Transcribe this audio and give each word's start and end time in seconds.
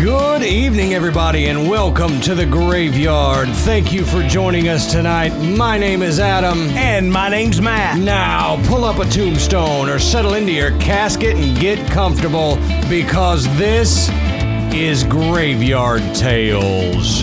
Good 0.00 0.42
evening, 0.44 0.94
everybody, 0.94 1.48
and 1.48 1.68
welcome 1.68 2.22
to 2.22 2.34
the 2.34 2.46
graveyard. 2.46 3.50
Thank 3.50 3.92
you 3.92 4.02
for 4.06 4.22
joining 4.22 4.68
us 4.68 4.90
tonight. 4.90 5.28
My 5.38 5.76
name 5.76 6.00
is 6.00 6.18
Adam. 6.18 6.70
And 6.70 7.12
my 7.12 7.28
name's 7.28 7.60
Matt. 7.60 7.98
Now, 7.98 8.56
pull 8.66 8.86
up 8.86 8.98
a 8.98 9.04
tombstone 9.04 9.90
or 9.90 9.98
settle 9.98 10.32
into 10.32 10.52
your 10.52 10.70
casket 10.78 11.36
and 11.36 11.54
get 11.60 11.86
comfortable 11.90 12.56
because 12.88 13.44
this 13.58 14.08
is 14.72 15.04
Graveyard 15.04 16.00
Tales. 16.14 17.22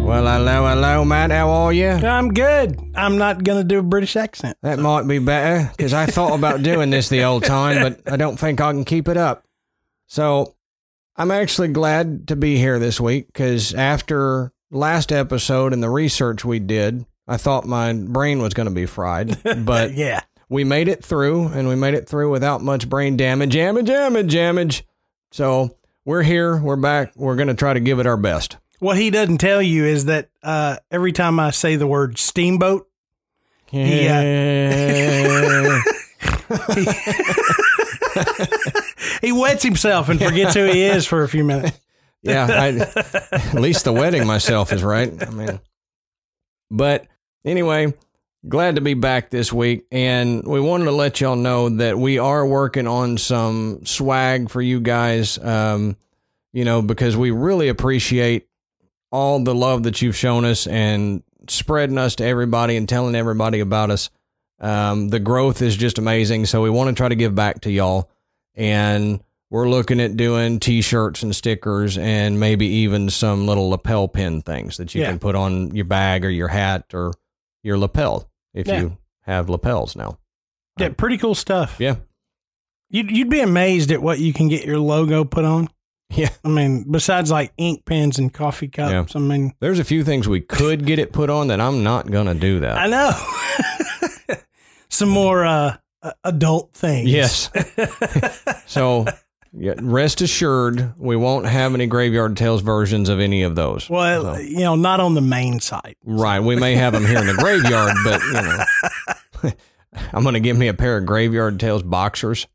well, 0.10 0.26
hello, 0.26 0.68
hello, 0.68 1.06
Matt. 1.06 1.30
How 1.30 1.52
are 1.52 1.72
you? 1.72 1.90
I'm 1.90 2.34
good. 2.34 2.82
I'm 2.96 3.20
not 3.20 3.44
going 3.44 3.60
to 3.60 3.64
do 3.64 3.78
a 3.78 3.84
British 3.84 4.16
accent. 4.16 4.58
That 4.64 4.80
might 4.80 5.08
be 5.08 5.20
better 5.20 5.70
because 5.78 5.94
I 5.94 6.08
thought 6.08 6.34
about 6.34 6.64
doing 6.64 6.90
this 6.90 7.10
the 7.10 7.26
old 7.26 7.44
time, 7.44 7.84
but 7.84 8.12
I 8.12 8.18
don't 8.18 8.36
think 8.36 8.60
I 8.60 8.72
can 8.72 8.86
keep 8.86 9.08
it 9.08 9.18
up. 9.18 9.46
So 10.08 10.56
I'm 11.16 11.30
actually 11.30 11.68
glad 11.68 12.30
to 12.30 12.36
be 12.36 12.58
here 12.58 12.80
this 12.80 13.00
week 13.00 13.28
because 13.28 13.76
after 13.76 14.52
last 14.72 15.12
episode 15.12 15.74
and 15.74 15.84
the 15.84 15.92
research 15.92 16.44
we 16.44 16.58
did, 16.58 17.06
I 17.28 17.38
thought 17.38 17.66
my 17.66 17.94
brain 17.94 18.42
was 18.42 18.56
going 18.56 18.68
to 18.68 18.74
be 18.74 18.88
fried, 18.88 19.38
but 19.64 19.94
yeah. 19.94 20.22
we 20.50 20.64
made 20.64 20.88
it 20.88 21.06
through 21.06 21.50
and 21.50 21.68
we 21.68 21.76
made 21.76 21.94
it 21.94 22.10
through 22.10 22.32
without 22.32 22.64
much 22.64 22.90
brain 22.90 23.16
damage, 23.16 23.54
damage, 23.54 23.86
damage, 23.86 24.34
damage. 24.34 24.88
So 25.32 25.78
we're 26.04 26.24
here, 26.24 26.58
we're 26.60 26.78
back, 26.78 27.16
we're 27.16 27.36
going 27.36 27.50
to 27.50 27.54
try 27.54 27.76
to 27.76 27.80
give 27.80 28.00
it 28.00 28.08
our 28.08 28.18
best. 28.18 28.58
What 28.80 28.98
he 28.98 29.10
doesn't 29.10 29.40
tell 29.40 29.62
you 29.62 29.86
is 29.86 30.06
that 30.06 30.30
uh, 30.42 30.78
every 30.90 31.12
time 31.12 31.40
I 31.40 31.52
say 31.52 31.76
the 31.76 31.88
word 31.88 32.18
steamboat, 32.18 32.88
He, 33.68 34.08
uh, 34.08 34.22
he 39.22 39.32
wets 39.32 39.64
himself 39.64 40.10
and 40.10 40.20
forgets 40.20 40.56
who 40.56 40.66
he 40.66 40.84
is 40.84 41.06
for 41.06 41.24
a 41.24 41.30
few 41.30 41.44
minutes. 41.44 41.80
yeah, 42.22 42.48
I, 42.50 42.68
at 43.32 43.54
least 43.56 43.86
the 43.86 43.94
wedding 43.94 44.26
myself 44.26 44.74
is 44.74 44.84
right. 44.84 45.12
I 45.22 45.30
mean, 45.30 45.60
but 46.72 47.08
anyway, 47.46 47.94
glad 48.48 48.76
to 48.76 48.82
be 48.82 48.94
back 48.94 49.30
this 49.30 49.54
week, 49.54 49.86
and 49.92 50.46
we 50.46 50.60
wanted 50.60 50.86
to 50.86 50.92
let 50.92 51.22
y'all 51.22 51.36
know 51.36 51.70
that 51.70 51.98
we 51.98 52.18
are 52.18 52.46
working 52.46 52.88
on 52.88 53.18
some 53.18 53.86
swag 53.86 54.50
for 54.50 54.62
you 54.62 54.80
guys. 54.80 55.38
Um, 55.38 55.98
you 56.52 56.66
know, 56.66 56.82
because 56.82 57.16
we 57.16 57.30
really 57.30 57.70
appreciate 57.70 58.49
all 59.12 59.44
the 59.44 59.56
love 59.56 59.84
that 59.84 60.02
you've 60.02 60.16
shown 60.16 60.46
us 60.46 60.68
and 60.68 61.24
spreading 61.48 61.98
us 61.98 62.16
to 62.16 62.26
everybody 62.26 62.78
and 62.78 62.88
telling 62.88 63.16
everybody 63.16 63.60
about 63.60 63.90
us. 63.92 64.10
Um, 64.60 65.08
the 65.10 65.20
growth 65.20 65.62
is 65.62 65.76
just 65.78 65.98
amazing, 65.98 66.46
so 66.46 66.62
we 66.62 66.70
want 66.70 66.90
to 66.90 66.96
try 66.96 67.08
to 67.10 67.16
give 67.16 67.34
back 67.34 67.62
to 67.62 67.72
y'all, 67.72 68.10
and 68.56 69.22
we're 69.50 69.70
looking 69.70 70.00
at 70.02 70.18
doing 70.18 70.60
t-shirts 70.60 71.24
and 71.24 71.36
stickers 71.36 71.98
and 71.98 72.40
maybe 72.40 72.68
even 72.68 73.10
some 73.10 73.48
little 73.48 73.70
lapel 73.70 74.08
pin 74.08 74.42
things 74.42 74.78
that 74.78 74.94
you 74.94 75.02
Yeah. 75.02 75.10
can 75.10 75.20
put 75.20 75.34
on 75.36 75.74
your 75.76 75.86
bag 75.86 76.24
or 76.26 76.30
your 76.30 76.50
hat 76.50 76.94
or 76.94 77.14
your 77.64 77.78
lapel 77.78 78.30
if 78.54 78.68
Yeah. 78.68 78.82
you 78.82 78.98
have 79.22 79.50
lapels 79.50 79.96
now. 79.96 80.20
Yeah, 80.78 80.90
pretty 80.90 81.18
cool 81.18 81.36
stuff. 81.36 81.78
Yeah. 81.80 81.96
You'd, 82.90 83.10
you'd 83.12 83.30
be 83.30 83.40
amazed 83.42 83.92
at 83.92 84.02
what 84.02 84.20
you 84.20 84.34
can 84.34 84.50
get 84.50 84.66
your 84.66 84.80
logo 84.80 85.24
put 85.24 85.46
on. 85.46 85.70
Yeah. 86.12 86.30
I 86.44 86.48
mean, 86.50 86.86
besides 86.90 87.30
like 87.32 87.54
ink 87.58 87.86
pens 87.86 88.18
and 88.18 88.34
coffee 88.34 88.68
cups. 88.68 89.16
I 89.16 89.20
mean, 89.20 89.54
There's 89.60 89.80
a 89.80 89.84
few 89.84 90.04
things 90.04 90.28
we 90.28 90.42
could 90.42 90.86
get 90.86 90.98
it 91.00 91.14
put 91.14 91.30
on 91.30 91.48
that 91.48 91.62
I'm 91.62 91.84
not 91.84 92.10
going 92.10 92.26
to 92.28 92.34
do 92.34 92.60
that. 92.62 92.78
I 92.78 92.88
know. 92.88 94.38
Some 94.90 95.10
more 95.10 95.46
uh, 95.46 95.78
uh, 96.02 96.12
adult 96.24 96.74
things. 96.74 97.10
Yes. 97.10 97.50
so 98.66 99.06
yeah, 99.54 99.74
rest 99.82 100.22
assured, 100.22 100.94
we 100.98 101.16
won't 101.16 101.46
have 101.46 101.74
any 101.74 101.86
Graveyard 101.88 102.36
Tales 102.38 102.62
versions 102.62 103.08
of 103.10 103.20
any 103.20 103.44
of 103.44 103.56
those. 103.56 103.90
Well, 103.90 104.36
So- 104.36 104.42
you 104.42 104.60
know, 104.60 104.76
not 104.76 105.00
on 105.00 105.14
the 105.14 105.22
main 105.22 105.60
site. 105.60 105.98
Right. 106.04 106.40
We 106.40 106.56
may 106.56 106.76
have 106.76 106.94
them 106.94 107.06
here 107.06 107.20
in 107.20 107.28
the 107.28 107.34
graveyard, 107.34 107.94
but 108.04 108.22
you 108.24 108.34
know, 109.52 109.54
I'm 110.14 110.24
going 110.24 110.34
to 110.34 110.40
give 110.40 110.58
me 110.58 110.68
a 110.68 110.74
pair 110.74 110.98
of 110.98 111.06
Graveyard 111.06 111.60
Tales 111.60 111.84
boxers 111.84 112.48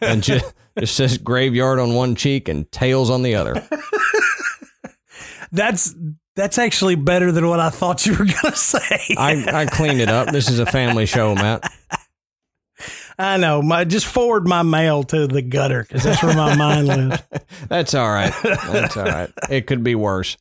and 0.00 0.22
just 0.22 0.54
just 0.78 0.96
says 0.96 1.18
graveyard 1.18 1.78
on 1.78 1.94
one 1.94 2.14
cheek 2.14 2.48
and 2.48 2.70
tails 2.70 3.10
on 3.10 3.22
the 3.22 3.34
other. 3.34 3.66
That's 5.52 5.94
that's 6.34 6.58
actually 6.58 6.96
better 6.96 7.32
than 7.32 7.48
what 7.48 7.60
I 7.60 7.70
thought 7.70 8.04
you 8.04 8.12
were 8.12 8.26
going 8.26 8.52
to 8.52 8.56
say. 8.56 9.14
I, 9.16 9.62
I 9.62 9.66
cleaned 9.70 10.00
it 10.00 10.10
up. 10.10 10.28
This 10.28 10.50
is 10.50 10.58
a 10.58 10.66
family 10.66 11.06
show, 11.06 11.34
Matt. 11.34 11.72
I 13.18 13.38
know. 13.38 13.62
My 13.62 13.84
just 13.84 14.06
forward 14.06 14.46
my 14.46 14.62
mail 14.62 15.02
to 15.04 15.26
the 15.26 15.40
gutter 15.40 15.84
because 15.84 16.02
that's 16.02 16.22
where 16.22 16.36
my 16.36 16.54
mind 16.56 16.88
lives. 16.88 17.22
That's 17.68 17.94
all 17.94 18.10
right. 18.10 18.34
That's 18.42 18.96
all 18.96 19.04
right. 19.04 19.30
It 19.48 19.66
could 19.66 19.82
be 19.82 19.94
worse. 19.94 20.36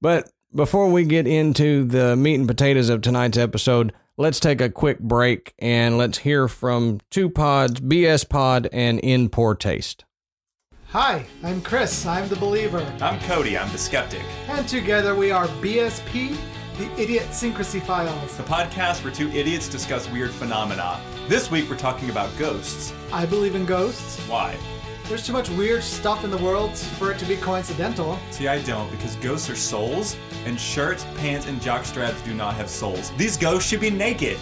But 0.00 0.30
before 0.54 0.90
we 0.90 1.04
get 1.04 1.26
into 1.26 1.84
the 1.84 2.16
meat 2.16 2.36
and 2.36 2.48
potatoes 2.48 2.88
of 2.88 3.02
tonight's 3.02 3.36
episode, 3.36 3.92
let's 4.16 4.40
take 4.40 4.60
a 4.60 4.70
quick 4.70 4.98
break 5.00 5.54
and 5.58 5.98
let's 5.98 6.18
hear 6.18 6.48
from 6.48 7.00
two 7.10 7.28
pods, 7.28 7.80
BS 7.80 8.28
Pod 8.28 8.68
and 8.72 8.98
In 9.00 9.28
Poor 9.28 9.54
Taste. 9.54 10.04
Hi, 10.88 11.26
I'm 11.42 11.60
Chris. 11.60 12.06
I'm 12.06 12.28
the 12.28 12.36
believer. 12.36 12.80
I'm 13.00 13.20
Cody, 13.20 13.58
I'm 13.58 13.70
the 13.72 13.78
skeptic. 13.78 14.22
And 14.48 14.66
together 14.68 15.14
we 15.14 15.30
are 15.30 15.46
BSP, 15.46 16.36
the 16.78 17.00
Idiot 17.00 17.26
Syncrasy 17.30 17.82
Files. 17.82 18.36
The 18.36 18.44
podcast 18.44 19.04
where 19.04 19.12
two 19.12 19.28
idiots 19.30 19.68
discuss 19.68 20.10
weird 20.10 20.30
phenomena. 20.30 21.00
This 21.28 21.50
week 21.50 21.68
we're 21.68 21.76
talking 21.76 22.08
about 22.08 22.30
ghosts. 22.38 22.92
I 23.12 23.26
believe 23.26 23.54
in 23.54 23.66
ghosts. 23.66 24.18
Why? 24.28 24.56
There's 25.08 25.24
too 25.24 25.32
much 25.32 25.48
weird 25.50 25.84
stuff 25.84 26.24
in 26.24 26.32
the 26.32 26.38
world 26.38 26.76
for 26.76 27.12
it 27.12 27.18
to 27.20 27.24
be 27.26 27.36
coincidental. 27.36 28.18
See, 28.32 28.48
I 28.48 28.60
don't, 28.62 28.90
because 28.90 29.14
ghosts 29.16 29.48
are 29.48 29.54
souls, 29.54 30.16
and 30.46 30.58
shirts, 30.58 31.06
pants, 31.16 31.46
and 31.46 31.60
jockstraps 31.60 32.24
do 32.24 32.34
not 32.34 32.54
have 32.54 32.68
souls. 32.68 33.12
These 33.16 33.36
ghosts 33.36 33.68
should 33.70 33.80
be 33.80 33.90
naked. 33.90 34.36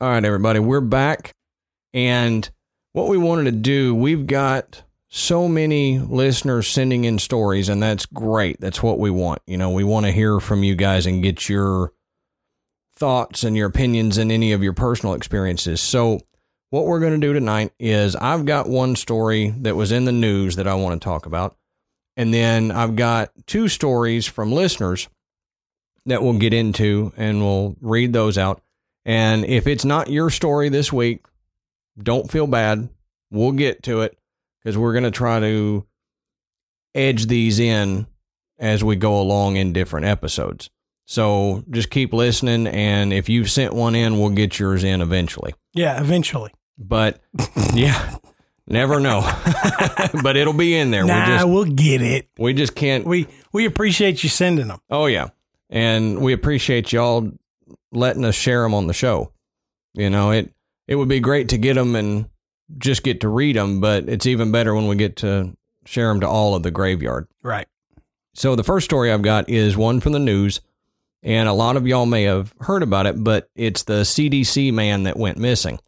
All 0.00 0.10
right, 0.10 0.24
everybody, 0.24 0.60
we're 0.60 0.80
back. 0.80 1.32
And 1.92 2.48
what 2.92 3.08
we 3.08 3.18
wanted 3.18 3.44
to 3.44 3.52
do, 3.52 3.94
we've 3.94 4.26
got 4.26 4.82
so 5.08 5.48
many 5.48 5.98
listeners 5.98 6.68
sending 6.68 7.04
in 7.04 7.18
stories, 7.18 7.68
and 7.68 7.82
that's 7.82 8.06
great. 8.06 8.60
That's 8.60 8.82
what 8.82 9.00
we 9.00 9.10
want. 9.10 9.42
You 9.46 9.56
know, 9.56 9.70
we 9.70 9.82
want 9.82 10.06
to 10.06 10.12
hear 10.12 10.38
from 10.38 10.62
you 10.62 10.76
guys 10.76 11.06
and 11.06 11.22
get 11.22 11.48
your 11.48 11.92
thoughts 12.94 13.42
and 13.42 13.56
your 13.56 13.68
opinions 13.68 14.18
and 14.18 14.30
any 14.30 14.52
of 14.52 14.62
your 14.62 14.72
personal 14.72 15.14
experiences. 15.14 15.80
So, 15.80 16.20
what 16.70 16.86
we're 16.86 17.00
going 17.00 17.18
to 17.18 17.26
do 17.26 17.32
tonight 17.32 17.72
is 17.78 18.16
I've 18.16 18.44
got 18.44 18.68
one 18.68 18.96
story 18.96 19.50
that 19.60 19.76
was 19.76 19.92
in 19.92 20.04
the 20.04 20.12
news 20.12 20.56
that 20.56 20.66
I 20.66 20.74
want 20.74 21.00
to 21.00 21.04
talk 21.04 21.26
about. 21.26 21.56
And 22.16 22.32
then 22.32 22.70
I've 22.70 22.96
got 22.96 23.30
two 23.46 23.68
stories 23.68 24.26
from 24.26 24.52
listeners 24.52 25.08
that 26.06 26.22
we'll 26.22 26.38
get 26.38 26.54
into 26.54 27.12
and 27.16 27.40
we'll 27.40 27.76
read 27.80 28.12
those 28.12 28.38
out. 28.38 28.62
And 29.04 29.44
if 29.44 29.66
it's 29.66 29.84
not 29.84 30.10
your 30.10 30.30
story 30.30 30.68
this 30.68 30.92
week, 30.92 31.24
don't 32.02 32.30
feel 32.30 32.46
bad. 32.46 32.88
We'll 33.30 33.52
get 33.52 33.82
to 33.84 34.02
it 34.02 34.18
because 34.58 34.76
we're 34.76 34.92
going 34.92 35.04
to 35.04 35.10
try 35.10 35.40
to 35.40 35.86
edge 36.94 37.26
these 37.26 37.58
in 37.60 38.06
as 38.58 38.82
we 38.82 38.96
go 38.96 39.20
along 39.20 39.56
in 39.56 39.72
different 39.72 40.06
episodes. 40.06 40.70
So 41.04 41.62
just 41.70 41.90
keep 41.90 42.12
listening, 42.12 42.66
and 42.66 43.12
if 43.12 43.28
you've 43.28 43.50
sent 43.50 43.72
one 43.72 43.94
in, 43.94 44.18
we'll 44.18 44.30
get 44.30 44.58
yours 44.58 44.82
in 44.82 45.00
eventually. 45.00 45.54
Yeah, 45.76 46.00
eventually. 46.00 46.52
But 46.78 47.20
yeah, 47.74 48.16
never 48.66 49.00
know. 49.00 49.20
but 50.22 50.36
it'll 50.36 50.52
be 50.52 50.76
in 50.76 50.90
there. 50.90 51.04
Nah, 51.04 51.20
we 51.20 51.26
just 51.26 51.48
we'll 51.48 51.64
get 51.64 52.02
it. 52.02 52.28
we 52.38 52.52
just 52.52 52.74
can't. 52.74 53.06
We 53.06 53.26
we 53.52 53.66
appreciate 53.66 54.22
you 54.22 54.28
sending 54.28 54.68
them. 54.68 54.80
Oh 54.90 55.06
yeah, 55.06 55.28
and 55.70 56.20
we 56.20 56.32
appreciate 56.32 56.92
y'all 56.92 57.30
letting 57.92 58.24
us 58.24 58.34
share 58.34 58.62
them 58.62 58.74
on 58.74 58.86
the 58.86 58.92
show. 58.92 59.32
You 59.94 60.10
know 60.10 60.30
it. 60.32 60.52
It 60.88 60.96
would 60.96 61.08
be 61.08 61.20
great 61.20 61.48
to 61.50 61.58
get 61.58 61.74
them 61.74 61.96
and 61.96 62.26
just 62.78 63.02
get 63.02 63.20
to 63.20 63.28
read 63.28 63.56
them, 63.56 63.80
but 63.80 64.08
it's 64.08 64.26
even 64.26 64.52
better 64.52 64.74
when 64.74 64.86
we 64.86 64.96
get 64.96 65.16
to 65.16 65.56
share 65.84 66.08
them 66.08 66.20
to 66.20 66.28
all 66.28 66.54
of 66.54 66.62
the 66.62 66.70
graveyard. 66.70 67.28
Right. 67.42 67.66
So 68.34 68.54
the 68.54 68.64
first 68.64 68.84
story 68.84 69.10
I've 69.10 69.22
got 69.22 69.48
is 69.48 69.76
one 69.76 70.00
from 70.00 70.12
the 70.12 70.18
news, 70.18 70.60
and 71.22 71.48
a 71.48 71.52
lot 71.52 71.76
of 71.76 71.86
y'all 71.86 72.06
may 72.06 72.24
have 72.24 72.54
heard 72.60 72.82
about 72.82 73.06
it, 73.06 73.22
but 73.22 73.48
it's 73.54 73.82
the 73.84 74.02
CDC 74.02 74.72
man 74.72 75.04
that 75.04 75.16
went 75.16 75.38
missing. 75.38 75.78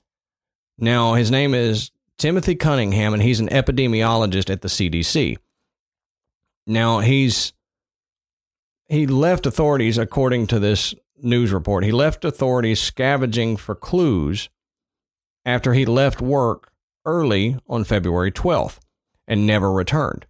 Now 0.79 1.15
his 1.15 1.31
name 1.31 1.55
is 1.55 1.91
Timothy 2.19 2.55
Cunningham, 2.55 3.15
and 3.15 3.23
he's 3.23 3.41
an 3.41 3.49
epidemiologist 3.49 4.51
at 4.51 4.63
the 4.63 4.69
CDC. 4.69 5.37
Now 6.67 7.01
he's 7.01 7.53
he 8.89 9.07
left 9.07 9.45
authorities, 9.47 9.99
according 9.99 10.47
to 10.49 10.59
this 10.59 10.95
news 11.23 11.53
report, 11.53 11.85
he 11.85 11.93
left 11.93 12.25
authorities 12.25 12.81
scavenging 12.81 13.57
for 13.57 13.75
clues 13.75 14.49
after 15.45 15.75
he 15.75 15.85
left 15.85 16.21
work 16.21 16.73
early 17.05 17.59
on 17.69 17.85
February 17.85 18.33
12th 18.33 18.79
and 19.27 19.47
never 19.47 19.71
returned. 19.71 20.27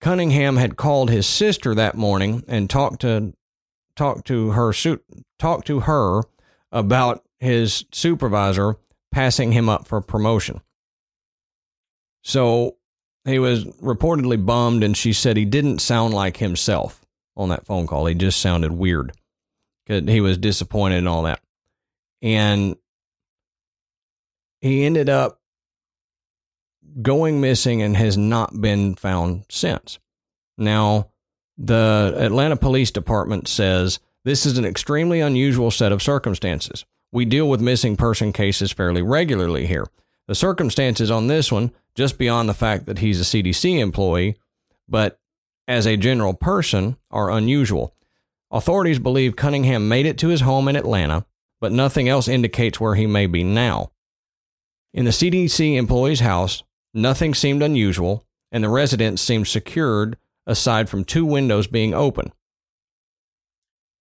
Cunningham 0.00 0.56
had 0.56 0.76
called 0.76 1.10
his 1.10 1.26
sister 1.26 1.74
that 1.74 1.94
morning 1.96 2.44
and 2.46 2.68
talked 2.68 3.00
to 3.00 3.32
talked 3.96 4.26
to 4.28 4.50
her 4.50 4.72
su- 4.72 5.02
talked 5.38 5.66
to 5.66 5.80
her 5.80 6.22
about 6.70 7.24
his 7.38 7.84
supervisor 7.92 8.76
passing 9.10 9.52
him 9.52 9.68
up 9.68 9.86
for 9.86 10.00
promotion. 10.00 10.60
So 12.22 12.76
he 13.24 13.38
was 13.38 13.64
reportedly 13.64 14.44
bummed, 14.44 14.84
and 14.84 14.96
she 14.96 15.12
said 15.12 15.36
he 15.36 15.44
didn't 15.44 15.80
sound 15.80 16.14
like 16.14 16.36
himself 16.36 17.04
on 17.36 17.48
that 17.48 17.66
phone 17.66 17.86
call. 17.86 18.06
He 18.06 18.14
just 18.14 18.40
sounded 18.40 18.72
weird. 18.72 19.12
He 19.86 20.20
was 20.20 20.38
disappointed 20.38 20.98
and 20.98 21.08
all 21.08 21.22
that. 21.22 21.40
And 22.20 22.76
he 24.60 24.84
ended 24.84 25.08
up 25.08 25.40
going 27.02 27.40
missing 27.40 27.82
and 27.82 27.96
has 27.96 28.16
not 28.16 28.60
been 28.60 28.94
found 28.94 29.44
since. 29.48 29.98
Now, 30.58 31.10
the 31.58 32.14
Atlanta 32.18 32.56
Police 32.56 32.90
Department 32.90 33.48
says 33.48 33.98
this 34.24 34.44
is 34.44 34.58
an 34.58 34.64
extremely 34.64 35.20
unusual 35.20 35.70
set 35.70 35.92
of 35.92 36.02
circumstances. 36.02 36.84
We 37.12 37.24
deal 37.24 37.48
with 37.48 37.60
missing 37.60 37.96
person 37.96 38.32
cases 38.32 38.72
fairly 38.72 39.02
regularly 39.02 39.66
here. 39.66 39.86
The 40.26 40.34
circumstances 40.34 41.10
on 41.10 41.28
this 41.28 41.52
one, 41.52 41.72
just 41.94 42.18
beyond 42.18 42.48
the 42.48 42.54
fact 42.54 42.86
that 42.86 42.98
he's 42.98 43.20
a 43.20 43.24
CDC 43.24 43.78
employee, 43.78 44.36
but 44.88 45.18
as 45.68 45.86
a 45.86 45.96
general 45.96 46.34
person, 46.34 46.96
are 47.10 47.30
unusual. 47.30 47.94
Authorities 48.50 48.98
believe 48.98 49.36
Cunningham 49.36 49.88
made 49.88 50.06
it 50.06 50.18
to 50.18 50.28
his 50.28 50.40
home 50.42 50.68
in 50.68 50.76
Atlanta, 50.76 51.24
but 51.60 51.72
nothing 51.72 52.08
else 52.08 52.28
indicates 52.28 52.80
where 52.80 52.94
he 52.94 53.06
may 53.06 53.26
be 53.26 53.42
now. 53.42 53.90
In 54.92 55.04
the 55.04 55.10
CDC 55.10 55.76
employee's 55.76 56.20
house, 56.20 56.62
nothing 56.92 57.34
seemed 57.34 57.62
unusual, 57.62 58.24
and 58.52 58.62
the 58.62 58.68
residence 58.68 59.20
seemed 59.20 59.48
secured 59.48 60.16
aside 60.46 60.88
from 60.88 61.04
two 61.04 61.24
windows 61.24 61.66
being 61.66 61.94
open. 61.94 62.32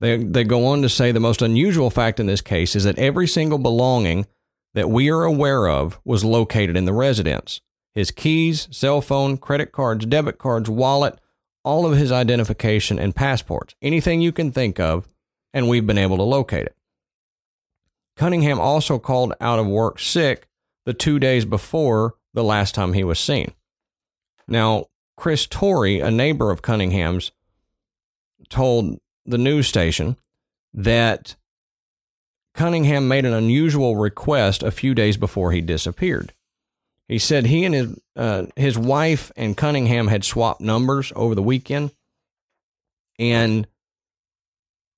They, 0.01 0.18
they 0.18 0.44
go 0.44 0.65
on 0.65 0.81
to 0.81 0.89
say 0.89 1.12
the 1.12 1.19
most 1.19 1.42
unusual 1.42 1.89
fact 1.89 2.19
in 2.19 2.27
this 2.27 2.42
case 2.42 2.75
is 2.75 2.83
that 2.83 3.00
every 3.00 3.27
single 3.27 3.57
belonging 3.57 4.27
that 4.74 4.89
we 4.89 5.09
are 5.09 5.24
aware 5.24 5.68
of 5.68 6.00
was 6.03 6.25
located 6.25 6.75
in 6.75 6.86
the 6.86 6.94
residence. 6.94 7.62
His 7.94 8.12
keys, 8.12 8.68
cell 8.71 9.00
phone, 9.01 9.38
credit 9.38 9.71
cards, 9.71 10.06
debit 10.06 10.38
cards, 10.38 10.69
wallet, 10.69 11.18
all 11.63 11.86
of 11.86 11.97
his 11.97 12.12
identification 12.12 13.00
and 13.00 13.15
passports, 13.15 13.74
anything 13.81 14.21
you 14.21 14.31
can 14.31 14.51
think 14.51 14.80
of, 14.80 15.07
and 15.53 15.69
we've 15.69 15.88
been 15.88 15.97
able 15.97 16.18
to 16.18 16.24
locate 16.24 16.65
it. 16.65 16.75
Cunningham 18.18 18.59
also 18.59 19.00
called 19.00 19.33
out 19.39 19.59
of 19.59 19.65
work 19.65 20.00
sick 20.00 20.47
the 20.86 20.94
two 20.94 21.19
days 21.19 21.45
before 21.45 22.15
the 22.33 22.44
last 22.44 22.75
time 22.75 22.94
he 22.94 23.03
was 23.03 23.19
seen. 23.19 23.53
Now, 24.47 24.86
Chris 25.18 25.48
Torrey, 25.48 26.00
a 26.00 26.12
neighbor 26.12 26.52
of 26.52 26.62
Cunningham's, 26.62 27.32
told 28.50 29.00
the 29.26 29.38
news 29.38 29.68
station 29.68 30.18
that 30.74 31.36
Cunningham 32.54 33.08
made 33.08 33.26
an 33.26 33.34
unusual 33.34 33.96
request 33.96 34.64
a 34.64 34.72
few 34.72 34.94
days 34.94 35.18
before 35.18 35.52
he 35.52 35.62
disappeared. 35.62 36.34
He 37.08 37.20
said 37.20 37.46
he 37.46 37.66
and 37.66 37.76
his 37.76 38.00
uh, 38.16 38.46
his 38.56 38.78
wife 38.78 39.32
and 39.36 39.58
Cunningham 39.58 40.08
had 40.08 40.24
swapped 40.24 40.62
numbers 40.62 41.14
over 41.16 41.36
the 41.36 41.44
weekend, 41.44 41.92
and 43.20 43.68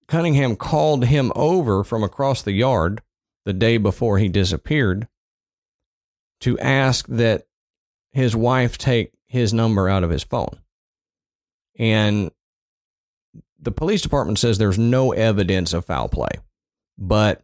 Cunningham 0.08 0.56
called 0.56 1.06
him 1.06 1.32
over 1.36 1.84
from 1.84 2.04
across 2.04 2.42
the 2.42 2.54
yard 2.54 3.02
the 3.44 3.54
day 3.54 3.78
before 3.78 4.20
he 4.20 4.30
disappeared 4.30 5.08
to 6.40 6.58
ask 6.60 7.08
that 7.08 7.48
his 8.12 8.36
wife 8.36 8.78
take 8.78 9.12
his 9.28 9.54
number 9.54 9.88
out 9.88 10.04
of 10.04 10.10
his 10.10 10.24
phone. 10.24 10.60
And 11.78 12.32
the 13.60 13.72
police 13.72 14.02
department 14.02 14.40
says 14.40 14.58
there's 14.58 14.80
no 14.80 15.12
evidence 15.12 15.74
of 15.74 15.86
foul 15.86 16.10
play, 16.10 16.32
but 16.98 17.44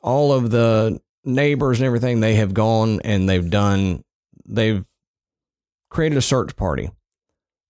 all 0.00 0.32
of 0.32 0.50
the 0.50 1.00
neighbors 1.24 1.80
and 1.80 1.86
everything 1.86 2.20
they 2.20 2.36
have 2.36 2.54
gone 2.54 3.00
and 3.04 3.28
they've 3.28 3.50
done 3.50 4.02
they've 4.46 4.84
created 5.90 6.16
a 6.16 6.22
search 6.22 6.56
party 6.56 6.90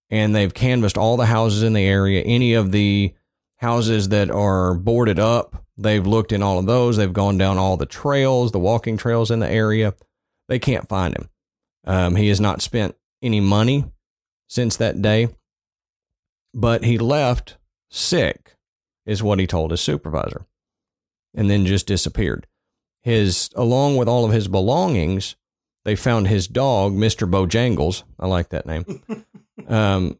and 0.08 0.34
they've 0.34 0.54
canvassed 0.54 0.96
all 0.96 1.16
the 1.16 1.26
houses 1.26 1.62
in 1.64 1.72
the 1.72 1.84
area 1.84 2.22
any 2.22 2.54
of 2.54 2.70
the 2.70 3.12
houses 3.56 4.10
that 4.10 4.30
are 4.30 4.74
boarded 4.74 5.18
up 5.18 5.64
they've 5.76 6.06
looked 6.06 6.30
in 6.30 6.42
all 6.42 6.60
of 6.60 6.66
those 6.66 6.96
they've 6.96 7.12
gone 7.12 7.36
down 7.36 7.58
all 7.58 7.76
the 7.76 7.86
trails 7.86 8.52
the 8.52 8.58
walking 8.58 8.96
trails 8.96 9.32
in 9.32 9.40
the 9.40 9.50
area 9.50 9.94
they 10.48 10.58
can't 10.58 10.88
find 10.88 11.16
him 11.16 11.28
um, 11.86 12.14
he 12.14 12.28
has 12.28 12.40
not 12.40 12.62
spent 12.62 12.94
any 13.22 13.40
money 13.40 13.84
since 14.48 14.76
that 14.76 15.00
day 15.00 15.28
but 16.54 16.84
he 16.84 16.98
left 16.98 17.56
sick 17.90 18.56
is 19.06 19.22
what 19.22 19.38
he 19.38 19.46
told 19.46 19.70
his 19.70 19.80
supervisor 19.80 20.46
and 21.34 21.48
then 21.48 21.66
just 21.66 21.86
disappeared. 21.86 22.46
His 23.02 23.50
along 23.54 23.96
with 23.96 24.08
all 24.08 24.24
of 24.24 24.32
his 24.32 24.48
belongings 24.48 25.36
they 25.84 25.96
found 25.96 26.28
his 26.28 26.46
dog 26.46 26.92
mr 26.92 27.30
bojangles. 27.30 28.02
I 28.18 28.26
like 28.26 28.50
that 28.50 28.66
name. 28.66 29.02
Um, 29.68 30.18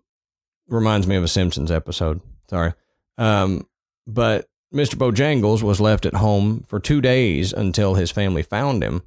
reminds 0.68 1.06
me 1.06 1.16
of 1.16 1.24
a 1.24 1.28
simpsons 1.28 1.70
episode. 1.70 2.20
Sorry. 2.50 2.74
Um, 3.16 3.66
but 4.06 4.48
mr 4.72 4.96
bojangles 4.96 5.62
was 5.62 5.80
left 5.80 6.04
at 6.04 6.14
home 6.14 6.62
for 6.68 6.78
two 6.78 7.00
days 7.00 7.54
until 7.54 7.94
his 7.94 8.10
family 8.10 8.42
found 8.42 8.84
him 8.84 9.02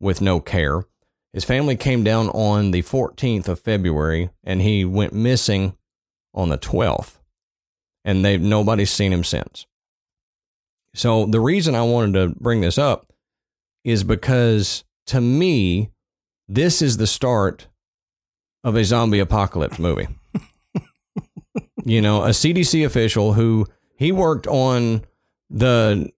with 0.00 0.20
no 0.20 0.38
care 0.38 0.84
his 1.34 1.44
family 1.44 1.76
came 1.76 2.02
down 2.02 2.30
on 2.30 2.70
the 2.70 2.82
14th 2.82 3.48
of 3.48 3.60
february 3.60 4.30
and 4.42 4.62
he 4.62 4.86
went 4.86 5.12
missing 5.12 5.76
on 6.32 6.48
the 6.48 6.58
12th 6.58 7.18
and 8.04 8.24
they've 8.24 8.40
nobody's 8.40 8.90
seen 8.90 9.12
him 9.12 9.24
since 9.24 9.66
so 10.94 11.26
the 11.26 11.40
reason 11.40 11.74
I 11.74 11.82
wanted 11.82 12.14
to 12.14 12.40
bring 12.40 12.60
this 12.60 12.78
up 12.78 13.12
is 13.82 14.04
because 14.04 14.84
to 15.06 15.20
me, 15.20 15.90
this 16.48 16.80
is 16.80 16.96
the 16.96 17.06
start 17.06 17.66
of 18.62 18.76
a 18.76 18.84
zombie 18.84 19.18
apocalypse 19.18 19.78
movie. 19.78 20.08
you 21.84 22.00
know, 22.00 22.22
a 22.22 22.28
CDC 22.28 22.86
official 22.86 23.32
who 23.32 23.66
he 23.96 24.12
worked 24.12 24.46
on 24.46 25.02
the 25.50 26.10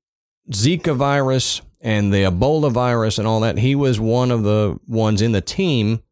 Zika 0.52 0.94
virus 0.94 1.62
and 1.86 2.12
the 2.12 2.24
Ebola 2.24 2.72
virus 2.72 3.16
and 3.16 3.28
all 3.28 3.38
that. 3.40 3.58
He 3.58 3.76
was 3.76 4.00
one 4.00 4.32
of 4.32 4.42
the 4.42 4.76
ones 4.88 5.22
in 5.22 5.30
the 5.30 5.40
team 5.40 6.02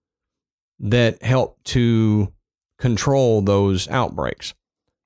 that 0.78 1.21
helped 1.21 1.64
to 1.64 2.33
control 2.78 3.40
those 3.43 3.88
outbreaks. 3.88 4.54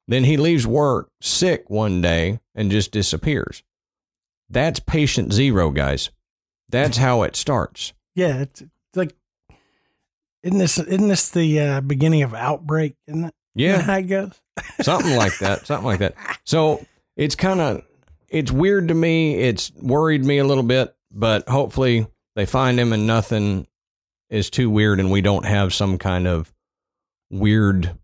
Then 0.06 0.24
he 0.24 0.36
leaves 0.36 0.66
work 0.66 1.10
sick 1.22 1.70
one 1.70 2.02
day 2.02 2.40
and 2.54 2.70
just 2.70 2.92
disappears. 2.92 3.62
That's 4.50 4.78
patient 4.78 5.32
zero, 5.32 5.70
guys. 5.70 6.10
That's 6.68 6.98
how 6.98 7.22
it 7.22 7.34
starts. 7.34 7.94
Yeah, 8.14 8.40
it's, 8.42 8.60
it's 8.60 8.70
like 8.94 9.14
isn't 10.42 10.58
this 10.58 10.78
isn't 10.78 11.08
this 11.08 11.30
the 11.30 11.60
uh, 11.60 11.80
beginning 11.80 12.22
of 12.24 12.34
outbreak? 12.34 12.94
Isn't 13.06 13.24
it? 13.24 13.34
Isn't 13.56 13.72
that 13.72 13.78
Yeah, 13.78 13.80
how 13.86 13.96
it 13.96 14.02
goes. 14.02 14.40
something 14.82 15.16
like 15.16 15.38
that. 15.38 15.66
Something 15.66 15.86
like 15.86 16.00
that. 16.00 16.14
So 16.44 16.84
it's 17.16 17.34
kind 17.36 17.60
of 17.60 17.82
it's 18.28 18.50
weird 18.52 18.88
to 18.88 18.94
me. 18.94 19.34
It's 19.36 19.70
worried 19.74 20.24
me 20.24 20.38
a 20.38 20.44
little 20.44 20.62
bit, 20.64 20.94
but 21.10 21.48
hopefully 21.48 22.06
they 22.36 22.46
find 22.46 22.78
him 22.78 22.92
and 22.92 23.06
nothing 23.06 23.66
is 24.30 24.50
too 24.50 24.68
weird, 24.70 25.00
and 25.00 25.10
we 25.10 25.20
don't 25.22 25.46
have 25.46 25.72
some 25.72 25.96
kind 25.98 26.26
of 26.26 26.52
weird 27.30 27.96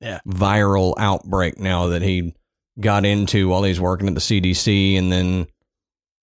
Yeah. 0.00 0.20
viral 0.26 0.94
outbreak 0.98 1.58
now 1.58 1.88
that 1.88 2.02
he 2.02 2.34
got 2.80 3.04
into 3.04 3.48
while 3.48 3.62
he's 3.64 3.80
working 3.80 4.08
at 4.08 4.14
the 4.14 4.20
CDC 4.20 4.96
and 4.96 5.12
then 5.12 5.46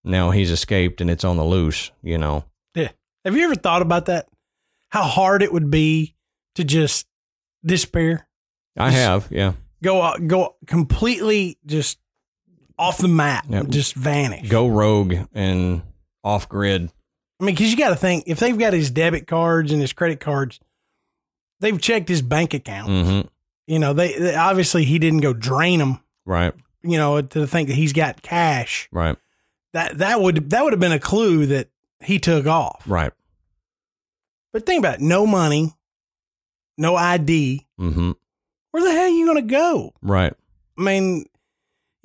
now 0.05 0.31
he's 0.31 0.51
escaped 0.51 1.01
and 1.01 1.11
it's 1.11 1.25
on 1.25 1.37
the 1.37 1.45
loose, 1.45 1.91
you 2.03 2.17
know. 2.19 2.45
Yeah. 2.75 2.89
Have 3.25 3.37
you 3.37 3.45
ever 3.45 3.55
thought 3.57 3.83
about 3.83 4.07
that? 4.07 4.29
How 4.91 5.03
hard 5.03 5.43
it 5.43 5.53
would 5.53 5.71
be 5.71 6.15
to 6.55 6.65
just 6.65 7.07
despair, 7.65 8.27
I 8.77 8.91
have, 8.91 9.29
yeah. 9.31 9.55
go 9.83 10.17
go 10.27 10.57
completely 10.67 11.59
just 11.67 11.99
off 12.79 12.99
the 12.99 13.09
map, 13.09 13.47
Yep. 13.49 13.69
just 13.69 13.95
vanish. 13.95 14.49
Go 14.49 14.67
rogue 14.69 15.15
and 15.35 15.83
off 16.23 16.49
grid. 16.49 16.91
I 17.41 17.45
mean, 17.45 17.55
because 17.55 17.71
you 17.71 17.77
got 17.79 17.91
to 17.91 17.97
think 17.97 18.25
if 18.27 18.39
they've 18.39 18.57
got 18.59 18.73
his 18.73 18.91
debit 18.91 19.27
cards 19.27 19.73
and 19.73 19.81
his 19.81 19.93
credit 19.93 20.21
cards, 20.21 20.59
they've 21.61 21.81
checked 21.81 22.09
his 22.09 22.23
bank 22.23 22.55
account. 22.55 22.89
Mhm. 22.89 23.29
You 23.67 23.79
know, 23.79 23.93
they, 23.93 24.19
they 24.19 24.35
obviously 24.35 24.85
he 24.85 24.99
didn't 24.99 25.21
go 25.21 25.33
drain 25.33 25.79
them. 25.81 26.01
Right, 26.25 26.55
You 26.83 26.97
know, 26.99 27.21
to 27.23 27.47
think 27.47 27.69
that 27.69 27.75
he's 27.75 27.93
got 27.93 28.21
cash. 28.23 28.89
right, 28.93 29.17
That 29.73 29.99
that 29.99 30.21
would 30.21 30.51
that 30.51 30.65
would 30.65 30.73
have 30.73 30.81
been 30.81 30.93
a 30.93 30.99
clue 31.01 31.47
that 31.47 31.69
he 32.01 32.19
took 32.19 32.47
off. 32.47 32.83
right. 32.87 33.13
But 34.53 34.65
think 34.67 34.79
about 34.81 34.97
it, 34.97 35.01
no 35.03 35.27
money, 35.27 35.73
no 36.79 36.97
ID. 36.97 37.67
Mhm. 37.79 38.15
Where 38.71 38.83
the 38.85 38.91
hell 38.93 39.05
are 39.05 39.09
you 39.09 39.25
going 39.27 39.37
to 39.47 39.53
go? 39.55 39.93
Right. 40.03 40.33
I 40.79 40.83
mean, 40.83 41.27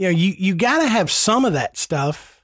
you 0.01 0.07
know, 0.07 0.17
you 0.17 0.33
you 0.35 0.55
got 0.55 0.79
to 0.79 0.87
have 0.87 1.11
some 1.11 1.45
of 1.45 1.53
that 1.53 1.77
stuff. 1.77 2.41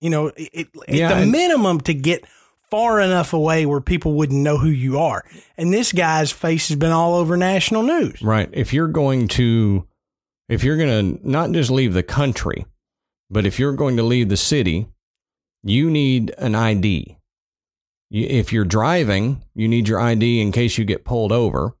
You 0.00 0.10
know, 0.10 0.26
it, 0.36 0.50
it, 0.52 0.68
Yeah, 0.88 1.12
at 1.12 1.20
the 1.20 1.26
minimum 1.26 1.80
to 1.82 1.94
get 1.94 2.26
far 2.68 3.00
enough 3.00 3.32
away 3.32 3.64
where 3.64 3.80
people 3.80 4.14
wouldn't 4.14 4.42
know 4.42 4.58
who 4.58 4.68
you 4.68 4.98
are. 4.98 5.24
And 5.56 5.72
this 5.72 5.92
guy's 5.92 6.32
face 6.32 6.66
has 6.66 6.76
been 6.76 6.90
all 6.90 7.14
over 7.14 7.36
national 7.36 7.84
news. 7.84 8.20
Right. 8.20 8.48
If 8.52 8.72
you're 8.72 8.88
going 8.88 9.28
to, 9.28 9.86
if 10.48 10.64
you're 10.64 10.76
going 10.76 11.16
to 11.16 11.28
not 11.28 11.52
just 11.52 11.70
leave 11.70 11.94
the 11.94 12.02
country, 12.02 12.66
but 13.30 13.46
if 13.46 13.60
you're 13.60 13.74
going 13.74 13.98
to 13.98 14.02
leave 14.02 14.28
the 14.28 14.36
city, 14.36 14.88
you 15.62 15.88
need 15.88 16.34
an 16.38 16.56
ID. 16.56 17.18
If 18.10 18.52
you're 18.52 18.64
driving, 18.64 19.44
you 19.54 19.68
need 19.68 19.86
your 19.86 20.00
ID 20.00 20.40
in 20.40 20.50
case 20.50 20.76
you 20.76 20.84
get 20.84 21.04
pulled 21.04 21.30
over. 21.30 21.76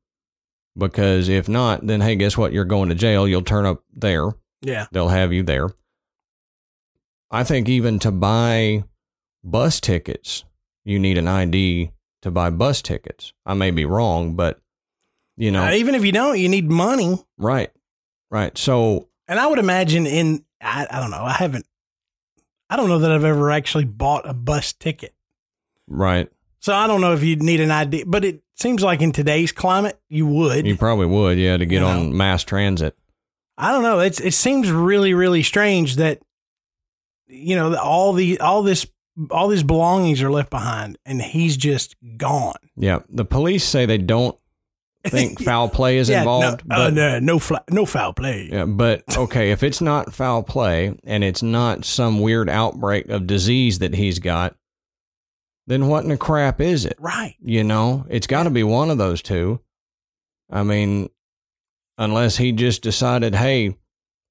Because 0.78 1.28
if 1.28 1.48
not, 1.48 1.84
then 1.84 2.00
hey, 2.00 2.14
guess 2.14 2.38
what? 2.38 2.52
You're 2.52 2.64
going 2.64 2.90
to 2.90 2.94
jail. 2.94 3.26
You'll 3.26 3.42
turn 3.42 3.66
up 3.66 3.82
there. 3.92 4.30
Yeah, 4.66 4.86
They'll 4.92 5.08
have 5.08 5.32
you 5.32 5.42
there. 5.42 5.68
I 7.30 7.44
think 7.44 7.68
even 7.68 7.98
to 8.00 8.10
buy 8.10 8.84
bus 9.44 9.80
tickets, 9.80 10.44
you 10.84 10.98
need 10.98 11.18
an 11.18 11.28
ID 11.28 11.90
to 12.22 12.30
buy 12.30 12.50
bus 12.50 12.82
tickets. 12.82 13.32
I 13.44 13.54
may 13.54 13.70
be 13.70 13.84
wrong, 13.84 14.34
but 14.34 14.60
you 15.36 15.50
know, 15.50 15.64
Uh, 15.64 15.72
even 15.72 15.94
if 15.94 16.04
you 16.04 16.12
don't, 16.12 16.38
you 16.38 16.48
need 16.48 16.70
money. 16.70 17.18
Right. 17.38 17.70
Right. 18.30 18.56
So, 18.58 19.08
And 19.28 19.38
I 19.38 19.46
would 19.46 19.58
imagine 19.58 20.06
in 20.06 20.44
I, 20.60 20.86
I 20.90 21.00
don't 21.00 21.10
know. 21.10 21.22
I 21.24 21.32
haven't. 21.34 21.66
I 22.68 22.76
don't 22.76 22.88
know 22.88 22.98
that 23.00 23.12
I've 23.12 23.24
ever 23.24 23.50
actually 23.52 23.84
bought 23.84 24.28
a 24.28 24.34
bus 24.34 24.72
ticket. 24.72 25.14
right. 25.86 26.28
So 26.58 26.74
I 26.74 26.88
don't 26.88 27.00
know 27.00 27.12
if 27.12 27.22
you'd 27.22 27.42
need 27.44 27.60
an 27.60 27.70
ID, 27.70 28.04
but 28.08 28.24
it 28.24 28.42
seems 28.56 28.82
like 28.82 29.00
in 29.00 29.12
today's 29.12 29.52
climate 29.52 30.00
you 30.08 30.26
would. 30.26 30.66
You 30.66 30.76
probably 30.76 31.06
would, 31.06 31.38
yeah, 31.38 31.56
to 31.56 31.64
get 31.66 31.80
You 31.82 31.86
on 31.86 32.16
mass 32.16 32.42
transit. 32.42 32.96
I 33.58 33.72
don't 33.72 33.82
know. 33.82 34.00
It's 34.00 34.20
it 34.20 34.34
seems 34.34 34.70
really 34.70 35.14
really 35.14 35.42
strange 35.42 35.96
that 35.96 36.20
you 37.26 37.56
know 37.56 37.74
all 37.76 38.12
the 38.12 38.38
all 38.40 38.62
this 38.62 38.86
all 39.30 39.48
these 39.48 39.62
belongings 39.62 40.22
are 40.22 40.30
left 40.30 40.50
behind 40.50 40.98
and 41.06 41.22
he's 41.22 41.56
just 41.56 41.96
gone. 42.18 42.56
Yeah. 42.76 43.00
The 43.08 43.24
police 43.24 43.64
say 43.64 43.86
they 43.86 43.96
don't 43.98 44.36
think 45.06 45.40
foul 45.42 45.70
play 45.70 45.96
is 45.96 46.10
Yeah, 46.10 46.18
involved. 46.18 46.62
No, 46.66 46.76
uh, 46.76 46.90
no, 46.90 47.18
no, 47.18 47.38
fla- 47.38 47.64
no 47.70 47.86
foul 47.86 48.12
play. 48.12 48.50
yeah, 48.52 48.66
but 48.66 49.04
okay, 49.16 49.52
if 49.52 49.62
it's 49.62 49.80
not 49.80 50.12
foul 50.12 50.42
play 50.42 50.94
and 51.04 51.24
it's 51.24 51.42
not 51.42 51.86
some 51.86 52.20
weird 52.20 52.50
outbreak 52.50 53.08
of 53.08 53.26
disease 53.26 53.78
that 53.78 53.94
he's 53.94 54.18
got, 54.18 54.54
then 55.66 55.88
what 55.88 56.04
in 56.04 56.10
the 56.10 56.18
crap 56.18 56.60
is 56.60 56.84
it? 56.84 56.96
Right. 57.00 57.36
You 57.40 57.64
know, 57.64 58.04
it's 58.10 58.26
got 58.26 58.42
to 58.42 58.50
be 58.50 58.64
one 58.64 58.90
of 58.90 58.98
those 58.98 59.22
two. 59.22 59.60
I 60.50 60.62
mean, 60.62 61.08
unless 61.98 62.36
he 62.36 62.52
just 62.52 62.82
decided, 62.82 63.34
hey, 63.34 63.76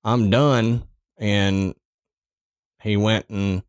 I'm 0.03 0.29
done, 0.29 0.84
and 1.17 1.75
he 2.81 2.98
went 2.98 3.29
and 3.29 3.63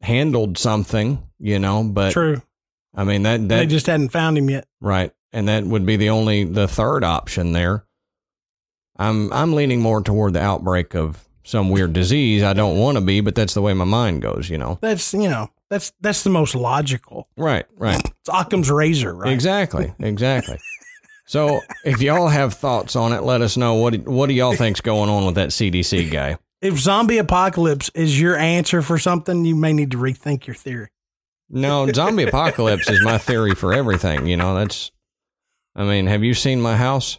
handled 0.00 0.58
something, 0.58 1.22
you 1.38 1.58
know. 1.58 1.84
But 1.84 2.12
True. 2.12 2.42
I 2.94 3.04
mean 3.04 3.22
that 3.24 3.48
that 3.48 3.56
they 3.56 3.66
just 3.66 3.86
hadn't 3.86 4.10
found 4.10 4.38
him 4.38 4.50
yet. 4.50 4.66
right, 4.80 5.12
and 5.32 5.48
that 5.48 5.64
would 5.64 5.86
be 5.86 5.96
the 5.96 6.10
only 6.10 6.44
the 6.44 6.68
third 6.68 7.04
option 7.04 7.52
there. 7.52 7.84
I'm 8.96 9.32
I'm 9.32 9.54
leaning 9.54 9.80
more 9.80 10.02
toward 10.02 10.34
the 10.34 10.42
outbreak 10.42 10.94
of 10.94 11.26
some 11.44 11.70
weird 11.70 11.92
disease. 11.92 12.42
I 12.42 12.52
don't 12.52 12.78
want 12.78 12.96
to 12.96 13.00
be, 13.00 13.20
but 13.20 13.34
that's 13.34 13.54
the 13.54 13.62
way 13.62 13.74
my 13.74 13.84
mind 13.84 14.22
goes, 14.22 14.48
you 14.48 14.58
know. 14.58 14.78
That's 14.80 15.12
you 15.12 15.28
know 15.28 15.50
that's 15.70 15.92
that's 16.00 16.22
the 16.22 16.30
most 16.30 16.54
logical. 16.54 17.28
Right, 17.36 17.66
right. 17.76 18.00
It's 18.04 18.28
Occam's 18.32 18.70
razor, 18.70 19.14
right? 19.14 19.32
Exactly, 19.32 19.92
exactly. 19.98 20.58
So, 21.32 21.62
if 21.82 22.02
y'all 22.02 22.28
have 22.28 22.52
thoughts 22.52 22.94
on 22.94 23.14
it, 23.14 23.22
let 23.22 23.40
us 23.40 23.56
know. 23.56 23.76
What 23.76 24.06
what 24.06 24.26
do 24.26 24.34
y'all 24.34 24.54
think's 24.54 24.82
going 24.82 25.08
on 25.08 25.24
with 25.24 25.36
that 25.36 25.48
CDC 25.48 26.10
guy? 26.12 26.36
If 26.60 26.78
zombie 26.78 27.16
apocalypse 27.16 27.90
is 27.94 28.20
your 28.20 28.36
answer 28.36 28.82
for 28.82 28.98
something, 28.98 29.46
you 29.46 29.56
may 29.56 29.72
need 29.72 29.92
to 29.92 29.96
rethink 29.96 30.46
your 30.46 30.54
theory. 30.54 30.90
No, 31.48 31.90
zombie 31.90 32.24
apocalypse 32.24 32.90
is 32.90 33.02
my 33.02 33.16
theory 33.16 33.54
for 33.54 33.72
everything. 33.72 34.26
You 34.26 34.36
know, 34.36 34.54
that's. 34.54 34.90
I 35.74 35.84
mean, 35.84 36.06
have 36.06 36.22
you 36.22 36.34
seen 36.34 36.60
my 36.60 36.76
house? 36.76 37.18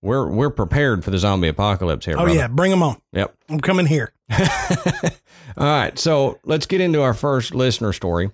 We're 0.00 0.26
we're 0.26 0.48
prepared 0.48 1.04
for 1.04 1.10
the 1.10 1.18
zombie 1.18 1.48
apocalypse 1.48 2.06
here. 2.06 2.14
Oh 2.14 2.22
brother. 2.22 2.38
yeah, 2.38 2.48
bring 2.48 2.70
them 2.70 2.82
on. 2.82 2.98
Yep. 3.12 3.36
I'm 3.50 3.60
coming 3.60 3.84
here. 3.84 4.14
All 4.30 4.38
right, 5.58 5.98
so 5.98 6.38
let's 6.44 6.64
get 6.64 6.80
into 6.80 7.02
our 7.02 7.12
first 7.12 7.54
listener 7.54 7.92
story. 7.92 8.30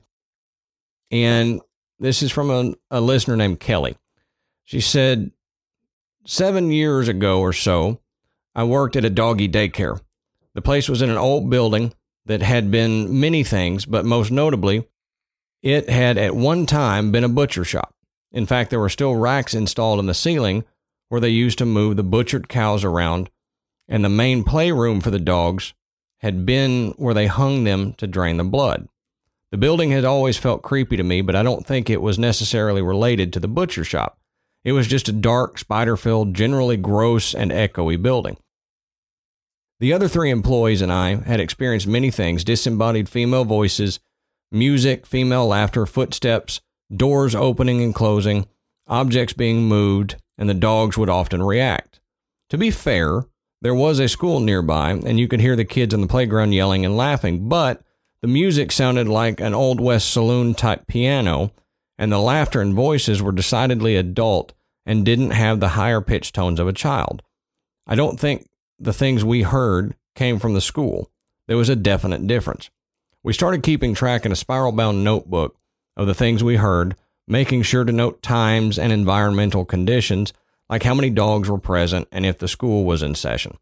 And 1.10 1.60
this 1.98 2.22
is 2.22 2.30
from 2.30 2.50
a, 2.50 2.74
a 2.92 3.00
listener 3.00 3.36
named 3.36 3.58
Kelly. 3.58 3.96
She 4.66 4.80
said, 4.80 5.30
Seven 6.26 6.72
years 6.72 7.06
ago 7.06 7.40
or 7.40 7.52
so, 7.52 8.00
I 8.52 8.64
worked 8.64 8.96
at 8.96 9.04
a 9.04 9.10
doggy 9.10 9.48
daycare. 9.48 10.00
The 10.54 10.62
place 10.62 10.88
was 10.88 11.02
in 11.02 11.08
an 11.08 11.16
old 11.16 11.48
building 11.48 11.94
that 12.26 12.42
had 12.42 12.72
been 12.72 13.20
many 13.20 13.44
things, 13.44 13.86
but 13.86 14.04
most 14.04 14.32
notably, 14.32 14.88
it 15.62 15.88
had 15.88 16.18
at 16.18 16.34
one 16.34 16.66
time 16.66 17.12
been 17.12 17.22
a 17.22 17.28
butcher 17.28 17.64
shop. 17.64 17.94
In 18.32 18.44
fact, 18.44 18.70
there 18.70 18.80
were 18.80 18.88
still 18.88 19.14
racks 19.14 19.54
installed 19.54 20.00
in 20.00 20.06
the 20.06 20.14
ceiling 20.14 20.64
where 21.08 21.20
they 21.20 21.28
used 21.28 21.58
to 21.58 21.64
move 21.64 21.96
the 21.96 22.02
butchered 22.02 22.48
cows 22.48 22.82
around, 22.82 23.30
and 23.86 24.04
the 24.04 24.08
main 24.08 24.42
playroom 24.42 25.00
for 25.00 25.12
the 25.12 25.20
dogs 25.20 25.74
had 26.18 26.44
been 26.44 26.92
where 26.96 27.14
they 27.14 27.28
hung 27.28 27.62
them 27.62 27.92
to 27.94 28.08
drain 28.08 28.36
the 28.36 28.42
blood. 28.42 28.88
The 29.52 29.58
building 29.58 29.92
had 29.92 30.04
always 30.04 30.36
felt 30.36 30.62
creepy 30.62 30.96
to 30.96 31.04
me, 31.04 31.20
but 31.20 31.36
I 31.36 31.44
don't 31.44 31.64
think 31.64 31.88
it 31.88 32.02
was 32.02 32.18
necessarily 32.18 32.82
related 32.82 33.32
to 33.32 33.40
the 33.40 33.46
butcher 33.46 33.84
shop. 33.84 34.18
It 34.66 34.72
was 34.72 34.88
just 34.88 35.08
a 35.08 35.12
dark, 35.12 35.58
spider 35.58 35.96
filled, 35.96 36.34
generally 36.34 36.76
gross 36.76 37.36
and 37.36 37.52
echoey 37.52 38.02
building. 38.02 38.36
The 39.78 39.92
other 39.92 40.08
three 40.08 40.28
employees 40.28 40.82
and 40.82 40.92
I 40.92 41.14
had 41.14 41.38
experienced 41.38 41.86
many 41.86 42.10
things 42.10 42.42
disembodied 42.42 43.08
female 43.08 43.44
voices, 43.44 44.00
music, 44.50 45.06
female 45.06 45.46
laughter, 45.46 45.86
footsteps, 45.86 46.60
doors 46.92 47.32
opening 47.32 47.80
and 47.80 47.94
closing, 47.94 48.48
objects 48.88 49.34
being 49.34 49.68
moved, 49.68 50.16
and 50.36 50.48
the 50.50 50.54
dogs 50.54 50.98
would 50.98 51.08
often 51.08 51.44
react. 51.44 52.00
To 52.50 52.58
be 52.58 52.72
fair, 52.72 53.24
there 53.62 53.74
was 53.74 54.00
a 54.00 54.08
school 54.08 54.40
nearby, 54.40 54.90
and 54.90 55.20
you 55.20 55.28
could 55.28 55.40
hear 55.40 55.54
the 55.54 55.64
kids 55.64 55.94
on 55.94 56.00
the 56.00 56.08
playground 56.08 56.54
yelling 56.54 56.84
and 56.84 56.96
laughing, 56.96 57.48
but 57.48 57.82
the 58.20 58.26
music 58.26 58.72
sounded 58.72 59.06
like 59.06 59.38
an 59.38 59.54
Old 59.54 59.80
West 59.80 60.10
saloon 60.10 60.54
type 60.54 60.88
piano, 60.88 61.52
and 61.98 62.12
the 62.12 62.18
laughter 62.18 62.60
and 62.60 62.74
voices 62.74 63.22
were 63.22 63.32
decidedly 63.32 63.96
adult 63.96 64.52
and 64.84 65.04
didn't 65.04 65.30
have 65.30 65.60
the 65.60 65.70
higher 65.70 66.00
pitched 66.00 66.34
tones 66.34 66.60
of 66.60 66.68
a 66.68 66.72
child. 66.72 67.22
I 67.86 67.94
don't 67.94 68.18
think 68.18 68.48
the 68.78 68.92
things 68.92 69.24
we 69.24 69.42
heard 69.42 69.96
came 70.14 70.38
from 70.38 70.54
the 70.54 70.60
school. 70.60 71.10
There 71.48 71.56
was 71.56 71.68
a 71.68 71.76
definite 71.76 72.26
difference. 72.26 72.70
We 73.22 73.32
started 73.32 73.62
keeping 73.62 73.94
track 73.94 74.24
in 74.24 74.32
a 74.32 74.36
spiral 74.36 74.72
bound 74.72 75.02
notebook 75.02 75.56
of 75.96 76.06
the 76.06 76.14
things 76.14 76.44
we 76.44 76.56
heard, 76.56 76.96
making 77.26 77.62
sure 77.62 77.84
to 77.84 77.92
note 77.92 78.22
times 78.22 78.78
and 78.78 78.92
environmental 78.92 79.64
conditions, 79.64 80.32
like 80.68 80.82
how 80.82 80.94
many 80.94 81.10
dogs 81.10 81.48
were 81.48 81.58
present 81.58 82.06
and 82.12 82.26
if 82.26 82.38
the 82.38 82.48
school 82.48 82.84
was 82.84 83.02
in 83.02 83.14
session. 83.14 83.56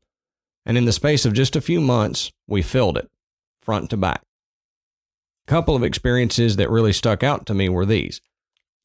And 0.67 0.76
in 0.79 0.85
the 0.85 0.93
space 0.93 1.25
of 1.25 1.35
just 1.35 1.57
a 1.57 1.61
few 1.61 1.81
months, 1.81 2.33
we 2.47 2.62
filled 2.62 2.99
it, 2.99 3.11
front 3.61 3.91
to 3.91 3.97
back. 3.97 4.23
Couple 5.47 5.77
of 5.77 5.85
experiences 5.85 6.57
that 6.57 6.71
really 6.71 6.93
stuck 6.93 7.23
out 7.23 7.47
to 7.47 7.55
me 7.55 7.69
were 7.69 7.85
these. 7.85 8.21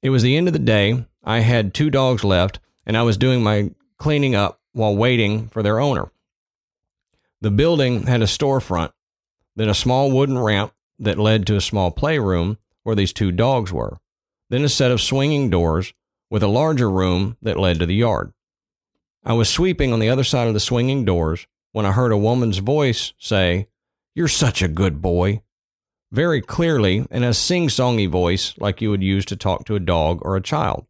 It 0.01 0.09
was 0.09 0.23
the 0.23 0.35
end 0.35 0.47
of 0.47 0.53
the 0.53 0.59
day. 0.59 1.05
I 1.23 1.39
had 1.39 1.73
two 1.73 1.89
dogs 1.89 2.23
left, 2.23 2.59
and 2.85 2.97
I 2.97 3.03
was 3.03 3.17
doing 3.17 3.41
my 3.41 3.71
cleaning 3.97 4.35
up 4.35 4.59
while 4.73 4.95
waiting 4.95 5.47
for 5.49 5.63
their 5.63 5.79
owner. 5.79 6.11
The 7.41 7.51
building 7.51 8.03
had 8.07 8.21
a 8.21 8.25
storefront, 8.25 8.91
then 9.55 9.69
a 9.69 9.73
small 9.73 10.11
wooden 10.11 10.37
ramp 10.37 10.73
that 10.99 11.17
led 11.17 11.47
to 11.47 11.55
a 11.55 11.61
small 11.61 11.91
playroom 11.91 12.57
where 12.83 12.95
these 12.95 13.13
two 13.13 13.31
dogs 13.31 13.71
were, 13.71 13.97
then 14.49 14.63
a 14.63 14.69
set 14.69 14.91
of 14.91 15.01
swinging 15.01 15.49
doors 15.49 15.93
with 16.29 16.43
a 16.43 16.47
larger 16.47 16.89
room 16.89 17.37
that 17.41 17.59
led 17.59 17.79
to 17.79 17.85
the 17.85 17.95
yard. 17.95 18.33
I 19.23 19.33
was 19.33 19.49
sweeping 19.49 19.93
on 19.93 19.99
the 19.99 20.09
other 20.09 20.23
side 20.23 20.47
of 20.47 20.53
the 20.53 20.59
swinging 20.59 21.05
doors 21.05 21.47
when 21.71 21.85
I 21.85 21.91
heard 21.91 22.11
a 22.11 22.17
woman's 22.17 22.57
voice 22.57 23.13
say, 23.17 23.67
You're 24.13 24.27
such 24.27 24.61
a 24.61 24.67
good 24.67 25.01
boy. 25.01 25.41
Very 26.11 26.41
clearly 26.41 27.05
in 27.11 27.23
a 27.23 27.33
sing 27.33 27.67
songy 27.67 28.09
voice 28.09 28.55
like 28.57 28.81
you 28.81 28.89
would 28.89 29.03
use 29.03 29.25
to 29.25 29.35
talk 29.35 29.65
to 29.65 29.75
a 29.75 29.79
dog 29.79 30.19
or 30.23 30.35
a 30.35 30.41
child. 30.41 30.87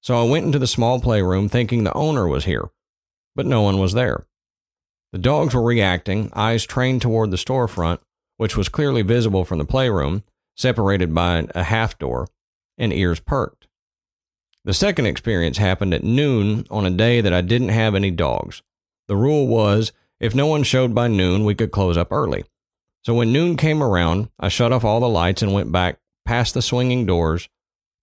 So 0.00 0.20
I 0.20 0.28
went 0.28 0.46
into 0.46 0.58
the 0.58 0.66
small 0.66 1.00
playroom 1.00 1.48
thinking 1.48 1.84
the 1.84 1.92
owner 1.94 2.26
was 2.26 2.44
here, 2.44 2.70
but 3.36 3.46
no 3.46 3.62
one 3.62 3.78
was 3.78 3.92
there. 3.92 4.26
The 5.12 5.18
dogs 5.18 5.54
were 5.54 5.62
reacting, 5.62 6.30
eyes 6.34 6.66
trained 6.66 7.00
toward 7.00 7.30
the 7.30 7.36
storefront, 7.36 8.00
which 8.38 8.56
was 8.56 8.68
clearly 8.68 9.02
visible 9.02 9.44
from 9.44 9.58
the 9.58 9.64
playroom, 9.64 10.24
separated 10.56 11.14
by 11.14 11.46
a 11.54 11.62
half 11.62 11.98
door, 11.98 12.26
and 12.76 12.92
ears 12.92 13.20
perked. 13.20 13.68
The 14.64 14.74
second 14.74 15.06
experience 15.06 15.58
happened 15.58 15.94
at 15.94 16.02
noon 16.02 16.66
on 16.70 16.84
a 16.84 16.90
day 16.90 17.20
that 17.20 17.32
I 17.32 17.40
didn't 17.40 17.68
have 17.68 17.94
any 17.94 18.10
dogs. 18.10 18.62
The 19.06 19.16
rule 19.16 19.46
was 19.46 19.92
if 20.18 20.34
no 20.34 20.46
one 20.46 20.64
showed 20.64 20.92
by 20.92 21.06
noon, 21.06 21.44
we 21.44 21.54
could 21.54 21.70
close 21.70 21.96
up 21.96 22.10
early. 22.10 22.44
So 23.06 23.14
when 23.14 23.32
noon 23.32 23.56
came 23.56 23.84
around, 23.84 24.30
I 24.36 24.48
shut 24.48 24.72
off 24.72 24.84
all 24.84 24.98
the 24.98 25.08
lights 25.08 25.40
and 25.40 25.54
went 25.54 25.70
back 25.70 26.00
past 26.24 26.54
the 26.54 26.60
swinging 26.60 27.06
doors 27.06 27.48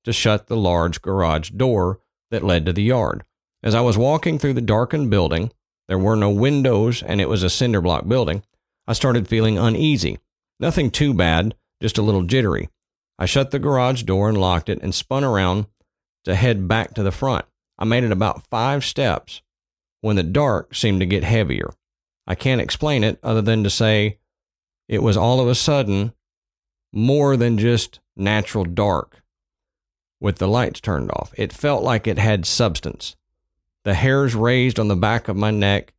to 0.05 0.13
shut 0.13 0.47
the 0.47 0.55
large 0.55 1.01
garage 1.01 1.49
door 1.49 1.99
that 2.31 2.41
led 2.41 2.65
to 2.65 2.71
the 2.71 2.83
yard. 2.83 3.25
As 3.61 3.75
I 3.75 3.81
was 3.81 3.97
walking 3.97 4.39
through 4.39 4.53
the 4.53 4.61
darkened 4.61 5.09
building, 5.09 5.51
there 5.89 5.99
were 5.99 6.15
no 6.15 6.29
windows 6.29 7.03
and 7.03 7.19
it 7.19 7.27
was 7.27 7.43
a 7.43 7.49
cinder 7.49 7.81
block 7.81 8.07
building. 8.07 8.43
I 8.87 8.93
started 8.93 9.27
feeling 9.27 9.57
uneasy. 9.57 10.19
Nothing 10.57 10.89
too 10.89 11.13
bad, 11.13 11.53
just 11.81 11.97
a 11.97 12.01
little 12.01 12.23
jittery. 12.23 12.69
I 13.19 13.25
shut 13.25 13.51
the 13.51 13.59
garage 13.59 14.03
door 14.03 14.29
and 14.29 14.37
locked 14.37 14.69
it 14.69 14.81
and 14.81 14.95
spun 14.95 15.25
around 15.25 15.65
to 16.23 16.33
head 16.33 16.65
back 16.69 16.93
to 16.93 17.03
the 17.03 17.11
front. 17.11 17.43
I 17.77 17.83
made 17.83 18.05
it 18.05 18.13
about 18.13 18.47
five 18.47 18.85
steps 18.85 19.41
when 19.99 20.15
the 20.15 20.23
dark 20.23 20.73
seemed 20.73 21.01
to 21.01 21.05
get 21.05 21.25
heavier. 21.25 21.73
I 22.25 22.35
can't 22.35 22.61
explain 22.61 23.03
it 23.03 23.19
other 23.21 23.41
than 23.41 23.65
to 23.65 23.69
say 23.69 24.19
it 24.93 25.01
was 25.01 25.17
all 25.17 25.39
of 25.39 25.47
a 25.47 25.55
sudden 25.55 26.13
more 26.91 27.35
than 27.35 27.57
just 27.57 27.99
natural 28.15 28.63
dark 28.63 29.23
with 30.19 30.37
the 30.37 30.47
lights 30.47 30.79
turned 30.79 31.09
off. 31.09 31.33
It 31.35 31.51
felt 31.51 31.81
like 31.81 32.05
it 32.05 32.19
had 32.19 32.45
substance. 32.45 33.15
The 33.85 33.95
hairs 33.95 34.35
raised 34.35 34.79
on 34.79 34.89
the 34.89 34.95
back 34.95 35.27
of 35.27 35.35
my 35.35 35.49
neck, 35.49 35.93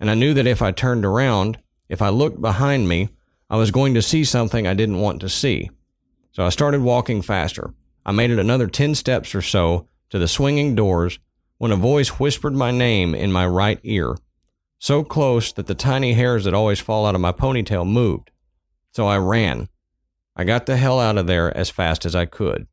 and 0.00 0.10
I 0.10 0.14
knew 0.14 0.34
that 0.34 0.48
if 0.48 0.62
I 0.62 0.72
turned 0.72 1.04
around, 1.04 1.58
if 1.88 2.02
I 2.02 2.08
looked 2.08 2.40
behind 2.40 2.88
me, 2.88 3.10
I 3.48 3.56
was 3.56 3.70
going 3.70 3.94
to 3.94 4.02
see 4.02 4.24
something 4.24 4.66
I 4.66 4.74
didn't 4.74 4.98
want 5.00 5.20
to 5.20 5.28
see. 5.28 5.70
So 6.32 6.44
I 6.44 6.48
started 6.48 6.80
walking 6.80 7.22
faster. 7.22 7.72
I 8.04 8.10
made 8.10 8.32
it 8.32 8.40
another 8.40 8.66
10 8.66 8.96
steps 8.96 9.32
or 9.32 9.42
so 9.42 9.86
to 10.08 10.18
the 10.18 10.26
swinging 10.26 10.74
doors 10.74 11.20
when 11.58 11.70
a 11.70 11.76
voice 11.76 12.18
whispered 12.18 12.54
my 12.54 12.72
name 12.72 13.14
in 13.14 13.30
my 13.30 13.46
right 13.46 13.78
ear, 13.84 14.16
so 14.80 15.04
close 15.04 15.52
that 15.52 15.68
the 15.68 15.74
tiny 15.76 16.14
hairs 16.14 16.42
that 16.44 16.54
always 16.54 16.80
fall 16.80 17.06
out 17.06 17.14
of 17.14 17.20
my 17.20 17.30
ponytail 17.30 17.86
moved. 17.86 18.32
So 18.92 19.06
I 19.06 19.18
ran. 19.18 19.68
I 20.36 20.44
got 20.44 20.66
the 20.66 20.76
hell 20.76 21.00
out 21.00 21.18
of 21.18 21.26
there 21.26 21.56
as 21.56 21.70
fast 21.70 22.04
as 22.04 22.14
I 22.14 22.24
could. 22.24 22.66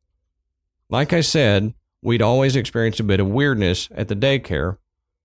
Like 0.90 1.12
I 1.12 1.20
said, 1.20 1.74
we'd 2.02 2.22
always 2.22 2.56
experienced 2.56 3.00
a 3.00 3.04
bit 3.04 3.20
of 3.20 3.28
weirdness 3.28 3.88
at 3.94 4.08
the 4.08 4.16
daycare, 4.16 4.78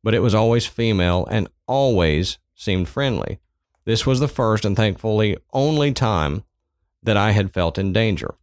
but 0.04 0.14
it 0.14 0.20
was 0.20 0.36
always 0.36 0.66
female 0.66 1.26
and 1.30 1.48
always 1.68 2.38
seemed 2.56 2.90
friendly. 2.90 3.40
This 3.86 4.06
was 4.06 4.20
the 4.20 4.28
first 4.28 4.66
and 4.66 4.76
thankfully 4.76 5.38
only 5.54 5.94
time 5.94 6.44
that 7.02 7.18
I 7.18 7.32
had 7.32 7.54
felt 7.54 7.78
in 7.78 7.94
danger. 7.94 8.36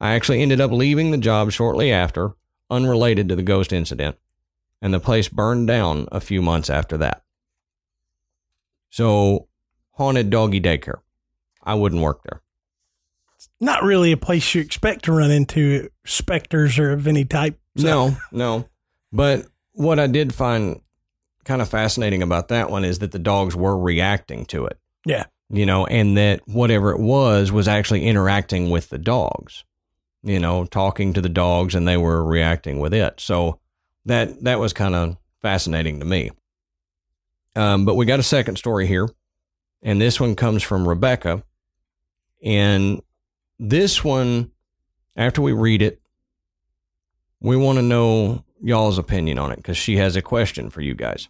I 0.00 0.14
actually 0.14 0.42
ended 0.42 0.60
up 0.60 0.70
leaving 0.70 1.10
the 1.10 1.18
job 1.18 1.50
shortly 1.50 1.90
after, 1.90 2.34
unrelated 2.70 3.28
to 3.28 3.36
the 3.36 3.42
ghost 3.42 3.72
incident, 3.72 4.16
and 4.82 4.92
the 4.92 5.00
place 5.00 5.28
burned 5.28 5.66
down 5.66 6.06
a 6.12 6.20
few 6.20 6.42
months 6.42 6.68
after 6.68 6.96
that. 6.98 7.22
So, 8.90 9.48
haunted 9.92 10.30
doggy 10.30 10.60
daycare. 10.60 11.00
I 11.66 11.74
wouldn't 11.74 12.00
work 12.00 12.22
there. 12.22 12.40
Not 13.60 13.82
really 13.82 14.12
a 14.12 14.16
place 14.16 14.54
you 14.54 14.60
expect 14.62 15.04
to 15.06 15.12
run 15.12 15.30
into 15.30 15.90
specters 16.06 16.78
or 16.78 16.92
of 16.92 17.06
any 17.06 17.24
type. 17.24 17.58
So- 17.76 17.84
No, 18.10 18.16
no. 18.32 18.64
But 19.12 19.46
what 19.72 19.98
I 19.98 20.06
did 20.06 20.34
find 20.34 20.80
kind 21.44 21.60
of 21.62 21.68
fascinating 21.68 22.22
about 22.22 22.48
that 22.48 22.70
one 22.70 22.84
is 22.84 22.98
that 23.00 23.12
the 23.12 23.18
dogs 23.18 23.54
were 23.54 23.78
reacting 23.78 24.46
to 24.46 24.66
it, 24.66 24.78
Yeah. 25.04 25.24
you 25.48 25.64
know, 25.66 25.86
and 25.86 26.16
that 26.16 26.40
whatever 26.46 26.90
it 26.92 26.98
was 26.98 27.52
was 27.52 27.68
actually 27.68 28.04
interacting 28.04 28.68
with 28.70 28.88
the 28.88 28.98
dogs, 28.98 29.64
you 30.22 30.40
know, 30.40 30.64
talking 30.64 31.12
to 31.12 31.20
the 31.20 31.28
dogs 31.28 31.74
and 31.74 31.86
they 31.86 31.96
were 31.96 32.24
reacting 32.24 32.80
with 32.80 32.92
it. 32.92 33.20
So 33.20 33.60
that 34.06 34.42
that 34.44 34.58
was 34.58 34.72
kind 34.72 34.94
of 34.94 35.16
fascinating 35.40 36.00
to 36.00 36.04
me. 36.06 36.30
Um, 37.54 37.84
but 37.84 37.94
we 37.94 38.04
got 38.06 38.18
a 38.20 38.24
second 38.24 38.56
story 38.56 38.86
here, 38.86 39.08
and 39.82 40.00
this 40.00 40.20
one 40.20 40.34
comes 40.36 40.62
from 40.62 40.86
Rebecca. 40.88 41.42
And 42.42 43.02
this 43.58 44.04
one, 44.04 44.50
after 45.16 45.40
we 45.42 45.52
read 45.52 45.82
it, 45.82 46.00
we 47.40 47.56
want 47.56 47.78
to 47.78 47.82
know 47.82 48.44
y'all's 48.62 48.98
opinion 48.98 49.38
on 49.38 49.52
it 49.52 49.56
because 49.56 49.76
she 49.76 49.96
has 49.96 50.16
a 50.16 50.22
question 50.22 50.70
for 50.70 50.80
you 50.80 50.94
guys. 50.94 51.28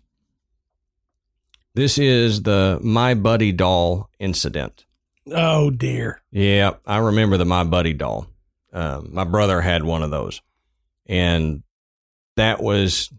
This 1.75 1.99
is 1.99 2.43
the 2.43 2.79
My 2.83 3.15
Buddy 3.15 3.53
doll 3.53 4.09
incident. 4.19 4.87
Oh 5.31 5.71
dear. 5.71 6.23
Yeah, 6.31 6.75
I 6.87 6.99
remember 6.99 7.37
the 7.37 7.45
My 7.45 7.65
Buddy 7.65 7.93
doll. 7.93 8.29
Um, 8.73 9.11
my 9.13 9.25
brother 9.25 9.61
had 9.61 9.85
one 9.85 10.03
of 10.03 10.11
those, 10.11 10.43
and 11.07 11.63
that 12.37 12.63
was 12.63 13.11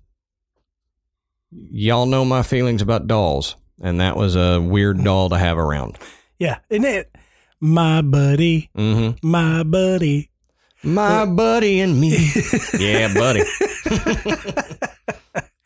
y'all 1.51 2.05
know 2.05 2.25
my 2.25 2.43
feelings 2.43 2.81
about 2.81 3.07
dolls, 3.07 3.55
and 3.81 3.99
that 3.99 4.15
was 4.15 4.35
a 4.35 4.59
weird 4.61 5.03
doll 5.03 5.29
to 5.29 5.37
have 5.37 5.57
around. 5.57 5.97
Yeah. 6.39 6.59
Isn't 6.69 6.85
it? 6.85 7.15
My 7.59 8.01
buddy. 8.01 8.69
Mm-hmm. 8.77 9.27
My 9.27 9.63
buddy. 9.63 10.29
My 10.83 11.25
buddy 11.25 11.79
and 11.81 11.99
me. 11.99 12.29
yeah, 12.79 13.13
buddy. 13.13 13.41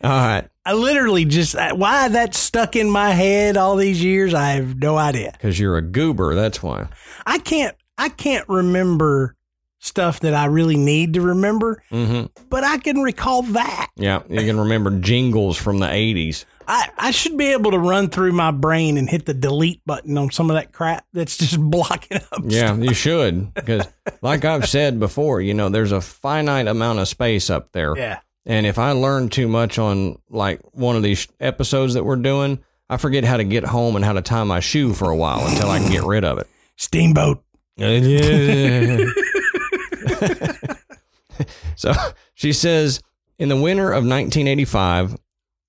All 0.03 0.09
right, 0.09 0.47
I 0.65 0.73
literally 0.73 1.25
just 1.25 1.53
why 1.75 2.07
that 2.07 2.33
stuck 2.33 2.75
in 2.75 2.89
my 2.89 3.11
head 3.11 3.55
all 3.55 3.75
these 3.75 4.03
years. 4.03 4.33
I 4.33 4.53
have 4.53 4.77
no 4.79 4.97
idea. 4.97 5.31
because 5.33 5.59
you're 5.59 5.77
a 5.77 5.81
goober. 5.83 6.33
That's 6.33 6.63
why. 6.63 6.87
I 7.27 7.37
can't. 7.37 7.75
I 7.99 8.09
can't 8.09 8.47
remember 8.49 9.35
stuff 9.77 10.21
that 10.21 10.33
I 10.33 10.45
really 10.45 10.75
need 10.77 11.13
to 11.15 11.21
remember, 11.21 11.83
Mm-hmm. 11.91 12.27
but 12.49 12.63
I 12.63 12.79
can 12.79 13.01
recall 13.03 13.43
that. 13.43 13.89
Yeah, 13.95 14.23
you 14.27 14.39
can 14.39 14.59
remember 14.59 14.89
jingles 14.99 15.55
from 15.57 15.77
the 15.77 15.85
'80s. 15.87 16.45
I, 16.71 16.89
I 16.97 17.11
should 17.11 17.35
be 17.35 17.51
able 17.51 17.71
to 17.71 17.77
run 17.77 18.07
through 18.07 18.31
my 18.31 18.51
brain 18.51 18.97
and 18.97 19.09
hit 19.09 19.25
the 19.25 19.33
delete 19.33 19.85
button 19.85 20.17
on 20.17 20.31
some 20.31 20.49
of 20.49 20.55
that 20.55 20.71
crap 20.71 21.05
that's 21.11 21.37
just 21.37 21.59
blocking 21.59 22.21
up. 22.31 22.43
Yeah, 22.45 22.77
you 22.77 22.93
should 22.93 23.53
because, 23.53 23.85
like 24.21 24.45
I've 24.45 24.69
said 24.69 24.97
before, 24.97 25.41
you 25.41 25.53
know, 25.53 25.67
there's 25.67 25.91
a 25.91 25.99
finite 25.99 26.67
amount 26.67 26.99
of 26.99 27.09
space 27.09 27.49
up 27.49 27.73
there. 27.73 27.97
Yeah. 27.97 28.21
And 28.45 28.65
if 28.65 28.79
I 28.79 28.91
learn 28.91 29.27
too 29.27 29.49
much 29.49 29.79
on 29.79 30.17
like 30.29 30.61
one 30.71 30.95
of 30.95 31.03
these 31.03 31.27
episodes 31.41 31.95
that 31.95 32.05
we're 32.05 32.15
doing, 32.15 32.63
I 32.89 32.95
forget 32.95 33.25
how 33.25 33.35
to 33.35 33.43
get 33.43 33.65
home 33.65 33.97
and 33.97 34.05
how 34.05 34.13
to 34.13 34.21
tie 34.21 34.45
my 34.45 34.61
shoe 34.61 34.93
for 34.93 35.09
a 35.09 35.15
while 35.15 35.45
until 35.45 35.69
I 35.69 35.79
can 35.79 35.91
get 35.91 36.03
rid 36.03 36.23
of 36.23 36.37
it. 36.37 36.47
Steamboat. 36.77 37.43
so 41.75 41.93
she 42.33 42.53
says, 42.53 43.01
in 43.37 43.49
the 43.49 43.59
winter 43.59 43.87
of 43.87 44.05
1985, 44.05 45.17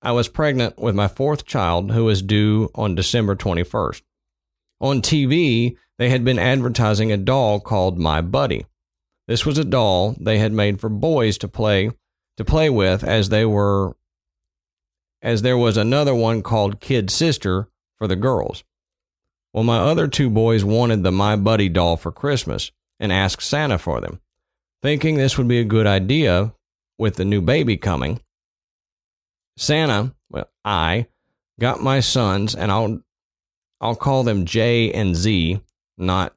I 0.03 0.11
was 0.11 0.27
pregnant 0.27 0.77
with 0.77 0.95
my 0.95 1.07
fourth 1.07 1.45
child 1.45 1.91
who 1.91 2.03
was 2.03 2.21
due 2.21 2.69
on 2.75 2.93
December 2.93 3.37
21st. 3.37 4.01
On 4.81 5.01
TV, 5.01 5.77
they 5.97 6.09
had 6.09 6.25
been 6.25 6.37
advertising 6.37 7.09
a 7.09 7.17
doll 7.17 7.61
called 7.61 7.97
My 7.97 8.19
Buddy. 8.19 8.65
This 9.29 9.45
was 9.45 9.57
a 9.57 9.63
doll 9.63 10.17
they 10.19 10.39
had 10.39 10.51
made 10.51 10.81
for 10.81 10.89
boys 10.89 11.37
to 11.37 11.47
play 11.47 11.91
to 12.35 12.43
play 12.43 12.69
with 12.69 13.03
as 13.03 13.29
they 13.29 13.45
were 13.45 13.95
as 15.21 15.41
there 15.41 15.57
was 15.57 15.77
another 15.77 16.13
one 16.13 16.41
called 16.41 16.81
Kid 16.81 17.09
Sister 17.09 17.69
for 17.97 18.07
the 18.07 18.17
girls. 18.17 18.65
Well, 19.53 19.63
my 19.63 19.77
other 19.77 20.09
two 20.09 20.29
boys 20.29 20.65
wanted 20.65 21.03
the 21.03 21.11
My 21.13 21.37
Buddy 21.37 21.69
doll 21.69 21.95
for 21.95 22.11
Christmas 22.11 22.71
and 22.99 23.13
asked 23.13 23.43
Santa 23.43 23.77
for 23.77 24.01
them. 24.01 24.19
Thinking 24.81 25.15
this 25.15 25.37
would 25.37 25.47
be 25.47 25.59
a 25.59 25.63
good 25.63 25.87
idea 25.87 26.53
with 26.97 27.15
the 27.15 27.23
new 27.23 27.39
baby 27.39 27.77
coming, 27.77 28.19
Santa, 29.57 30.13
well, 30.29 30.49
I 30.65 31.07
got 31.59 31.81
my 31.81 31.99
sons, 31.99 32.55
and 32.55 32.71
I'll 32.71 33.01
I'll 33.79 33.95
call 33.95 34.23
them 34.23 34.45
J 34.45 34.91
and 34.93 35.15
Z, 35.15 35.59
not 35.97 36.33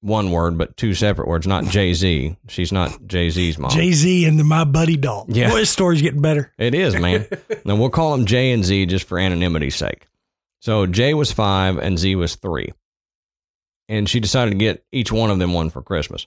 one 0.00 0.30
word, 0.30 0.56
but 0.56 0.76
two 0.76 0.94
separate 0.94 1.26
words, 1.26 1.46
not 1.46 1.64
Jay 1.64 1.92
Z. 1.92 2.36
She's 2.48 2.72
not 2.72 3.06
Jay 3.06 3.28
Z's 3.30 3.58
mom. 3.58 3.70
Jay 3.70 3.92
Z 3.92 4.24
and 4.24 4.38
the 4.38 4.44
My 4.44 4.64
Buddy 4.64 4.96
doll. 4.96 5.26
Yeah. 5.28 5.50
Boy, 5.50 5.58
this 5.58 5.70
story's 5.70 6.00
getting 6.00 6.22
better. 6.22 6.52
It 6.58 6.74
is, 6.74 6.96
man. 6.96 7.26
now 7.64 7.76
we'll 7.76 7.90
call 7.90 8.16
them 8.16 8.26
J 8.26 8.52
and 8.52 8.64
Z 8.64 8.86
just 8.86 9.06
for 9.08 9.18
anonymity's 9.18 9.76
sake. 9.76 10.06
So 10.60 10.86
J 10.86 11.14
was 11.14 11.32
five 11.32 11.78
and 11.78 11.98
Z 11.98 12.14
was 12.14 12.36
three. 12.36 12.72
And 13.88 14.08
she 14.08 14.20
decided 14.20 14.50
to 14.52 14.56
get 14.56 14.84
each 14.92 15.12
one 15.12 15.30
of 15.30 15.38
them 15.38 15.52
one 15.52 15.70
for 15.70 15.82
Christmas. 15.82 16.26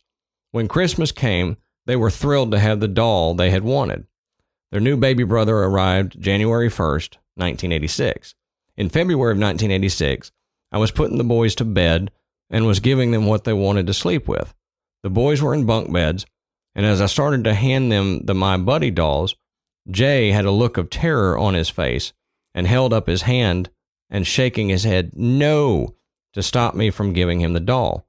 When 0.52 0.68
Christmas 0.68 1.12
came, 1.12 1.58
they 1.86 1.96
were 1.96 2.12
thrilled 2.12 2.52
to 2.52 2.60
have 2.60 2.80
the 2.80 2.88
doll 2.88 3.34
they 3.34 3.50
had 3.50 3.64
wanted. 3.64 4.06
Their 4.72 4.82
new 4.82 4.98
baby 4.98 5.24
brother 5.24 5.58
arrived 5.58 6.22
January 6.22 6.70
1st, 6.70 7.18
1986. 7.36 8.36
In 8.78 8.90
February 8.90 9.32
of 9.32 9.40
1986, 9.40 10.32
I 10.72 10.78
was 10.78 10.92
putting 10.92 11.18
the 11.18 11.24
boys 11.24 11.56
to 11.56 11.66
bed 11.66 12.12
and 12.50 12.68
was 12.68 12.80
giving 12.80 13.12
them 13.12 13.26
what 13.26 13.46
they 13.46 13.54
wanted 13.54 13.88
to 13.88 13.94
sleep 13.94 14.28
with. 14.28 14.54
The 15.02 15.10
boys 15.10 15.42
were 15.42 15.54
in 15.54 15.66
bunk 15.66 15.92
beds, 15.92 16.26
and 16.76 16.86
as 16.86 17.02
I 17.02 17.08
started 17.08 17.44
to 17.46 17.54
hand 17.56 17.92
them 17.92 18.26
the 18.26 18.36
My 18.36 18.58
Buddy 18.58 18.92
dolls, 18.92 19.36
Jay 19.90 20.32
had 20.32 20.46
a 20.46 20.52
look 20.52 20.78
of 20.78 20.90
terror 20.90 21.38
on 21.38 21.56
his 21.56 21.70
face 21.70 22.14
and 22.54 22.68
held 22.68 22.94
up 22.94 23.08
his 23.08 23.24
hand 23.24 23.70
and 24.10 24.26
shaking 24.28 24.70
his 24.70 24.84
head, 24.84 25.12
no, 25.16 25.96
to 26.34 26.44
stop 26.44 26.76
me 26.76 26.92
from 26.92 27.14
giving 27.14 27.40
him 27.42 27.54
the 27.54 27.60
doll. 27.60 28.06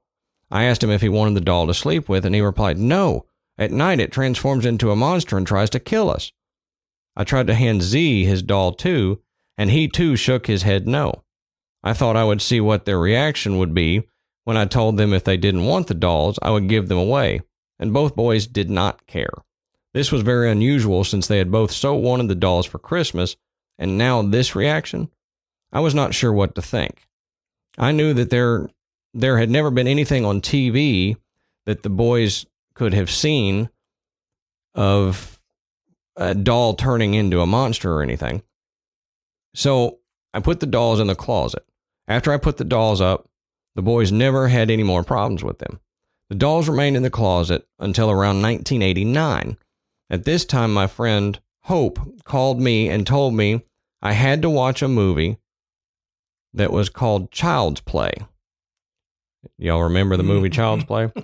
I 0.51 0.65
asked 0.65 0.83
him 0.83 0.91
if 0.91 1.01
he 1.01 1.09
wanted 1.09 1.33
the 1.35 1.41
doll 1.41 1.65
to 1.67 1.73
sleep 1.73 2.07
with, 2.07 2.25
and 2.25 2.35
he 2.35 2.41
replied, 2.41 2.77
no. 2.77 3.25
At 3.57 3.71
night, 3.71 3.99
it 3.99 4.11
transforms 4.11 4.65
into 4.65 4.91
a 4.91 4.95
monster 4.95 5.37
and 5.37 5.47
tries 5.47 5.69
to 5.71 5.79
kill 5.79 6.09
us. 6.09 6.31
I 7.15 7.23
tried 7.23 7.47
to 7.47 7.55
hand 7.55 7.81
Z 7.81 8.25
his 8.25 8.41
doll 8.41 8.73
too, 8.73 9.21
and 9.57 9.69
he 9.69 9.87
too 9.87 10.15
shook 10.15 10.47
his 10.47 10.63
head 10.63 10.87
no. 10.87 11.23
I 11.83 11.93
thought 11.93 12.15
I 12.15 12.23
would 12.23 12.41
see 12.41 12.61
what 12.61 12.85
their 12.85 12.99
reaction 12.99 13.57
would 13.57 13.73
be 13.73 14.07
when 14.43 14.57
I 14.57 14.65
told 14.65 14.97
them 14.97 15.13
if 15.13 15.23
they 15.23 15.37
didn't 15.37 15.65
want 15.65 15.87
the 15.87 15.93
dolls, 15.93 16.39
I 16.41 16.51
would 16.51 16.67
give 16.67 16.87
them 16.87 16.97
away, 16.97 17.41
and 17.79 17.93
both 17.93 18.15
boys 18.15 18.47
did 18.47 18.69
not 18.69 19.05
care. 19.07 19.33
This 19.93 20.11
was 20.11 20.21
very 20.21 20.49
unusual 20.49 21.03
since 21.03 21.27
they 21.27 21.37
had 21.37 21.51
both 21.51 21.71
so 21.71 21.95
wanted 21.95 22.27
the 22.27 22.35
dolls 22.35 22.65
for 22.65 22.79
Christmas, 22.79 23.35
and 23.77 23.97
now 23.97 24.21
this 24.21 24.55
reaction? 24.55 25.09
I 25.71 25.79
was 25.79 25.95
not 25.95 26.13
sure 26.13 26.33
what 26.33 26.55
to 26.55 26.61
think. 26.61 27.07
I 27.77 27.91
knew 27.91 28.13
that 28.13 28.29
there 28.29 28.69
there 29.13 29.37
had 29.37 29.49
never 29.49 29.69
been 29.69 29.87
anything 29.87 30.23
on 30.23 30.39
TV 30.39 31.17
that 31.65 31.83
the 31.83 31.89
boys 31.89 32.45
could 32.73 32.93
have 32.93 33.11
seen 33.11 33.69
of 34.73 35.40
a 36.15 36.35
doll 36.35 36.75
turning 36.75 37.13
into 37.13 37.41
a 37.41 37.45
monster 37.45 37.93
or 37.93 38.03
anything. 38.03 38.43
So 39.53 39.99
I 40.33 40.39
put 40.39 40.59
the 40.59 40.65
dolls 40.65 40.99
in 40.99 41.07
the 41.07 41.15
closet. 41.15 41.65
After 42.07 42.31
I 42.31 42.37
put 42.37 42.57
the 42.57 42.63
dolls 42.63 43.01
up, 43.01 43.29
the 43.75 43.81
boys 43.81 44.11
never 44.11 44.47
had 44.47 44.69
any 44.69 44.83
more 44.83 45.03
problems 45.03 45.43
with 45.43 45.59
them. 45.59 45.79
The 46.29 46.35
dolls 46.35 46.69
remained 46.69 46.95
in 46.97 47.03
the 47.03 47.09
closet 47.09 47.67
until 47.79 48.09
around 48.09 48.41
1989. 48.41 49.57
At 50.09 50.23
this 50.23 50.45
time, 50.45 50.73
my 50.73 50.87
friend 50.87 51.39
Hope 51.65 52.23
called 52.23 52.59
me 52.59 52.89
and 52.89 53.05
told 53.05 53.33
me 53.33 53.63
I 54.01 54.13
had 54.13 54.41
to 54.41 54.49
watch 54.49 54.81
a 54.81 54.87
movie 54.87 55.37
that 56.53 56.71
was 56.71 56.89
called 56.89 57.31
Child's 57.31 57.81
Play. 57.81 58.13
Y'all 59.57 59.83
remember 59.83 60.17
the 60.17 60.23
movie 60.23 60.49
Child's 60.49 60.85
Play? 60.85 61.11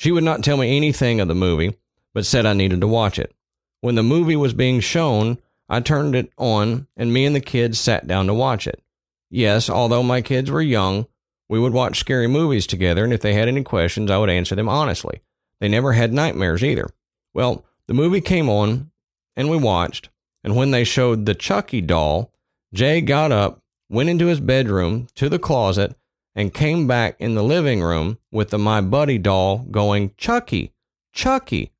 She 0.00 0.12
would 0.12 0.24
not 0.24 0.42
tell 0.42 0.56
me 0.56 0.78
anything 0.78 1.20
of 1.20 1.28
the 1.28 1.34
movie, 1.34 1.76
but 2.14 2.24
said 2.24 2.46
I 2.46 2.54
needed 2.54 2.80
to 2.80 2.88
watch 2.88 3.18
it. 3.18 3.34
When 3.80 3.94
the 3.94 4.02
movie 4.02 4.36
was 4.36 4.52
being 4.52 4.80
shown, 4.80 5.38
I 5.68 5.80
turned 5.80 6.14
it 6.14 6.32
on 6.36 6.86
and 6.96 7.12
me 7.12 7.24
and 7.24 7.34
the 7.34 7.40
kids 7.40 7.78
sat 7.78 8.06
down 8.06 8.26
to 8.26 8.34
watch 8.34 8.66
it. 8.66 8.82
Yes, 9.30 9.70
although 9.70 10.02
my 10.02 10.20
kids 10.20 10.50
were 10.50 10.60
young, 10.60 11.06
we 11.48 11.58
would 11.58 11.72
watch 11.72 11.98
scary 11.98 12.26
movies 12.26 12.66
together, 12.66 13.04
and 13.04 13.12
if 13.12 13.20
they 13.20 13.34
had 13.34 13.48
any 13.48 13.62
questions, 13.62 14.10
I 14.10 14.18
would 14.18 14.30
answer 14.30 14.54
them 14.54 14.68
honestly. 14.68 15.20
They 15.60 15.68
never 15.68 15.92
had 15.92 16.12
nightmares 16.12 16.62
either. 16.62 16.90
Well, 17.34 17.64
the 17.86 17.94
movie 17.94 18.20
came 18.20 18.48
on, 18.48 18.90
and 19.36 19.48
we 19.48 19.56
watched, 19.56 20.10
and 20.44 20.56
when 20.56 20.70
they 20.70 20.84
showed 20.84 21.26
the 21.26 21.34
Chucky 21.34 21.80
doll, 21.80 22.32
Jay 22.72 23.00
got 23.00 23.32
up, 23.32 23.62
went 23.88 24.08
into 24.08 24.26
his 24.26 24.40
bedroom 24.40 25.08
to 25.16 25.28
the 25.28 25.38
closet, 25.38 25.96
and 26.34 26.54
came 26.54 26.86
back 26.86 27.16
in 27.18 27.34
the 27.34 27.42
living 27.42 27.82
room 27.82 28.18
with 28.30 28.50
the 28.50 28.58
My 28.58 28.80
Buddy 28.80 29.18
doll 29.18 29.58
going, 29.70 30.12
Chucky, 30.16 30.72
Chucky. 31.12 31.72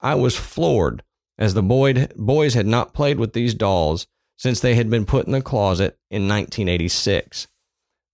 I 0.00 0.14
was 0.14 0.36
floored 0.36 1.02
as 1.40 1.54
the 1.54 1.62
boy, 1.62 2.06
boys 2.16 2.54
had 2.54 2.66
not 2.66 2.94
played 2.94 3.18
with 3.18 3.32
these 3.32 3.54
dolls 3.54 4.06
since 4.36 4.60
they 4.60 4.74
had 4.74 4.90
been 4.90 5.06
put 5.06 5.26
in 5.26 5.32
the 5.32 5.42
closet 5.42 5.98
in 6.10 6.28
1986. 6.28 7.48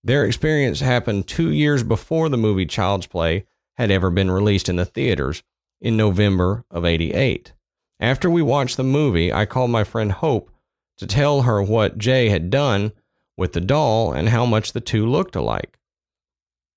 Their 0.02 0.24
experience 0.24 0.80
happened 0.80 1.26
two 1.26 1.50
years 1.50 1.82
before 1.82 2.28
the 2.28 2.36
movie 2.36 2.66
Child's 2.66 3.08
Play 3.08 3.44
had 3.74 3.90
ever 3.90 4.08
been 4.08 4.30
released 4.30 4.68
in 4.68 4.76
the 4.76 4.84
theaters 4.84 5.42
in 5.80 5.96
November 5.96 6.64
of 6.70 6.84
88. 6.84 7.52
After 7.98 8.30
we 8.30 8.42
watched 8.42 8.76
the 8.76 8.84
movie, 8.84 9.32
I 9.32 9.44
called 9.44 9.70
my 9.70 9.82
friend 9.84 10.12
Hope 10.12 10.50
to 10.98 11.06
tell 11.06 11.42
her 11.42 11.62
what 11.62 11.98
Jay 11.98 12.28
had 12.28 12.50
done 12.50 12.92
with 13.36 13.52
the 13.52 13.60
doll 13.60 14.12
and 14.12 14.28
how 14.28 14.46
much 14.46 14.72
the 14.72 14.80
two 14.80 15.06
looked 15.06 15.34
alike. 15.36 15.78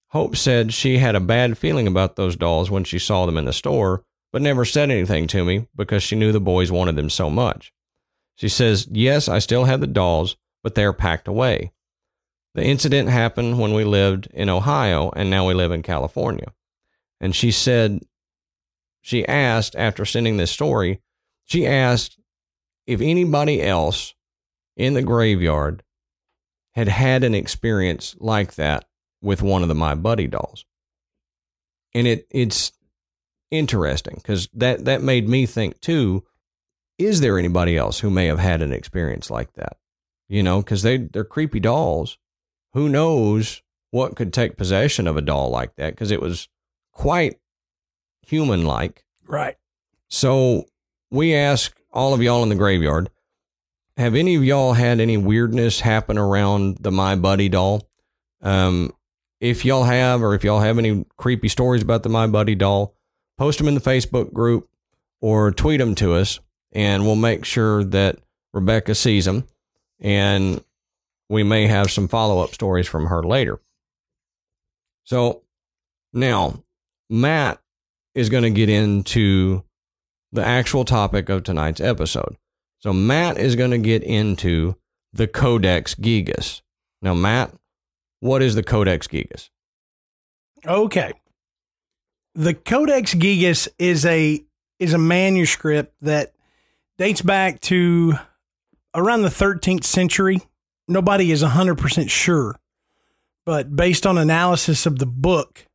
Hope 0.10 0.36
said 0.36 0.74
she 0.74 0.98
had 0.98 1.16
a 1.16 1.20
bad 1.20 1.58
feeling 1.58 1.88
about 1.88 2.16
those 2.16 2.36
dolls 2.36 2.72
when 2.72 2.84
she 2.84 2.98
saw 2.98 3.26
them 3.26 3.38
in 3.38 3.46
the 3.46 3.54
store, 3.54 4.04
but 4.32 4.42
never 4.42 4.65
said 4.65 4.92
anything 4.92 5.28
to 5.28 5.44
me 5.44 5.68
because 5.76 6.04
she 6.04 6.15
knew 6.15 6.32
the 6.32 6.39
boys 6.39 6.72
wanted 6.72 6.96
them 6.96 7.10
so 7.10 7.30
much. 7.30 7.74
She 8.36 8.50
says, 8.50 8.88
Yes, 8.92 9.28
I 9.28 9.39
still 9.39 9.65
have 9.65 9.82
the 9.82 9.88
dolls, 9.88 10.38
but 10.63 10.76
they 10.76 10.84
are 10.84 10.94
packed 10.94 11.28
away. 11.28 11.72
The 12.56 12.63
incident 12.63 13.10
happened 13.10 13.60
when 13.60 13.74
we 13.74 13.84
lived 13.84 14.28
in 14.34 14.50
Ohio 14.50 15.12
and 15.15 15.30
now 15.30 15.48
we 15.48 15.54
live 15.54 15.72
in 15.72 15.84
California. 15.84 16.54
And 17.22 17.36
she 17.36 17.52
said, 17.52 18.02
she 19.02 19.28
asked 19.28 19.76
after 19.76 20.06
sending 20.06 20.38
this 20.38 20.52
story, 20.52 21.02
she 21.46 21.65
asked 21.65 22.20
if 22.86 23.02
anybody 23.02 23.62
else 23.62 24.13
in 24.76 24.94
the 24.94 25.02
graveyard 25.02 25.84
had 26.74 26.88
had 26.88 27.24
an 27.24 27.36
experience 27.36 28.15
like 28.20 28.56
that 28.56 28.86
with 29.22 29.42
one 29.42 29.62
of 29.62 29.68
the 29.68 29.76
My 29.76 29.96
Buddy 29.96 30.28
dolls. 30.28 30.65
And 31.94 32.08
it 32.08 32.28
it's 32.30 32.72
interesting 33.52 34.16
because 34.16 34.48
that 34.54 34.86
that 34.86 35.02
made 35.02 35.28
me 35.28 35.46
think 35.46 35.80
too. 35.80 36.24
Is 36.98 37.22
there 37.22 37.40
anybody 37.40 37.78
else 37.78 38.00
who 38.00 38.10
may 38.10 38.26
have 38.26 38.40
had 38.40 38.62
an 38.62 38.74
experience 38.74 39.30
like 39.30 39.54
that? 39.54 39.78
You 40.28 40.44
know, 40.44 40.62
because 40.62 40.82
they 40.84 40.98
they're 40.98 41.24
creepy 41.24 41.60
dolls. 41.60 42.18
Who 42.74 42.90
knows 42.90 43.62
what 43.92 44.16
could 44.16 44.34
take 44.34 44.58
possession 44.58 45.08
of 45.08 45.18
a 45.18 45.22
doll 45.22 45.50
like 45.50 45.76
that? 45.78 45.92
Because 45.92 46.12
it 46.12 46.22
was 46.22 46.50
quite 46.92 47.40
human 48.22 48.66
like. 48.66 49.04
Right. 49.26 49.56
So 50.08 50.66
we 51.10 51.34
ask 51.34 51.76
all 51.92 52.14
of 52.14 52.22
y'all 52.22 52.44
in 52.44 52.50
the 52.50 52.56
graveyard 52.56 53.10
have 54.00 54.16
any 54.16 54.36
of 54.36 54.44
y'all 54.46 54.74
had 54.74 55.02
any 55.02 55.18
weirdness 55.18 55.82
happen 55.82 56.18
around 56.18 56.78
the 56.80 56.92
My 56.92 57.16
Buddy 57.16 57.50
doll? 57.50 57.86
Um, 58.42 58.94
if 59.42 59.66
y'all 59.66 59.84
have, 59.84 60.24
or 60.24 60.34
if 60.34 60.44
y'all 60.46 60.62
have 60.62 60.78
any 60.78 61.06
creepy 61.18 61.50
stories 61.50 61.82
about 61.82 62.04
the 62.04 62.10
My 62.10 62.26
Buddy 62.26 62.56
doll, 62.56 62.96
post 63.39 63.58
them 63.58 63.69
in 63.69 63.73
the 63.73 63.82
Facebook 63.82 64.34
group 64.34 64.69
or 65.21 65.52
tweet 65.52 65.80
them 65.80 65.95
to 65.95 66.13
us, 66.13 66.39
and 66.73 67.06
we'll 67.06 67.15
make 67.15 67.45
sure 67.45 67.84
that 67.86 68.17
Rebecca 68.54 68.93
sees 68.93 69.25
them, 69.25 69.47
and 69.99 70.63
we 71.30 71.43
may 71.43 71.65
have 71.67 71.89
some 71.89 72.10
follow 72.10 72.43
up 72.43 72.54
stories 72.54 72.88
from 72.88 73.06
her 73.06 73.23
later. 73.23 73.60
So 75.06 75.43
now, 76.12 76.63
Matt 77.10 77.60
is 78.13 78.30
going 78.30 78.43
to 78.43 78.49
get 78.49 78.69
into 78.69 79.63
the 80.32 80.45
actual 80.45 80.84
topic 80.84 81.30
of 81.30 81.43
tonight's 81.43 81.82
episode. 81.82 82.36
So 82.80 82.91
Matt 82.91 83.38
is 83.38 83.56
going 83.56 83.71
to 83.71 83.78
get 83.78 84.04
into 84.04 84.75
the 85.13 85.28
Codex 85.28 85.95
Gigas. 85.95 86.62
Now, 87.02 87.13
Matt, 87.13 87.54
what 88.19 88.41
is 88.41 88.56
the 88.56 88.63
Codex 88.63 89.08
Gigas? 89.08 89.49
Okay. 90.65 91.13
The 92.36 92.54
Codex 92.54 93.13
Gigas 93.13 93.68
is 93.78 94.06
a 94.06 94.44
is 94.80 94.94
a 94.94 94.98
manuscript 94.98 95.94
that 96.02 96.34
dates 96.98 97.22
back 97.22 97.60
to 97.62 98.13
around 98.96 99.24
the 99.24 99.30
13th 99.30 99.84
century. 99.84 100.39
Nobody 100.88 101.32
is 101.32 101.44
100% 101.44 102.10
sure, 102.10 102.56
but 103.46 103.76
based 103.76 104.08
on 104.08 104.18
analysis 104.18 104.86
of 104.86 105.00
the 105.00 105.06
book, 105.06 105.68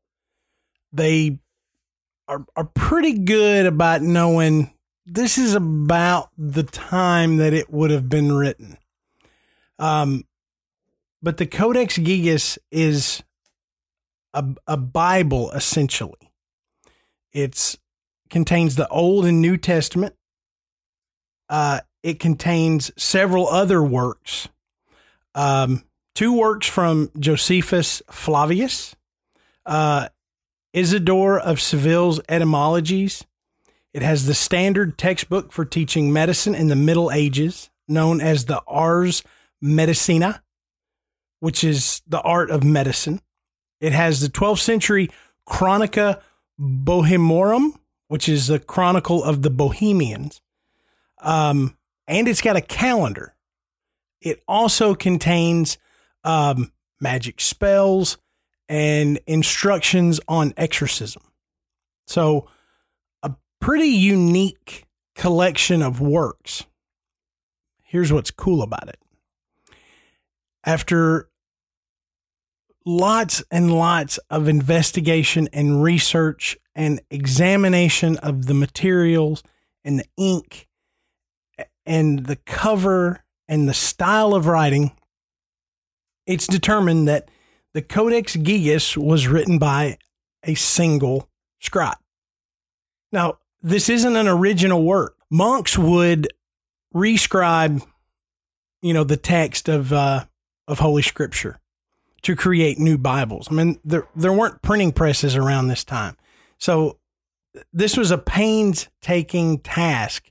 they 0.93 1.39
are, 2.29 2.45
are 2.57 2.65
pretty 2.65 3.19
good 3.19 3.67
about 3.67 4.03
knowing 4.03 4.73
this 5.07 5.37
is 5.39 5.55
about 5.55 6.31
the 6.39 6.63
time 6.63 7.37
that 7.37 7.53
it 7.53 7.71
would 7.71 7.91
have 7.91 8.09
been 8.09 8.33
written. 8.33 8.79
Um, 9.79 10.25
but 11.23 11.37
the 11.37 11.47
Codex 11.47 11.99
Gigas 11.99 12.59
is 12.71 13.23
a, 14.33 14.45
a 14.67 14.77
Bible 14.77 15.51
essentially. 15.53 16.24
It's 17.35 17.77
contains 18.31 18.77
the 18.77 18.89
Old 18.89 19.27
and 19.27 19.43
New 19.43 19.57
Testament. 19.57 20.15
Uh, 21.49 21.81
it 22.03 22.19
contains 22.19 22.91
several 22.97 23.49
other 23.49 23.83
works. 23.83 24.49
Um, 25.35 25.85
two 26.15 26.33
works 26.33 26.67
from 26.67 27.11
Josephus 27.19 28.03
Flavius, 28.11 28.97
uh, 29.67 30.09
Isidore 30.73 31.39
of 31.39 31.61
Seville's 31.61 32.21
Etymologies. 32.29 33.25
It 33.93 34.03
has 34.03 34.27
the 34.27 34.35
standard 34.35 34.99
textbook 34.99 35.53
for 35.53 35.65
teaching 35.65 36.13
medicine 36.13 36.55
in 36.55 36.69
the 36.69 36.77
Middle 36.77 37.13
Ages, 37.13 37.71
known 37.87 38.21
as 38.21 38.47
the 38.47 38.61
Ars 38.67 39.23
Medicina, 39.61 40.43
which 41.41 41.63
is 41.63 42.03
the 42.07 42.21
art 42.23 42.51
of 42.51 42.65
medicine. 42.65 43.21
It 43.81 43.93
has 43.93 44.21
the 44.21 44.29
12th 44.29 44.61
century 44.61 45.11
Chronica 45.47 46.21
Bohemorum, 46.59 47.79
which 48.09 48.29
is 48.29 48.47
the 48.47 48.59
chronicle 48.59 49.23
of 49.23 49.43
the 49.43 49.51
Bohemians. 49.51 50.41
Um, 51.21 51.77
and 52.07 52.29
it's 52.29 52.41
got 52.41 52.57
a 52.57 52.61
calendar. 52.61 53.35
It 54.21 54.43
also 54.47 54.95
contains 54.95 55.79
um, 56.23 56.73
magic 57.01 57.41
spells 57.41 58.19
and 58.69 59.21
instructions 59.27 60.21
on 60.29 60.55
exorcism. 60.57 61.23
So, 62.07 62.49
a 63.23 63.35
pretty 63.61 63.89
unique 63.89 64.87
collection 65.15 65.83
of 65.83 66.01
works. 66.01 66.65
Here's 67.83 68.13
what's 68.13 68.31
cool 68.31 68.63
about 68.63 68.89
it. 68.89 68.99
After 70.65 71.29
lots 72.87 73.43
and 73.51 73.73
lots 73.73 74.19
of 74.31 74.49
investigation 74.49 75.49
and 75.53 75.83
research 75.83 76.57
and 76.75 77.01
examination 77.11 78.17
of 78.19 78.47
the 78.47 78.55
materials 78.55 79.43
and 79.85 79.99
the 79.99 80.07
ink 80.17 80.69
and 81.87 82.27
the 82.27 82.37
cover 82.37 83.25
and 83.49 83.69
the 83.69 83.75
style 83.75 84.35
of 84.35 84.47
writing, 84.47 84.93
it's 86.27 86.47
determined 86.47 87.09
that 87.09 87.29
the 87.75 87.83
Codex 87.83 88.37
Gigas 88.37 88.97
was 88.97 89.29
written 89.29 89.59
by 89.59 89.99
a 90.45 90.55
single 90.55 91.29
scribe. 91.61 91.99
Now, 93.13 93.39
this 93.63 93.89
isn't 93.89 94.17
an 94.17 94.29
original 94.29 94.83
work. 94.83 95.17
Monks 95.31 95.79
would 95.79 96.29
rescribe, 96.95 97.83
you 98.83 98.93
know, 98.93 99.05
the 99.05 99.17
text 99.17 99.69
of 99.69 99.93
uh, 99.93 100.27
of 100.69 100.79
Holy 100.79 101.03
Scripture 101.03 101.61
to 102.25 102.37
create 102.37 102.79
new 102.79 102.99
Bibles. 102.99 103.49
I 103.51 103.55
mean, 103.55 103.79
there 103.85 104.09
there 104.15 104.33
weren't 104.33 104.61
printing 104.63 104.93
presses 104.93 105.37
around 105.37 105.69
this 105.69 105.85
time, 105.85 106.17
so 106.59 106.99
this 107.73 107.97
was 107.97 108.11
a 108.11 108.19
painstaking 108.19 109.59
task 109.61 110.31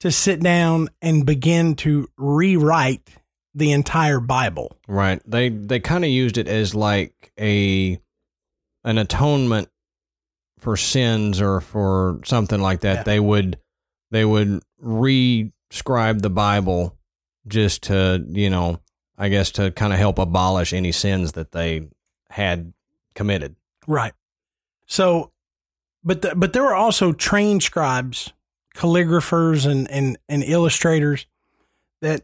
to 0.00 0.10
sit 0.10 0.40
down 0.40 0.88
and 1.02 1.26
begin 1.26 1.74
to 1.76 2.08
rewrite 2.16 3.08
the 3.54 3.72
entire 3.72 4.20
Bible. 4.20 4.76
Right. 4.88 5.20
They 5.26 5.48
they 5.48 5.80
kind 5.80 6.04
of 6.04 6.10
used 6.10 6.38
it 6.38 6.48
as 6.48 6.74
like 6.74 7.32
a 7.38 7.98
an 8.84 8.98
atonement 8.98 9.68
for 10.58 10.76
sins 10.76 11.40
or 11.40 11.60
for 11.60 12.20
something 12.24 12.60
like 12.60 12.80
that. 12.80 12.98
Yeah. 12.98 13.02
They 13.04 13.20
would 13.20 13.58
they 14.10 14.24
would 14.24 14.62
rescribe 14.82 16.22
the 16.22 16.30
Bible 16.30 16.96
just 17.46 17.84
to, 17.84 18.24
you 18.28 18.50
know, 18.50 18.80
I 19.16 19.28
guess 19.28 19.50
to 19.52 19.70
kind 19.70 19.92
of 19.92 19.98
help 19.98 20.18
abolish 20.18 20.72
any 20.72 20.92
sins 20.92 21.32
that 21.32 21.52
they 21.52 21.88
had 22.30 22.72
committed. 23.14 23.56
Right. 23.86 24.12
So, 24.86 25.30
but 26.02 26.22
the, 26.22 26.34
but 26.34 26.52
there 26.52 26.64
were 26.64 26.74
also 26.74 27.12
trained 27.12 27.62
scribes, 27.62 28.32
calligraphers, 28.74 29.70
and 29.70 29.90
and 29.90 30.18
and 30.28 30.42
illustrators 30.42 31.26
that 32.00 32.22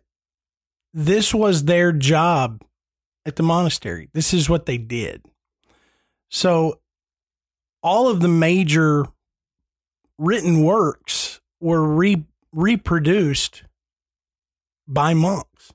this 0.92 1.33
was 1.33 1.64
their 1.64 1.92
job 1.92 2.62
at 3.24 3.37
the 3.37 3.42
monastery. 3.42 4.09
This 4.12 4.35
is 4.35 4.48
what 4.48 4.66
they 4.66 4.79
did. 4.79 5.22
So, 6.29 6.81
all 7.83 8.09
of 8.09 8.20
the 8.20 8.29
major 8.29 9.07
written 10.18 10.62
works 10.62 11.40
were 11.61 11.83
re- 11.83 12.26
reproduced 12.53 13.64
by 14.87 15.14
monks. 15.14 15.72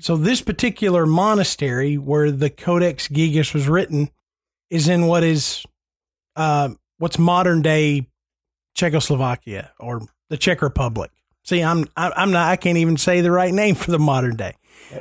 So, 0.00 0.16
this 0.16 0.40
particular 0.40 1.06
monastery 1.06 1.98
where 1.98 2.30
the 2.30 2.50
Codex 2.50 3.08
Gigas 3.08 3.52
was 3.52 3.68
written 3.68 4.10
is 4.70 4.88
in 4.88 5.06
what 5.06 5.24
is 5.24 5.64
uh, 6.36 6.70
what's 6.98 7.18
modern 7.18 7.62
day 7.62 8.06
Czechoslovakia 8.74 9.72
or 9.80 10.02
the 10.30 10.36
Czech 10.36 10.62
Republic. 10.62 11.10
See, 11.44 11.62
I'm 11.62 11.86
I'm 11.96 12.30
not 12.30 12.48
I 12.48 12.56
can't 12.56 12.78
even 12.78 12.96
say 12.96 13.20
the 13.20 13.30
right 13.30 13.52
name 13.52 13.74
for 13.74 13.90
the 13.90 13.98
modern 13.98 14.36
day. 14.36 14.54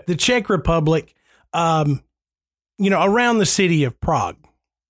The 0.06 0.16
Czech 0.16 0.50
Republic, 0.50 1.14
um, 1.54 2.04
you 2.78 2.90
know, 2.90 3.04
around 3.04 3.38
the 3.38 3.46
city 3.46 3.84
of 3.84 4.00
Prague. 4.00 4.38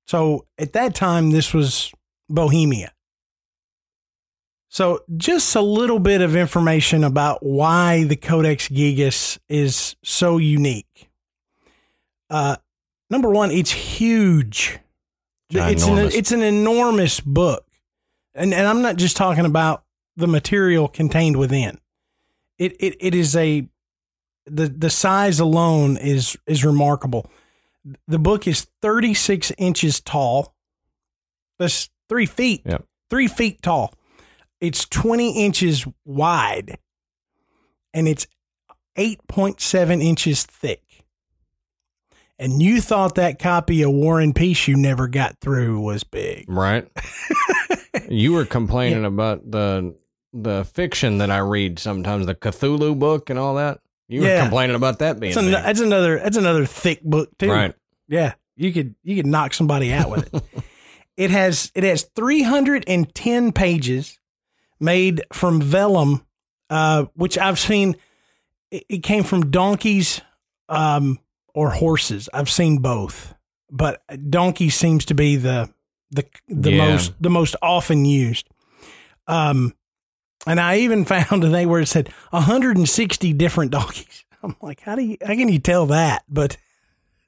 So 0.05 0.45
at 0.57 0.73
that 0.73 0.95
time, 0.95 1.31
this 1.31 1.53
was 1.53 1.91
Bohemia. 2.29 2.93
So 4.77 5.03
just 5.17 5.55
a 5.55 5.61
little 5.61 5.97
bit 5.97 6.21
of 6.21 6.35
information 6.35 7.03
about 7.03 7.39
why 7.41 8.03
the 8.03 8.15
Codex 8.15 8.67
Gigas 8.67 9.39
is 9.49 9.95
so 10.03 10.37
unique. 10.37 11.09
Uh, 12.29 12.57
number 13.09 13.27
one, 13.27 13.49
it's 13.49 13.71
huge. 13.71 14.77
It's 15.49 15.83
an, 15.83 15.97
it's 15.97 16.31
an 16.31 16.43
enormous 16.43 17.19
book. 17.19 17.65
And, 18.35 18.53
and 18.53 18.67
I'm 18.67 18.83
not 18.83 18.97
just 18.97 19.17
talking 19.17 19.45
about 19.47 19.83
the 20.15 20.27
material 20.27 20.87
contained 20.87 21.37
within. 21.37 21.79
It, 22.59 22.75
it, 22.79 22.97
it 22.99 23.15
is 23.15 23.35
a, 23.35 23.67
the, 24.45 24.67
the 24.67 24.91
size 24.91 25.39
alone 25.39 25.97
is, 25.97 26.37
is 26.45 26.63
remarkable. 26.63 27.27
The 28.07 28.19
book 28.19 28.47
is 28.47 28.67
36 28.83 29.51
inches 29.57 29.99
tall. 30.01 30.53
That's 31.57 31.89
three 32.07 32.27
feet. 32.27 32.61
Yep. 32.63 32.85
Three 33.09 33.27
feet 33.27 33.63
tall. 33.63 33.96
It's 34.59 34.85
20 34.85 35.45
inches 35.45 35.85
wide 36.05 36.77
and 37.93 38.07
it's 38.07 38.27
8.7 38.97 40.03
inches 40.03 40.43
thick. 40.43 40.81
And 42.39 42.61
you 42.61 42.81
thought 42.81 43.15
that 43.15 43.39
copy 43.39 43.81
of 43.81 43.91
War 43.91 44.19
and 44.19 44.35
Peace 44.35 44.67
you 44.67 44.75
never 44.75 45.07
got 45.07 45.39
through 45.39 45.79
was 45.79 46.03
big. 46.03 46.45
Right. 46.47 46.87
you 48.09 48.33
were 48.33 48.45
complaining 48.45 49.05
about 49.05 49.49
the 49.49 49.95
the 50.33 50.65
fiction 50.65 51.17
that 51.17 51.31
I 51.31 51.39
read 51.39 51.79
sometimes, 51.79 52.27
the 52.27 52.35
Cthulhu 52.35 52.97
book 52.97 53.31
and 53.31 53.39
all 53.39 53.55
that. 53.55 53.79
You 54.07 54.21
were 54.21 54.41
complaining 54.41 54.75
about 54.75 54.99
that 54.99 55.19
being 55.19 55.33
That's, 55.33 55.45
an, 55.47 55.51
that's 55.51 55.79
another 55.79 56.19
that's 56.19 56.37
another 56.37 56.65
thick 56.65 57.01
book 57.03 57.35
too. 57.37 57.51
right. 57.51 57.73
Yeah, 58.07 58.35
you 58.55 58.71
could 58.71 58.95
you 59.03 59.15
could 59.15 59.25
knock 59.25 59.53
somebody 59.53 59.91
out 59.91 60.09
with 60.11 60.33
it. 60.33 60.43
it 61.17 61.31
has 61.31 61.71
it 61.75 61.83
has 61.83 62.03
310 62.15 63.51
pages 63.51 64.19
made 64.79 65.23
from 65.33 65.61
vellum, 65.61 66.25
uh, 66.69 67.05
which 67.15 67.37
I've 67.37 67.59
seen. 67.59 67.95
It, 68.71 68.83
it 68.89 69.03
came 69.03 69.23
from 69.23 69.49
donkeys 69.51 70.21
um, 70.69 71.19
or 71.53 71.69
horses. 71.71 72.27
I've 72.33 72.49
seen 72.49 72.79
both, 72.79 73.33
but 73.71 74.01
donkey 74.29 74.69
seems 74.69 75.05
to 75.05 75.13
be 75.13 75.35
the 75.37 75.69
the 76.11 76.25
the 76.47 76.71
Yeah. 76.71 76.87
most 76.89 77.13
the 77.21 77.29
most 77.29 77.55
often 77.61 78.05
used. 78.05 78.49
Um, 79.27 79.73
and 80.45 80.59
I 80.59 80.77
even 80.79 81.05
found 81.05 81.43
a 81.43 81.49
thing 81.51 81.67
where 81.69 81.81
it 81.81 81.87
said 81.87 82.09
160 82.31 83.33
different 83.33 83.71
donkeys. 83.71 84.23
I'm 84.43 84.55
like, 84.61 84.81
how 84.81 84.95
do 84.95 85.01
you 85.03 85.17
how 85.21 85.33
can 85.33 85.49
you 85.49 85.59
tell 85.59 85.87
that? 85.87 86.23
But 86.29 86.57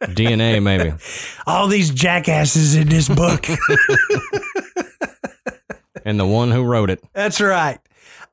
DNA 0.01 0.61
maybe. 0.63 0.93
all 1.47 1.67
these 1.67 1.89
jackasses 1.89 2.75
in 2.75 2.87
this 2.87 3.09
book. 3.09 3.45
And 6.09 6.19
the 6.19 6.25
one 6.25 6.51
who 6.51 6.63
wrote 6.63 6.89
it. 6.89 7.01
That's 7.13 7.39
right. 7.39 7.79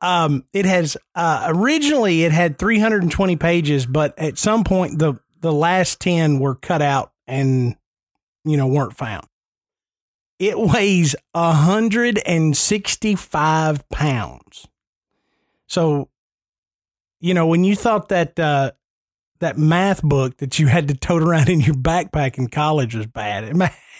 Um, 0.00 0.44
it 0.52 0.66
has 0.66 0.96
uh, 1.14 1.44
originally 1.48 2.24
it 2.24 2.32
had 2.32 2.58
320 2.58 3.36
pages, 3.36 3.86
but 3.86 4.18
at 4.18 4.36
some 4.38 4.64
point 4.64 4.98
the 4.98 5.20
the 5.40 5.52
last 5.52 6.00
10 6.00 6.40
were 6.40 6.54
cut 6.54 6.80
out 6.82 7.12
and 7.26 7.76
you 8.44 8.56
know 8.56 8.66
weren't 8.66 8.96
found. 8.96 9.26
It 10.38 10.58
weighs 10.58 11.14
165 11.32 13.88
pounds. 13.88 14.68
So, 15.66 16.10
you 17.20 17.32
know, 17.32 17.46
when 17.46 17.64
you 17.64 17.74
thought 17.74 18.10
that 18.10 18.38
uh, 18.38 18.72
that 19.40 19.56
math 19.58 20.02
book 20.02 20.36
that 20.38 20.58
you 20.58 20.66
had 20.66 20.88
to 20.88 20.94
tote 20.94 21.22
around 21.22 21.48
in 21.48 21.60
your 21.60 21.74
backpack 21.74 22.36
in 22.38 22.48
college 22.48 22.94
was 22.94 23.06
bad, 23.06 23.44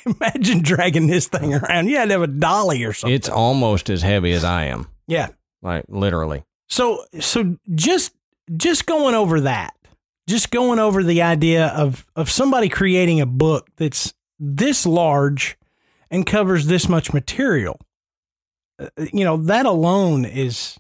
imagine 0.21 0.63
dragging 0.63 1.07
this 1.07 1.29
thing 1.29 1.55
around. 1.55 1.89
You 1.89 1.97
had 1.97 2.07
to 2.07 2.13
have 2.13 2.23
a 2.23 2.27
dolly 2.27 2.85
or 2.85 2.93
something. 2.93 3.15
It's 3.15 3.29
almost 3.29 3.91
as 3.91 4.03
heavy 4.03 4.33
as 4.33 4.45
I 4.45 4.65
am. 4.67 4.89
yeah. 5.07 5.29
Like 5.63 5.85
literally. 5.89 6.45
So 6.69 7.05
so 7.21 7.57
just 7.75 8.13
just 8.57 8.87
going 8.87 9.15
over 9.15 9.41
that, 9.43 9.75
just 10.29 10.51
going 10.51 10.79
over 10.79 11.03
the 11.03 11.23
idea 11.23 11.69
of 11.69 12.07
of 12.15 12.31
somebody 12.31 12.69
creating 12.69 13.21
a 13.21 13.27
book 13.27 13.69
that's 13.77 14.15
this 14.39 14.87
large 14.87 15.57
and 16.11 16.25
covers 16.27 16.67
this 16.67 16.89
much 16.89 17.13
material. 17.13 17.81
uh, 18.79 18.89
You 19.13 19.25
know, 19.25 19.37
that 19.39 19.67
alone 19.67 20.25
is 20.25 20.79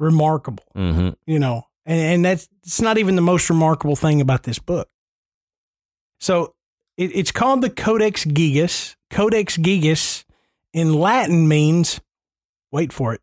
remarkable, 0.00 0.64
hmm 0.74 1.10
you 1.26 1.38
know. 1.38 1.62
And 1.86 2.00
and 2.00 2.24
that's 2.24 2.48
it's 2.64 2.80
not 2.80 2.98
even 2.98 3.14
the 3.16 3.22
most 3.22 3.50
remarkable 3.50 3.94
thing 3.96 4.20
about 4.20 4.42
this 4.44 4.58
book. 4.58 4.88
So 6.20 6.54
it, 6.96 7.14
it's 7.14 7.32
called 7.32 7.62
the 7.62 7.70
Codex 7.70 8.24
Gigas. 8.24 8.96
Codex 9.10 9.56
Gigas 9.56 10.24
in 10.72 10.94
Latin 10.94 11.48
means 11.48 12.00
wait 12.70 12.92
for 12.92 13.14
it. 13.14 13.20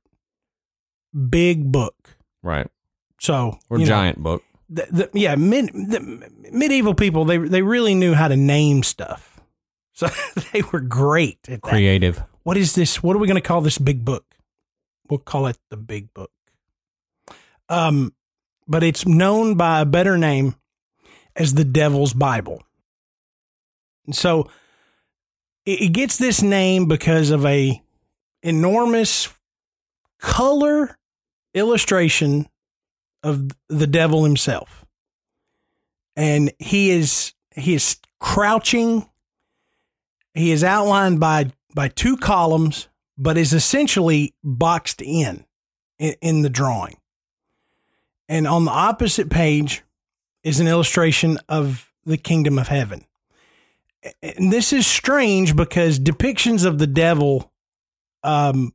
Big 1.30 1.72
book. 1.72 2.18
Right. 2.44 2.68
So 3.20 3.58
Or 3.70 3.78
you 3.78 3.86
know, 3.86 3.90
giant 3.90 4.20
book. 4.24 4.44
the, 4.70 4.88
the, 4.92 5.10
yeah, 5.20 5.36
mid, 5.36 5.68
the 5.74 6.30
medieval 6.52 6.94
people 6.94 7.26
they 7.26 7.38
they 7.38 7.62
really 7.62 7.96
knew 7.96 8.14
how 8.14 8.28
to 8.28 8.38
name 8.38 8.84
stuff, 8.84 9.40
so 9.94 10.08
they 10.54 10.62
were 10.72 10.80
great 10.80 11.40
at 11.50 11.62
that. 11.62 11.70
Creative. 11.70 12.24
What 12.44 12.58
is 12.58 12.76
this? 12.76 13.04
What 13.04 13.16
are 13.16 13.20
we 13.20 13.28
going 13.28 13.42
to 13.42 13.48
call 13.48 13.62
this 13.62 13.78
big 13.78 14.06
book? 14.06 14.26
We'll 15.10 15.20
call 15.20 15.48
it 15.48 15.58
the 15.70 15.78
big 15.78 16.14
book. 16.14 16.32
Um, 17.68 18.14
but 18.68 18.84
it's 18.84 19.06
known 19.06 19.56
by 19.56 19.82
a 19.82 19.86
better 19.86 20.18
name 20.18 20.56
as 21.36 21.56
the 21.56 21.64
Devil's 21.64 22.14
Bible. 22.14 22.64
So 24.12 24.50
it, 25.66 25.82
it 25.82 25.94
gets 25.94 26.18
this 26.18 26.42
name 26.42 26.88
because 26.88 27.30
of 27.30 27.46
a 27.46 27.82
enormous 28.42 29.30
color 30.20 30.98
illustration 31.54 32.48
of 33.24 33.50
the 33.68 33.88
devil 33.88 34.24
himself. 34.24 34.86
And 36.16 36.52
he 36.60 36.92
is 36.92 37.34
he 37.56 37.74
is 37.74 37.98
crouching. 38.20 39.10
He 40.34 40.52
is 40.52 40.64
outlined 40.64 41.20
by 41.20 41.52
by 41.74 41.90
two 41.90 42.18
columns, 42.18 42.88
but 43.18 43.38
is 43.38 43.54
essentially 43.54 44.34
boxed 44.44 45.02
in 45.02 45.46
in, 45.98 46.16
in 46.22 46.42
the 46.42 46.50
drawing. 46.50 46.98
And 48.28 48.48
on 48.48 48.66
the 48.66 48.72
opposite 48.72 49.30
page 49.30 49.84
is 50.44 50.60
an 50.60 50.68
illustration 50.68 51.38
of 51.48 51.92
the 52.06 52.18
kingdom 52.18 52.60
of 52.60 52.68
heaven. 52.68 53.06
And 54.22 54.52
this 54.52 54.72
is 54.72 54.88
strange 54.88 55.56
because 55.56 56.00
depictions 56.00 56.66
of 56.66 56.80
the 56.80 56.88
devil 56.88 57.52
um, 58.24 58.74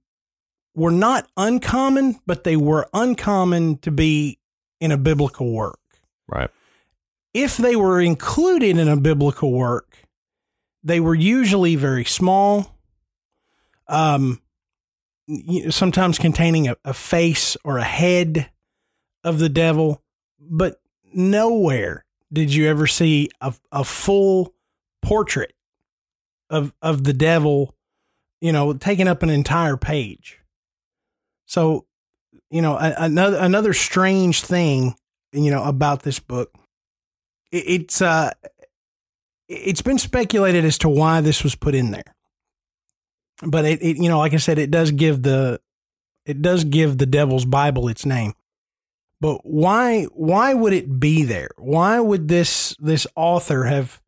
were 0.75 0.91
not 0.91 1.29
uncommon, 1.37 2.21
but 2.27 2.45
they 2.45 2.57
were 2.57 2.89
uncommon 2.93 3.79
to 3.79 3.91
be 3.91 4.39
in 4.81 4.93
a 4.93 4.99
biblical 4.99 5.53
work. 5.53 5.81
Right. 6.29 6.51
If 7.33 7.57
they 7.57 7.75
were 7.75 8.01
included 8.01 8.79
in 8.79 8.89
a 8.89 8.97
biblical 8.97 9.53
work, 9.53 9.99
they 10.83 11.01
were 11.01 11.15
usually 11.15 11.77
very 11.77 12.05
small, 12.05 12.77
um, 13.89 14.41
sometimes 15.71 16.19
containing 16.19 16.69
a, 16.69 16.77
a 16.85 16.93
face 16.93 17.57
or 17.65 17.79
a 17.79 17.85
head 17.85 18.51
of 19.25 19.39
the 19.39 19.49
devil, 19.49 20.03
but 20.39 20.81
nowhere 21.13 22.05
did 22.33 22.53
you 22.53 22.69
ever 22.69 22.87
see 22.87 23.31
a, 23.41 23.55
a 23.73 23.85
full 23.85 24.54
portrait 25.05 25.53
of 26.51 26.73
of 26.83 27.05
the 27.05 27.13
devil, 27.13 27.75
you 28.41 28.53
know, 28.53 28.73
taking 28.73 29.09
up 29.09 29.23
an 29.23 29.31
entire 29.31 29.77
page. 29.77 30.41
So, 31.47 31.87
you 32.51 32.63
know, 32.63 32.77
another 32.77 33.39
another 33.39 33.73
strange 33.73 34.43
thing, 34.43 34.97
you 35.33 35.51
know, 35.51 35.65
about 35.65 36.03
this 36.03 36.19
book, 36.19 36.53
it, 37.53 37.65
it's 37.67 38.03
uh, 38.03 38.33
it's 39.49 39.83
been 39.83 39.99
speculated 39.99 40.65
as 40.65 40.79
to 40.79 40.89
why 40.89 41.21
this 41.21 41.45
was 41.45 41.55
put 41.55 41.75
in 41.75 41.91
there, 41.91 42.15
but 43.43 43.65
it, 43.65 43.83
it, 43.83 43.97
you 43.97 44.09
know, 44.09 44.19
like 44.19 44.35
I 44.35 44.39
said, 44.39 44.59
it 44.59 44.71
does 44.71 44.91
give 44.91 45.23
the 45.23 45.61
it 46.27 46.41
does 46.41 46.65
give 46.65 46.97
the 46.99 47.07
Devil's 47.07 47.45
Bible 47.45 47.89
its 47.89 48.07
name. 48.07 48.35
But 49.21 49.41
why 49.45 50.05
why 50.13 50.55
would 50.55 50.73
it 50.73 50.99
be 51.01 51.25
there? 51.25 51.51
Why 51.57 52.01
would 52.01 52.29
this 52.29 52.77
this 52.79 53.07
author 53.17 53.65
have 53.65 54.01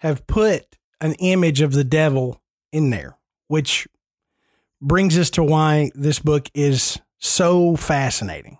have 0.00 0.26
put 0.26 0.76
an 1.00 1.14
image 1.14 1.60
of 1.60 1.72
the 1.72 1.84
devil 1.84 2.40
in 2.72 2.90
there? 2.90 3.16
Which 3.48 3.88
brings 4.80 5.18
us 5.18 5.30
to 5.30 5.42
why 5.42 5.90
this 5.94 6.18
book 6.18 6.48
is 6.54 7.00
so 7.18 7.76
fascinating. 7.76 8.58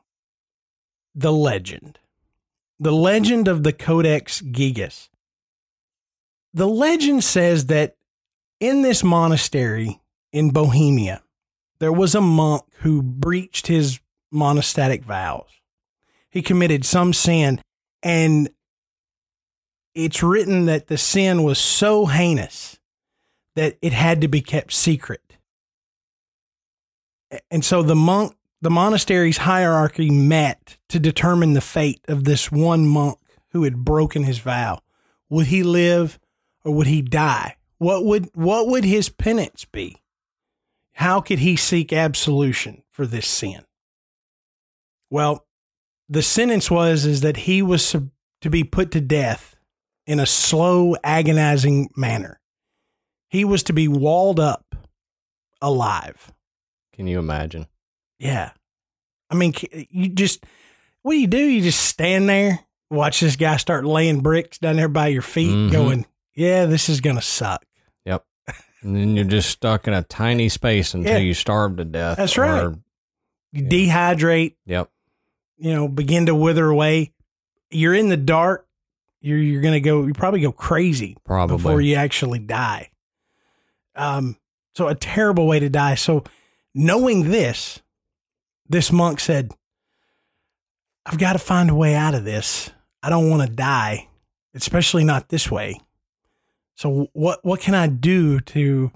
The 1.14 1.32
legend. 1.32 1.98
The 2.78 2.92
legend 2.92 3.48
of 3.48 3.62
the 3.62 3.72
Codex 3.72 4.40
Gigas. 4.40 5.08
The 6.52 6.66
legend 6.66 7.24
says 7.24 7.66
that 7.66 7.96
in 8.58 8.82
this 8.82 9.04
monastery 9.04 10.00
in 10.32 10.50
Bohemia, 10.50 11.22
there 11.78 11.92
was 11.92 12.14
a 12.14 12.20
monk 12.20 12.64
who 12.80 13.02
breached 13.02 13.66
his 13.66 14.00
monastic 14.30 15.04
vows. 15.04 15.48
He 16.30 16.42
committed 16.42 16.84
some 16.84 17.12
sin, 17.12 17.60
and 18.02 18.50
it's 19.94 20.22
written 20.22 20.66
that 20.66 20.86
the 20.86 20.98
sin 20.98 21.42
was 21.42 21.58
so 21.58 22.06
heinous 22.06 22.78
that 23.56 23.76
it 23.82 23.92
had 23.92 24.20
to 24.20 24.28
be 24.28 24.40
kept 24.40 24.72
secret. 24.72 25.36
And 27.50 27.64
so 27.64 27.82
the 27.82 27.96
monk, 27.96 28.36
the 28.60 28.70
monastery's 28.70 29.38
hierarchy 29.38 30.10
met 30.10 30.76
to 30.88 30.98
determine 30.98 31.54
the 31.54 31.60
fate 31.60 32.00
of 32.08 32.24
this 32.24 32.50
one 32.50 32.86
monk 32.86 33.18
who 33.50 33.64
had 33.64 33.84
broken 33.84 34.24
his 34.24 34.38
vow. 34.38 34.80
Would 35.28 35.46
he 35.46 35.62
live 35.62 36.18
or 36.64 36.74
would 36.74 36.86
he 36.86 37.02
die? 37.02 37.56
What 37.78 38.04
would 38.04 38.28
what 38.34 38.68
would 38.68 38.84
his 38.84 39.08
penance 39.08 39.64
be? 39.64 40.02
How 40.94 41.20
could 41.20 41.38
he 41.38 41.56
seek 41.56 41.92
absolution 41.92 42.82
for 42.90 43.06
this 43.06 43.26
sin? 43.26 43.64
Well, 45.08 45.46
the 46.08 46.22
sentence 46.22 46.70
was 46.70 47.06
is 47.06 47.22
that 47.22 47.38
he 47.38 47.62
was 47.62 47.96
to 48.40 48.50
be 48.50 48.64
put 48.64 48.90
to 48.90 49.00
death 49.00 49.49
in 50.06 50.20
a 50.20 50.26
slow, 50.26 50.96
agonizing 51.04 51.90
manner. 51.96 52.40
He 53.28 53.44
was 53.44 53.62
to 53.64 53.72
be 53.72 53.86
walled 53.88 54.40
up 54.40 54.74
alive. 55.62 56.32
Can 56.94 57.06
you 57.06 57.18
imagine? 57.18 57.66
Yeah. 58.18 58.50
I 59.30 59.34
mean, 59.36 59.54
you 59.90 60.08
just, 60.08 60.44
what 61.02 61.12
do 61.12 61.18
you 61.18 61.26
do? 61.26 61.38
You 61.38 61.62
just 61.62 61.80
stand 61.84 62.28
there, 62.28 62.60
watch 62.90 63.20
this 63.20 63.36
guy 63.36 63.56
start 63.56 63.84
laying 63.86 64.20
bricks 64.20 64.58
down 64.58 64.76
there 64.76 64.88
by 64.88 65.06
your 65.08 65.22
feet, 65.22 65.50
Mhm. 65.54 65.70
going, 65.72 66.06
yeah, 66.34 66.64
this 66.66 66.88
is 66.88 67.00
going 67.00 67.16
to 67.16 67.22
suck. 67.22 67.64
Yep. 68.04 68.24
And 68.82 68.96
then 68.96 69.14
you're 69.14 69.24
just 69.24 69.50
stuck 69.50 69.86
in 69.86 69.94
a 69.94 70.02
tiny 70.02 70.48
space 70.48 70.94
until 70.94 71.12
Yeah. 71.12 71.18
you 71.18 71.34
starve 71.34 71.76
to 71.76 71.84
death. 71.84 72.16
That's 72.16 72.36
right. 72.36 72.64
or- 72.64 72.78
You 73.52 73.62
dehydrate, 73.64 74.54
Yep. 74.66 74.90
you 75.58 75.74
know, 75.74 75.86
begin 75.88 76.26
to 76.26 76.34
wither 76.34 76.66
away. 76.66 77.12
You're 77.70 77.94
in 77.94 78.08
the 78.08 78.16
dark. 78.16 78.66
You're, 79.20 79.38
you're 79.38 79.62
going 79.62 79.74
to 79.74 79.80
go, 79.80 80.06
you 80.06 80.14
probably 80.14 80.40
go 80.40 80.52
crazy 80.52 81.16
Probably. 81.24 81.56
before 81.56 81.80
you 81.80 81.96
actually 81.96 82.38
die. 82.38 82.90
Um, 83.94 84.36
so 84.74 84.88
a 84.88 84.94
terrible 84.94 85.46
way 85.46 85.60
to 85.60 85.68
die. 85.68 85.94
So 85.94 86.24
knowing 86.74 87.30
this, 87.30 87.82
this 88.68 88.90
monk 88.92 89.20
said, 89.20 89.52
I've 91.04 91.18
got 91.18 91.32
to 91.34 91.38
find 91.38 91.70
a 91.70 91.74
way 91.74 91.94
out 91.94 92.14
of 92.14 92.24
this. 92.24 92.70
I 93.02 93.10
don't 93.10 93.30
want 93.30 93.48
to 93.48 93.54
die, 93.54 94.08
especially 94.54 95.04
not 95.04 95.28
this 95.28 95.50
way. 95.50 95.80
So 96.76 97.08
what 97.12 97.44
what 97.44 97.60
can 97.60 97.74
I 97.74 97.88
do 97.88 98.40
to 98.40 98.90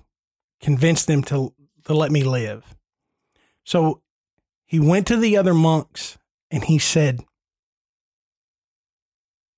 convince 0.61 1.05
them 1.05 1.23
to 1.25 1.53
to 1.85 1.95
let 1.95 2.11
me 2.11 2.23
live? 2.23 2.75
So 3.65 4.01
he 4.65 4.81
went 4.81 5.07
to 5.09 5.17
the 5.17 5.37
other 5.37 5.55
monks 5.55 6.19
and 6.51 6.65
he 6.65 6.79
said, 6.79 7.21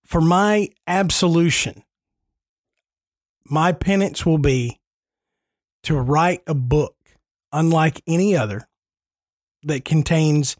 For 0.07 0.21
my 0.21 0.69
absolution, 0.87 1.83
my 3.45 3.73
penance 3.73 4.25
will 4.25 4.38
be 4.38 4.79
to 5.83 5.97
write 5.97 6.42
a 6.47 6.55
book 6.55 6.95
unlike 7.53 8.03
any 8.07 8.37
other 8.37 8.69
that 9.64 9.85
contains 9.85 10.57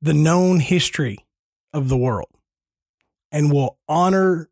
the 0.00 0.14
known 0.14 0.60
history 0.60 1.18
of 1.72 1.88
the 1.88 1.96
world 1.96 2.30
and 3.32 3.52
will 3.52 3.78
honor 3.88 4.48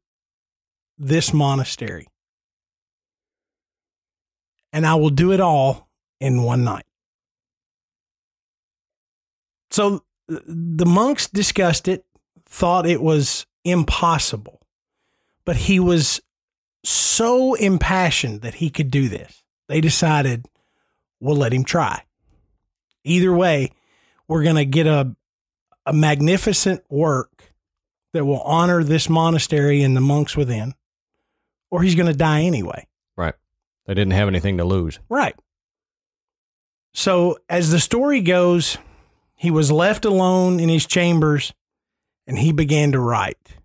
this 0.99 1.33
monastery. 1.33 2.09
And 4.73 4.85
I 4.85 4.97
will 4.97 5.11
do 5.11 5.33
it 5.33 5.41
all 5.41 5.89
in 6.21 6.43
one 6.43 6.65
night. 6.65 6.85
So 9.71 10.03
the 10.27 10.87
monks 10.87 11.29
discussed 11.29 11.87
it, 11.87 12.05
thought 12.45 12.87
it 12.87 13.01
was 13.01 13.47
impossible, 13.65 14.61
but 15.45 15.57
he 15.57 15.81
was 15.81 16.21
so 16.85 17.55
impassioned 17.55 18.43
that 18.43 18.55
he 18.55 18.71
could 18.71 18.91
do 18.91 19.09
this. 19.09 19.45
They 19.69 19.81
decided, 19.81 20.47
we'll 21.21 21.37
let 21.37 21.53
him 21.53 21.65
try. 21.65 22.03
Either 23.05 23.33
way, 23.33 23.71
we're 24.29 24.43
going 24.43 24.57
to 24.57 24.65
get 24.65 24.87
a, 24.87 25.15
a 25.87 25.93
magnificent 25.93 26.83
work 26.91 27.53
that 28.13 28.25
will 28.25 28.41
honor 28.43 28.85
this 28.85 29.09
monastery 29.09 29.83
and 29.83 29.97
the 29.97 30.01
monks 30.01 30.37
within, 30.37 30.75
or 31.71 31.83
he's 31.83 31.95
going 31.95 32.07
to 32.07 32.17
die 32.17 32.43
anyway. 32.43 32.87
Right. 33.17 33.35
They 33.87 33.95
didn't 33.95 34.13
have 34.13 34.29
anything 34.29 34.59
to 34.59 34.65
lose. 34.65 34.99
Right. 35.09 35.35
So, 36.95 37.39
as 37.49 37.71
the 37.71 37.81
story 37.81 38.21
goes, 38.21 38.77
he 39.35 39.51
was 39.51 39.73
left 39.73 40.05
alone 40.05 40.61
in 40.61 40.69
his 40.69 40.87
chambers 40.87 41.55
and 42.27 42.39
he 42.39 42.53
began 42.53 42.93
to 42.93 43.01
write. 43.01 43.57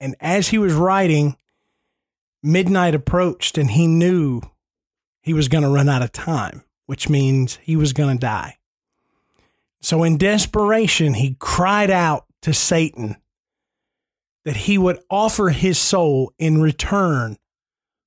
And 0.00 0.16
as 0.20 0.48
he 0.48 0.58
was 0.58 0.72
writing, 0.72 1.36
midnight 2.42 2.94
approached 2.94 3.58
and 3.58 3.70
he 3.70 3.86
knew 3.86 4.40
he 5.20 5.34
was 5.34 5.48
going 5.48 5.64
to 5.64 5.70
run 5.70 5.88
out 5.88 6.02
of 6.02 6.12
time, 6.12 6.64
which 6.86 7.08
means 7.08 7.58
he 7.62 7.76
was 7.76 7.92
going 7.92 8.16
to 8.16 8.20
die. 8.20 8.56
So, 9.82 10.02
in 10.02 10.18
desperation, 10.18 11.14
he 11.14 11.36
cried 11.38 11.90
out 11.90 12.26
to 12.42 12.52
Satan 12.52 13.16
that 14.44 14.56
he 14.56 14.78
would 14.78 14.98
offer 15.10 15.50
his 15.50 15.78
soul 15.78 16.32
in 16.38 16.60
return 16.60 17.36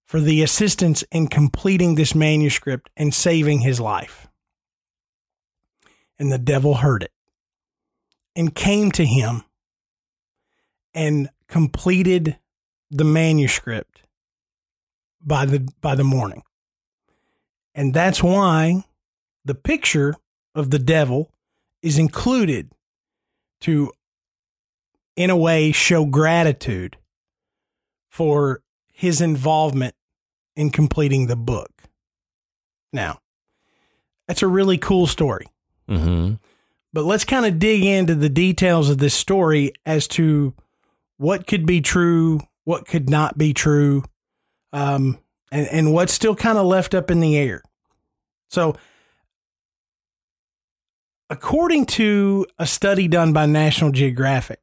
for 0.06 0.20
the 0.20 0.44
assistance 0.44 1.04
in 1.12 1.28
completing 1.28 1.96
this 1.96 2.14
manuscript 2.14 2.90
and 2.96 3.14
saving 3.14 3.62
his 3.62 3.80
life. 3.80 4.28
And 6.20 6.32
the 6.32 6.38
devil 6.38 6.76
heard 6.76 7.04
it. 7.04 7.12
And 8.36 8.54
came 8.56 8.92
to 8.92 9.06
him 9.06 9.44
and 10.94 11.30
completed 11.48 12.38
the 12.90 13.04
manuscript 13.04 14.02
by 15.22 15.46
the 15.46 15.68
by 15.82 15.96
the 15.96 16.04
morning. 16.04 16.44
And 17.76 17.94
that's 17.94 18.22
why 18.22 18.86
the 19.46 19.56
picture 19.56 20.16
of 20.54 20.70
the 20.70 20.80
devil 20.80 21.32
is 21.82 21.98
included 21.98 22.72
to 23.62 23.92
in 25.16 25.30
a 25.30 25.38
way 25.38 25.72
show 25.72 26.06
gratitude 26.06 26.98
for 28.10 28.62
his 28.92 29.22
involvement 29.22 29.96
in 30.56 30.70
completing 30.70 31.28
the 31.28 31.36
book. 31.36 31.72
Now, 32.92 33.20
that's 34.28 34.44
a 34.44 34.48
really 34.48 34.78
cool 34.78 35.08
story. 35.08 35.48
Mm-hmm. 35.90 36.36
But 36.94 37.06
let's 37.06 37.26
kind 37.26 37.46
of 37.46 37.58
dig 37.58 37.84
into 37.84 38.14
the 38.14 38.30
details 38.30 38.90
of 38.90 39.00
this 39.00 39.16
story 39.16 39.74
as 39.86 40.08
to 40.10 40.54
what 41.18 41.48
could 41.48 41.66
be 41.66 41.82
true, 41.82 42.40
what 42.66 42.88
could 42.88 43.10
not 43.10 43.38
be 43.38 43.54
true, 43.54 44.04
um, 44.72 45.18
and, 45.52 45.68
and 45.68 45.94
what's 45.94 46.14
still 46.14 46.36
kind 46.36 46.58
of 46.58 46.66
left 46.68 46.94
up 46.94 47.10
in 47.10 47.20
the 47.20 47.36
air. 47.36 47.64
So, 48.50 48.76
according 51.30 51.88
to 51.88 52.46
a 52.60 52.68
study 52.68 53.08
done 53.08 53.34
by 53.34 53.48
National 53.48 53.92
Geographic, 53.92 54.60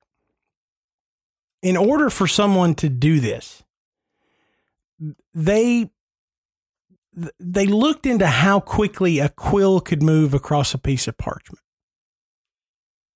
in 1.63 1.77
order 1.77 2.11
for 2.11 2.29
someone 2.29 2.77
to 2.77 2.89
do 2.89 3.19
this, 3.19 3.65
they 5.35 5.91
they 7.41 7.67
looked 7.67 8.07
into 8.07 8.27
how 8.27 8.61
quickly 8.61 9.19
a 9.19 9.29
quill 9.29 9.81
could 9.81 10.03
move 10.03 10.33
across 10.33 10.75
a 10.75 10.79
piece 10.79 11.09
of 11.09 11.19
parchment. 11.19 11.61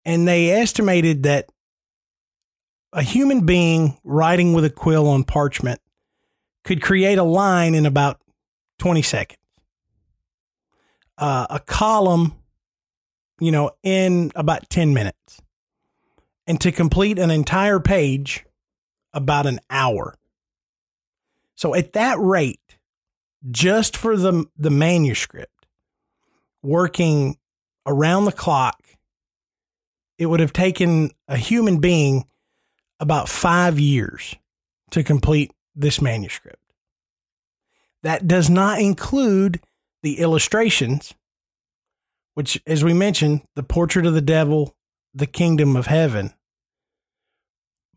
And 0.05 0.29
they 0.29 0.51
estimated 0.51 1.23
that 1.23 1.51
a 2.93 3.03
human 3.03 3.47
being 3.47 3.99
writing 4.05 4.53
with 4.53 4.65
a 4.65 4.71
quill 4.71 5.09
on 5.09 5.25
parchment 5.25 5.81
could 6.63 6.83
create 6.83 7.19
a 7.19 7.25
line 7.25 7.75
in 7.75 7.87
about 7.87 8.21
20 8.79 9.03
seconds. 9.03 9.41
Uh, 11.17 11.47
a 11.49 11.61
column, 11.61 12.35
you 13.41 13.51
know, 13.51 13.71
in 13.83 14.31
about 14.35 14.69
10 14.69 14.95
minutes. 14.95 15.41
And 16.47 16.61
to 16.61 16.73
complete 16.73 17.19
an 17.19 17.31
entire 17.31 17.81
page, 17.81 18.45
about 19.15 19.47
an 19.47 19.61
hour. 19.71 20.19
So 21.55 21.75
at 21.75 21.93
that 21.95 22.19
rate, 22.19 22.77
just 23.51 23.97
for 23.97 24.17
the 24.17 24.47
the 24.59 24.71
manuscript, 24.71 25.67
working 26.63 27.39
around 27.87 28.25
the 28.25 28.33
clock, 28.33 28.83
it 30.19 30.27
would 30.27 30.41
have 30.41 30.53
taken 30.53 31.11
a 31.29 31.37
human 31.37 31.79
being 31.79 32.25
about 33.01 33.29
five 33.29 33.79
years 33.79 34.37
to 34.91 35.03
complete 35.03 35.53
this 35.75 36.01
manuscript. 36.01 36.63
That 38.03 38.29
does 38.29 38.49
not 38.49 38.81
include 38.81 39.61
the 40.03 40.21
illustrations, 40.21 41.15
which, 42.35 42.61
as 42.67 42.85
we 42.85 42.93
mentioned, 42.93 43.43
the 43.57 43.63
portrait 43.63 44.07
of 44.07 44.15
the 44.15 44.21
devil, 44.21 44.77
the 45.15 45.27
kingdom 45.27 45.75
of 45.75 45.87
heaven. 45.87 46.33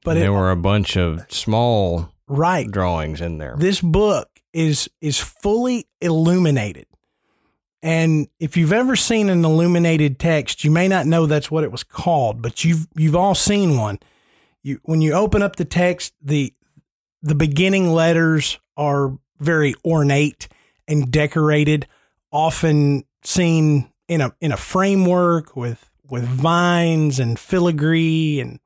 But 0.04 0.16
there 0.16 0.30
it, 0.30 0.34
were 0.34 0.52
a 0.52 0.56
bunch 0.56 0.96
of 0.96 1.26
small 1.30 2.14
right, 2.28 2.70
drawings 2.70 3.22
in 3.22 3.38
there. 3.38 3.56
this 3.58 3.82
book 3.82 4.30
is 4.54 4.90
is 5.02 5.20
fully 5.20 5.86
illuminated. 6.02 6.87
And 7.84 8.28
if 8.40 8.58
you've 8.58 8.74
ever 8.74 8.96
seen 8.96 9.30
an 9.30 9.46
illuminated 9.46 10.20
text, 10.20 10.64
you 10.64 10.72
may 10.72 10.88
not 10.88 11.06
know 11.06 11.26
that's 11.26 11.52
what 11.52 11.64
it 11.64 11.72
was 11.72 11.84
called, 11.84 12.42
but 12.42 12.64
you've 12.64 12.88
you've 12.96 13.16
all 13.16 13.36
seen 13.36 13.78
one. 13.78 14.00
You 14.64 14.80
when 14.84 15.02
you 15.02 15.14
open 15.14 15.42
up 15.42 15.56
the 15.56 15.66
text, 15.66 16.14
the 16.22 16.54
the 17.22 17.36
beginning 17.36 17.92
letters 17.92 18.60
are 18.76 19.18
very 19.40 19.76
ornate 19.86 20.48
and 20.88 21.12
decorated, 21.12 21.88
often 22.32 23.04
seen 23.24 23.92
in 24.08 24.22
a 24.22 24.34
in 24.42 24.52
a 24.52 24.58
framework 24.58 25.56
with 25.56 25.92
with 26.10 26.24
vines 26.24 27.20
and 27.20 27.38
filigree 27.38 28.40
and 28.40 28.60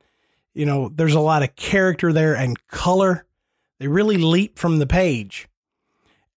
you 0.54 0.66
know, 0.66 0.90
there's 0.90 1.16
a 1.16 1.20
lot 1.20 1.44
of 1.44 1.56
character 1.56 2.12
there 2.12 2.36
and 2.36 2.68
color. 2.68 3.26
They 3.80 3.88
really 3.88 4.18
leap 4.18 4.60
from 4.60 4.80
the 4.80 4.88
page. 4.88 5.48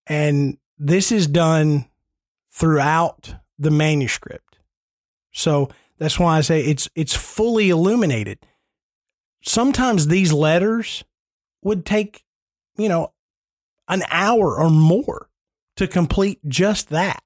And 0.06 0.58
this 0.78 1.10
is 1.10 1.26
done 1.26 1.86
throughout 2.54 3.34
the 3.58 3.70
manuscript. 3.70 4.58
So 5.32 5.68
that's 5.98 6.18
why 6.18 6.38
I 6.38 6.40
say 6.40 6.60
it's 6.60 6.88
it's 6.94 7.14
fully 7.14 7.70
illuminated. 7.70 8.38
Sometimes 9.42 10.06
these 10.06 10.32
letters 10.32 11.04
would 11.62 11.84
take, 11.84 12.24
you 12.76 12.88
know, 12.88 13.12
an 13.88 14.02
hour 14.10 14.58
or 14.58 14.70
more 14.70 15.28
to 15.76 15.86
complete 15.86 16.40
just 16.46 16.88
that. 16.90 17.22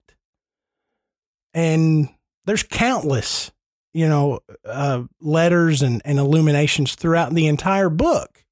And 1.55 2.09
there's 2.45 2.63
countless, 2.63 3.53
you 3.93 4.09
know, 4.09 4.41
uh, 4.65 5.05
letters 5.21 5.83
and, 5.83 6.03
and 6.05 6.19
illuminations 6.19 6.95
throughout 6.95 7.35
the 7.35 7.47
entire 7.47 7.91
book. 7.91 8.45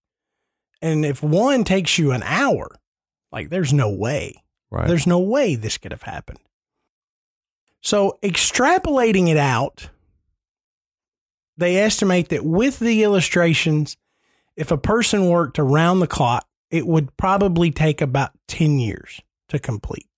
And 0.82 1.04
if 1.04 1.22
one 1.22 1.64
takes 1.64 1.98
you 1.98 2.12
an 2.12 2.22
hour, 2.22 2.68
like 3.32 3.48
there's 3.48 3.72
no 3.72 3.90
way. 3.90 4.44
right. 4.70 4.86
There's 4.86 5.06
no 5.06 5.18
way 5.18 5.54
this 5.54 5.78
could 5.78 5.92
have 5.92 6.02
happened. 6.02 6.38
So, 7.82 8.18
extrapolating 8.22 9.28
it 9.28 9.36
out, 9.36 9.90
they 11.56 11.76
estimate 11.76 12.28
that 12.30 12.44
with 12.44 12.78
the 12.78 13.02
illustrations, 13.02 13.96
if 14.56 14.70
a 14.70 14.78
person 14.78 15.28
worked 15.28 15.58
around 15.58 16.00
the 16.00 16.06
clock, 16.06 16.46
it 16.70 16.86
would 16.86 17.16
probably 17.16 17.70
take 17.70 18.00
about 18.00 18.32
10 18.48 18.78
years 18.78 19.20
to 19.48 19.58
complete. 19.58 20.08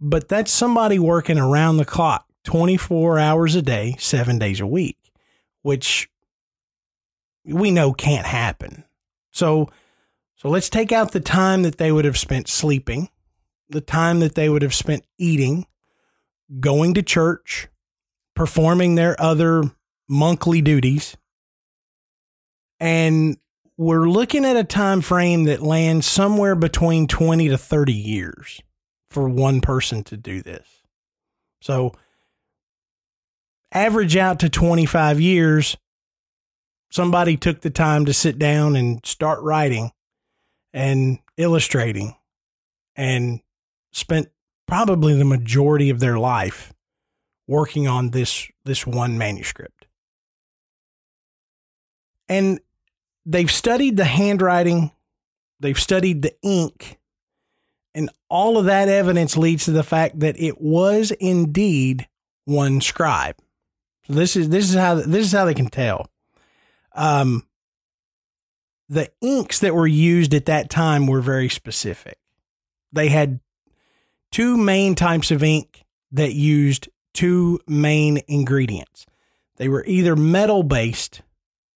But 0.00 0.28
that's 0.28 0.50
somebody 0.50 0.98
working 0.98 1.38
around 1.38 1.76
the 1.76 1.84
clock 1.84 2.26
24 2.44 3.18
hours 3.18 3.54
a 3.54 3.62
day, 3.62 3.96
seven 3.98 4.38
days 4.38 4.60
a 4.60 4.66
week, 4.66 4.98
which 5.62 6.08
we 7.44 7.70
know 7.70 7.92
can't 7.92 8.26
happen. 8.26 8.84
So, 9.30 9.68
so 10.36 10.48
let's 10.48 10.70
take 10.70 10.92
out 10.92 11.12
the 11.12 11.20
time 11.20 11.62
that 11.62 11.76
they 11.76 11.92
would 11.92 12.04
have 12.04 12.16
spent 12.16 12.48
sleeping, 12.48 13.10
the 13.68 13.82
time 13.82 14.20
that 14.20 14.34
they 14.34 14.48
would 14.48 14.62
have 14.62 14.74
spent 14.74 15.04
eating, 15.18 15.66
going 16.58 16.94
to 16.94 17.02
church, 17.02 17.68
performing 18.34 18.94
their 18.94 19.20
other 19.20 19.62
monthly 20.08 20.60
duties. 20.60 21.16
And 22.80 23.36
we're 23.76 24.08
looking 24.08 24.44
at 24.44 24.56
a 24.56 24.64
time 24.64 25.00
frame 25.00 25.44
that 25.44 25.62
lands 25.62 26.06
somewhere 26.06 26.54
between 26.54 27.06
20 27.06 27.48
to 27.48 27.58
30 27.58 27.92
years 27.92 28.62
for 29.10 29.28
one 29.28 29.60
person 29.60 30.02
to 30.04 30.16
do 30.16 30.42
this. 30.42 30.66
So 31.60 31.92
average 33.72 34.16
out 34.16 34.40
to 34.40 34.48
25 34.48 35.20
years 35.20 35.76
somebody 36.90 37.36
took 37.36 37.60
the 37.60 37.70
time 37.70 38.04
to 38.04 38.12
sit 38.12 38.38
down 38.38 38.76
and 38.76 39.04
start 39.06 39.40
writing 39.42 39.92
and 40.72 41.18
illustrating 41.36 42.16
and 42.96 43.40
spent 43.92 44.28
probably 44.70 45.14
the 45.14 45.24
majority 45.24 45.90
of 45.90 45.98
their 45.98 46.16
life 46.16 46.72
working 47.48 47.88
on 47.88 48.10
this 48.10 48.46
this 48.64 48.86
one 48.86 49.18
manuscript. 49.18 49.86
And 52.28 52.60
they've 53.26 53.50
studied 53.50 53.96
the 53.96 54.04
handwriting, 54.04 54.92
they've 55.58 55.78
studied 55.78 56.22
the 56.22 56.36
ink, 56.42 57.00
and 57.96 58.10
all 58.28 58.58
of 58.58 58.66
that 58.66 58.88
evidence 58.88 59.36
leads 59.36 59.64
to 59.64 59.72
the 59.72 59.82
fact 59.82 60.20
that 60.20 60.40
it 60.40 60.60
was 60.60 61.10
indeed 61.18 62.08
one 62.44 62.80
scribe. 62.80 63.34
So 64.06 64.12
this 64.12 64.36
is 64.36 64.50
this 64.50 64.70
is 64.70 64.76
how 64.76 64.94
this 64.94 65.26
is 65.26 65.32
how 65.32 65.46
they 65.46 65.54
can 65.54 65.66
tell. 65.66 66.06
Um, 66.94 67.44
the 68.88 69.10
inks 69.20 69.58
that 69.58 69.74
were 69.74 69.88
used 69.88 70.32
at 70.32 70.46
that 70.46 70.70
time 70.70 71.08
were 71.08 71.20
very 71.20 71.48
specific. 71.48 72.18
They 72.92 73.08
had 73.08 73.40
two 74.30 74.56
main 74.56 74.94
types 74.94 75.30
of 75.30 75.42
ink 75.42 75.84
that 76.12 76.32
used 76.32 76.88
two 77.14 77.60
main 77.66 78.20
ingredients. 78.28 79.06
They 79.56 79.68
were 79.68 79.84
either 79.86 80.16
metal 80.16 80.62
based 80.62 81.22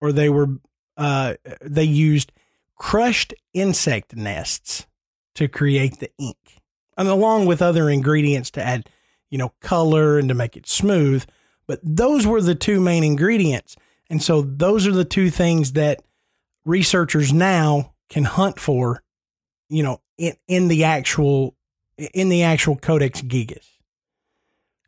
or 0.01 0.13
they 0.13 0.29
were 0.29 0.49
uh, 0.97 1.35
they 1.61 1.85
used 1.85 2.33
crushed 2.77 3.35
insect 3.53 4.17
nests 4.17 4.87
to 5.35 5.49
create 5.49 5.99
the 5.99 6.11
ink, 6.19 6.61
and 6.97 7.09
along 7.09 7.47
with 7.47 7.61
other 7.61 7.91
ingredients 7.91 8.51
to 8.53 8.63
add, 8.63 8.89
you 9.31 9.39
know, 9.39 9.53
color 9.61 10.19
and 10.19 10.29
to 10.29 10.35
make 10.35 10.57
it 10.57 10.69
smooth. 10.69 11.25
But 11.67 11.81
those 11.83 12.27
were 12.27 12.41
the 12.41 12.55
two 12.55 12.81
main 12.81 13.03
ingredients. 13.03 13.77
And 14.11 14.23
so 14.23 14.43
those 14.43 14.87
are 14.87 14.93
the 14.93 15.05
two 15.05 15.31
things 15.31 15.73
that 15.73 16.03
researchers 16.65 17.33
now 17.33 17.95
can 18.09 18.25
hunt 18.25 18.61
for, 18.61 19.03
you 19.69 19.83
know, 19.83 20.01
in, 20.19 20.35
in 20.47 20.69
the 20.69 20.85
actual 20.85 21.57
in 21.99 22.29
the 22.29 22.43
actual 22.43 22.77
Codex 22.77 23.21
Gigas. 23.23 23.67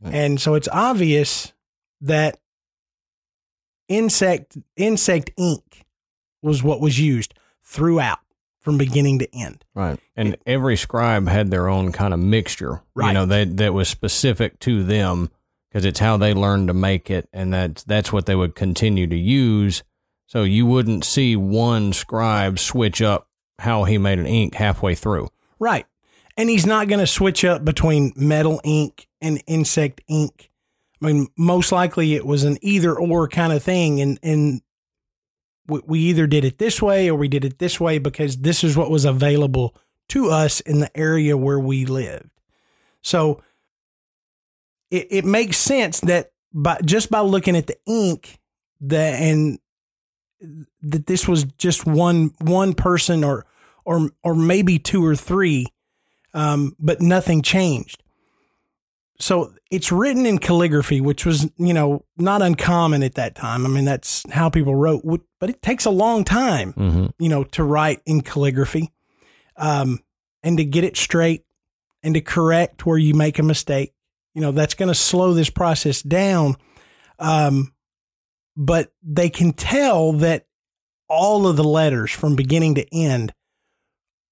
And 0.05 0.41
so 0.41 0.55
it's 0.55 0.69
obvious 0.71 1.53
that 2.01 2.39
insect 3.89 4.57
insect 4.77 5.31
ink 5.37 5.85
was 6.43 6.63
what 6.63 6.81
was 6.81 6.99
used 7.01 7.35
throughout 7.65 8.19
from 8.61 8.79
beginning 8.79 9.19
to 9.21 9.35
end. 9.35 9.65
Right. 9.75 9.99
And 10.17 10.37
every 10.47 10.77
scribe 10.77 11.29
had 11.29 11.51
their 11.51 11.69
own 11.69 11.93
kind 11.93 12.13
of 12.13 12.21
mixture, 12.21 12.83
Right. 12.95 13.09
you 13.09 13.15
know, 13.15 13.27
that 13.27 13.57
that 13.57 13.75
was 13.75 13.89
specific 13.89 14.59
to 14.61 14.85
them 14.85 15.31
because 15.69 15.85
it's 15.85 16.01
how 16.01 16.17
they 16.17 16.35
learned 16.35 16.69
to 16.69 16.75
make 16.75 17.11
it 17.11 17.29
and 17.33 17.53
that's 17.53 17.83
that's 17.85 18.13
what 18.13 18.27
they 18.27 18.35
would 18.37 18.55
continue 18.55 19.07
to 19.07 19.17
use. 19.17 19.83
So 20.27 20.43
you 20.43 20.67
wouldn't 20.67 21.05
see 21.05 21.37
one 21.37 21.93
scribe 21.93 22.59
switch 22.59 23.01
up 23.01 23.29
how 23.59 23.85
he 23.85 23.99
made 23.99 24.19
an 24.19 24.27
ink 24.27 24.55
halfway 24.55 24.95
through. 24.95 25.31
Right. 25.59 25.87
And 26.37 26.51
he's 26.51 26.66
not 26.66 26.89
going 26.89 27.01
to 27.01 27.07
switch 27.07 27.45
up 27.45 27.64
between 27.64 28.12
metal 28.14 28.61
ink 28.62 29.09
and 29.20 29.43
insect 29.47 30.03
ink. 30.09 30.51
I 31.01 31.07
mean, 31.07 31.28
most 31.37 31.72
likely 31.72 32.14
it 32.14 32.26
was 32.26 32.45
an 32.45 32.59
either 32.61 32.95
or 32.95 33.28
kind 33.28 33.53
of 33.53 33.62
thing. 33.62 34.01
And, 34.01 34.18
and 34.22 34.61
we, 35.66 36.01
either 36.01 36.26
did 36.26 36.45
it 36.45 36.59
this 36.59 36.80
way 36.80 37.09
or 37.09 37.14
we 37.14 37.28
did 37.28 37.45
it 37.45 37.59
this 37.59 37.80
way 37.80 37.99
because 37.99 38.39
this 38.39 38.62
is 38.62 38.76
what 38.76 38.91
was 38.91 39.05
available 39.05 39.74
to 40.09 40.30
us 40.30 40.61
in 40.61 40.80
the 40.80 40.97
area 40.97 41.37
where 41.37 41.59
we 41.59 41.84
lived. 41.84 42.30
So 43.03 43.43
it, 44.91 45.07
it 45.11 45.24
makes 45.24 45.57
sense 45.57 46.01
that 46.01 46.32
by 46.53 46.78
just 46.84 47.11
by 47.11 47.20
looking 47.20 47.57
at 47.57 47.66
the 47.66 47.76
ink 47.87 48.39
that 48.80 49.20
and 49.20 49.59
that 50.82 51.07
this 51.07 51.26
was 51.26 51.45
just 51.59 51.87
one 51.87 52.32
one 52.41 52.72
person 52.72 53.24
or 53.24 53.47
or 53.84 54.11
or 54.22 54.34
maybe 54.34 54.78
two 54.78 55.05
or 55.05 55.16
three 55.16 55.66
um, 56.37 56.76
but 56.78 57.01
nothing 57.01 57.43
changed. 57.43 58.03
So 59.18 59.55
it's 59.70 59.91
written 59.91 60.26
in 60.26 60.37
calligraphy 60.39 61.01
which 61.01 61.24
was 61.24 61.51
you 61.57 61.72
know 61.72 62.05
not 62.18 62.43
uncommon 62.43 63.03
at 63.03 63.14
that 63.14 63.34
time. 63.34 63.64
I 63.64 63.68
mean 63.70 63.87
that's 63.87 64.22
how 64.30 64.51
people 64.51 64.74
wrote 64.76 65.03
but 65.41 65.49
it 65.51 65.62
takes 65.62 65.87
a 65.87 65.91
long 65.91 66.22
time 66.22 66.74
Mm-hmm. 66.74 67.07
you 67.18 67.28
know 67.30 67.43
to 67.45 67.64
write 67.64 68.01
in 68.05 68.20
calligraphy 68.20 68.93
um, 69.57 70.01
and 70.43 70.59
to 70.59 70.64
get 70.64 70.84
it 70.84 70.97
straight 70.99 71.45
and 72.03 72.14
to 72.14 72.20
correct 72.20 72.84
where 72.84 72.99
you 72.99 73.14
make 73.14 73.39
a 73.39 73.43
mistake. 73.43 73.95
You 74.34 74.43
know 74.43 74.53
that's 74.53 74.74
going 74.74 74.89
to 74.91 74.95
slow 74.95 75.32
this 75.32 75.49
process 75.51 76.03
down 76.03 76.57
um, 77.18 77.72
but 78.55 78.93
they 79.03 79.30
can 79.30 79.55
tell 79.55 80.12
that 80.12 80.47
all 81.09 81.47
of 81.47 81.57
the 81.57 81.64
letters 81.64 82.11
from 82.11 82.37
beginning 82.37 82.74
to 82.74 82.84
end 82.95 83.32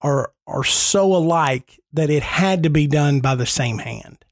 are 0.02 0.33
are 0.46 0.64
so 0.64 1.14
alike 1.14 1.80
that 1.92 2.10
it 2.10 2.22
had 2.22 2.62
to 2.62 2.70
be 2.70 2.86
done 2.86 3.20
by 3.20 3.34
the 3.34 3.46
same 3.46 3.78
hand. 3.78 4.24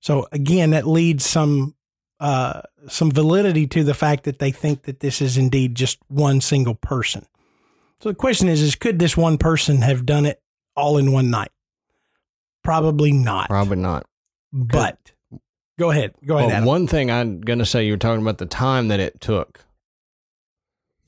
So 0.00 0.26
again, 0.32 0.70
that 0.70 0.86
leads 0.86 1.26
some 1.26 1.74
uh, 2.20 2.62
some 2.88 3.10
validity 3.10 3.66
to 3.66 3.82
the 3.82 3.94
fact 3.94 4.24
that 4.24 4.38
they 4.38 4.50
think 4.50 4.82
that 4.82 5.00
this 5.00 5.22
is 5.22 5.38
indeed 5.38 5.74
just 5.74 5.98
one 6.08 6.40
single 6.40 6.74
person. 6.74 7.26
So 8.00 8.08
the 8.10 8.14
question 8.14 8.48
is: 8.48 8.62
Is 8.62 8.74
could 8.74 8.98
this 8.98 9.16
one 9.16 9.38
person 9.38 9.82
have 9.82 10.06
done 10.06 10.26
it 10.26 10.40
all 10.76 10.98
in 10.98 11.12
one 11.12 11.30
night? 11.30 11.50
Probably 12.62 13.12
not. 13.12 13.48
Probably 13.48 13.76
not. 13.76 14.06
But 14.52 15.12
go 15.78 15.90
ahead. 15.90 16.14
Go 16.24 16.36
ahead. 16.36 16.48
Well, 16.48 16.56
Adam. 16.56 16.66
one 16.66 16.86
thing 16.86 17.10
I'm 17.10 17.40
going 17.40 17.58
to 17.58 17.66
say, 17.66 17.86
you 17.86 17.92
were 17.92 17.98
talking 17.98 18.22
about 18.22 18.38
the 18.38 18.46
time 18.46 18.88
that 18.88 19.00
it 19.00 19.20
took 19.20 19.64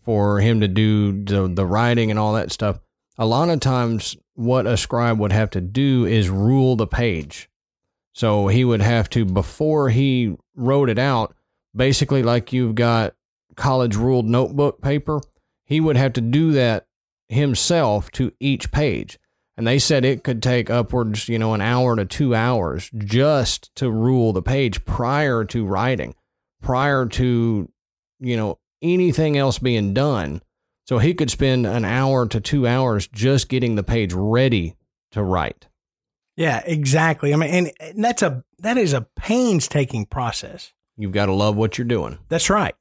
for 0.05 0.41
him 0.41 0.61
to 0.61 0.69
do 0.69 1.25
the, 1.25 1.49
the 1.49 1.67
writing 1.67 2.11
and 2.11 2.19
all 2.19 2.35
that 2.35 2.53
stuff. 2.53 2.79
A 3.19 3.27
lot 3.27 3.49
of 3.49 3.61
times, 3.61 4.17
what 4.35 4.67
a 4.67 4.77
scribe 4.77 5.19
would 5.19 5.33
have 5.33 5.51
to 5.51 5.61
do 5.61 6.07
is 6.07 6.31
rule 6.31 6.77
the 6.77 6.87
page. 6.87 7.51
So 8.13 8.49
he 8.49 8.65
would 8.65 8.83
have 8.83 9.09
to, 9.11 9.25
before 9.25 9.91
he 9.91 10.37
wrote 10.55 10.89
it 10.89 10.99
out, 10.99 11.35
basically 11.75 12.23
like 12.23 12.53
you've 12.53 12.75
got 12.75 13.15
college 13.57 13.97
ruled 13.97 14.27
notebook 14.27 14.81
paper, 14.83 15.21
he 15.65 15.81
would 15.81 15.97
have 15.97 16.13
to 16.15 16.21
do 16.21 16.53
that 16.53 16.87
himself 17.29 18.11
to 18.13 18.33
each 18.41 18.71
page. 18.73 19.19
And 19.57 19.67
they 19.67 19.79
said 19.79 20.05
it 20.05 20.25
could 20.25 20.43
take 20.43 20.71
upwards, 20.71 21.29
you 21.29 21.39
know, 21.39 21.55
an 21.55 21.61
hour 21.61 21.97
to 21.97 22.05
two 22.05 22.35
hours 22.35 22.91
just 22.97 23.75
to 23.77 23.91
rule 23.91 24.33
the 24.33 24.43
page 24.43 24.85
prior 24.85 25.45
to 25.47 25.67
writing, 25.67 26.15
prior 26.63 27.07
to, 27.07 27.71
you 28.21 28.37
know, 28.37 28.59
anything 28.81 29.37
else 29.37 29.59
being 29.59 29.93
done. 29.93 30.43
So 30.85 30.99
he 30.99 31.15
could 31.15 31.31
spend 31.31 31.67
an 31.67 31.85
hour 31.85 32.27
to 32.27 32.41
two 32.41 32.67
hours 32.67 33.07
just 33.07 33.49
getting 33.49 33.77
the 33.77 33.83
page 33.83 34.13
ready 34.13 34.77
to 35.13 35.23
write. 35.23 35.69
Yeah, 36.37 36.63
exactly. 36.65 37.33
I 37.33 37.37
mean, 37.37 37.51
and, 37.51 37.73
and 37.79 38.05
that's 38.05 38.23
a 38.23 38.45
that 38.61 38.79
is 38.79 38.93
a 38.93 39.07
painstaking 39.17 40.07
process. 40.07 40.73
You've 40.97 41.13
got 41.13 41.27
to 41.27 41.33
love 41.33 41.57
what 41.57 41.79
you're 41.79 41.85
doing. 41.85 42.19
That's 42.29 42.51
right. 42.51 42.75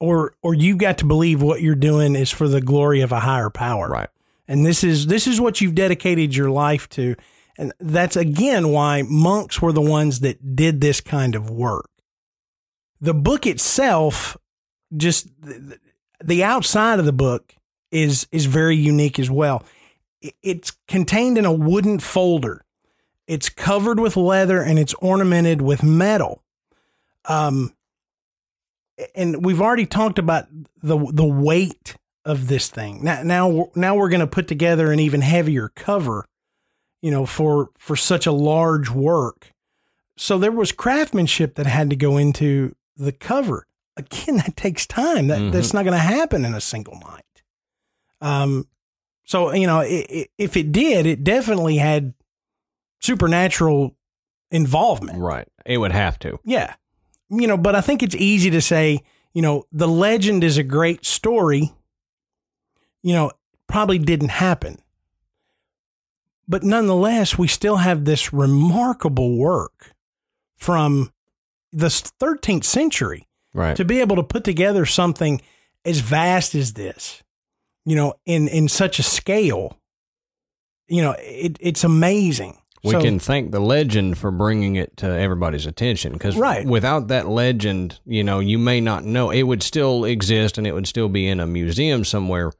Or 0.00 0.34
or 0.42 0.54
you've 0.54 0.78
got 0.78 0.98
to 0.98 1.04
believe 1.04 1.40
what 1.40 1.62
you're 1.62 1.74
doing 1.74 2.14
is 2.14 2.30
for 2.30 2.48
the 2.48 2.60
glory 2.60 3.00
of 3.00 3.12
a 3.12 3.20
higher 3.20 3.50
power. 3.50 3.88
Right. 3.88 4.08
And 4.48 4.66
this 4.66 4.84
is 4.84 5.06
this 5.06 5.26
is 5.26 5.40
what 5.40 5.60
you've 5.60 5.74
dedicated 5.74 6.34
your 6.34 6.50
life 6.50 6.88
to. 6.90 7.14
And 7.58 7.72
that's 7.80 8.16
again 8.16 8.68
why 8.68 9.02
monks 9.02 9.62
were 9.62 9.72
the 9.72 9.80
ones 9.80 10.20
that 10.20 10.56
did 10.56 10.80
this 10.80 11.00
kind 11.00 11.34
of 11.34 11.48
work. 11.48 11.88
The 13.00 13.14
book 13.14 13.46
itself 13.46 14.36
just 14.96 15.28
the, 16.22 16.44
outside 16.44 16.98
of 16.98 17.04
the 17.04 17.12
book 17.12 17.54
is 17.90 18.26
is 18.32 18.46
very 18.46 18.76
unique 18.76 19.18
as 19.18 19.30
well. 19.30 19.64
It's 20.42 20.76
contained 20.88 21.38
in 21.38 21.44
a 21.44 21.52
wooden 21.52 21.98
folder. 21.98 22.64
It's 23.26 23.48
covered 23.48 24.00
with 24.00 24.16
leather 24.16 24.60
and 24.60 24.78
it's 24.78 24.94
ornamented 24.94 25.62
with 25.62 25.82
metal. 25.82 26.42
Um, 27.24 27.74
and 29.14 29.44
we've 29.44 29.60
already 29.60 29.86
talked 29.86 30.18
about 30.18 30.46
the 30.82 30.98
the 31.12 31.24
weight 31.24 31.96
of 32.24 32.48
this 32.48 32.68
thing. 32.68 33.04
Now 33.04 33.22
now 33.22 33.70
now 33.74 33.94
we're 33.94 34.08
going 34.08 34.20
to 34.20 34.26
put 34.26 34.48
together 34.48 34.90
an 34.90 35.00
even 35.00 35.20
heavier 35.20 35.70
cover, 35.74 36.26
you 37.02 37.10
know, 37.10 37.26
for 37.26 37.70
for 37.76 37.96
such 37.96 38.26
a 38.26 38.32
large 38.32 38.90
work. 38.90 39.52
So 40.16 40.38
there 40.38 40.52
was 40.52 40.72
craftsmanship 40.72 41.56
that 41.56 41.66
had 41.66 41.90
to 41.90 41.96
go 41.96 42.16
into 42.16 42.74
the 42.96 43.12
cover. 43.12 43.66
Again, 43.96 44.36
that 44.38 44.56
takes 44.56 44.86
time. 44.86 45.28
That 45.28 45.38
Mhm. 45.38 45.52
that's 45.52 45.72
not 45.72 45.84
going 45.84 45.92
to 45.96 45.98
happen 45.98 46.44
in 46.44 46.54
a 46.54 46.60
single 46.60 46.98
night. 47.00 47.42
Um, 48.20 48.66
so 49.24 49.52
you 49.54 49.66
know, 49.66 49.78
i 49.80 50.06
i 50.10 50.26
if 50.38 50.56
it 50.56 50.72
did, 50.72 51.06
it 51.06 51.24
definitely 51.24 51.76
had 51.78 52.14
supernatural 53.00 53.94
involvement. 54.50 55.18
Right. 55.18 55.48
It 55.64 55.78
would 55.78 55.92
have 55.92 56.18
to. 56.20 56.38
Yeah. 56.44 56.74
You 57.30 57.46
know, 57.46 57.56
but 57.56 57.74
I 57.74 57.80
think 57.80 58.02
it's 58.02 58.14
easy 58.14 58.50
to 58.50 58.60
say, 58.60 59.02
you 59.32 59.42
know, 59.42 59.64
the 59.72 59.88
legend 59.88 60.44
is 60.44 60.56
a 60.58 60.62
great 60.62 61.04
story. 61.04 61.72
You 63.02 63.14
know, 63.14 63.32
probably 63.66 63.98
didn't 63.98 64.28
happen. 64.30 64.78
But 66.48 66.62
nonetheless, 66.62 67.36
we 67.36 67.48
still 67.48 67.76
have 67.78 68.04
this 68.04 68.32
remarkable 68.32 69.36
work 69.36 69.92
from 70.56 71.12
the 71.72 71.88
13th 71.88 72.64
century 72.64 73.26
Right. 73.56 73.74
to 73.76 73.84
be 73.84 74.00
able 74.00 74.16
to 74.16 74.22
put 74.22 74.44
together 74.44 74.84
something 74.86 75.40
as 75.84 76.00
vast 76.00 76.54
as 76.54 76.74
this, 76.74 77.22
you 77.84 77.96
know, 77.96 78.14
in, 78.26 78.48
in 78.48 78.68
such 78.68 78.98
a 78.98 79.02
scale. 79.02 79.78
You 80.88 81.02
know, 81.02 81.16
it, 81.18 81.56
it's 81.60 81.82
amazing. 81.82 82.58
We 82.84 82.90
So- 82.92 83.00
can 83.00 83.18
thank 83.18 83.50
the 83.52 83.58
legend 83.60 84.18
for 84.18 84.30
bringing 84.30 84.76
it 84.76 84.96
to 84.98 85.06
everybody's 85.06 85.66
attention 85.66 86.12
because 86.12 86.36
Right. 86.36 86.66
without 86.66 87.08
that 87.08 87.28
legend, 87.28 87.98
you 88.04 88.22
know, 88.22 88.38
you 88.40 88.58
may 88.58 88.80
not 88.80 89.04
know 89.04 89.30
it 89.30 89.42
would 89.44 89.62
still 89.62 90.04
exist 90.04 90.58
and 90.58 90.66
it 90.66 90.74
would 90.74 90.86
still 90.86 91.08
be 91.08 91.26
in 91.26 91.40
a 91.40 91.46
museum 91.46 92.04
somewhere, 92.04 92.52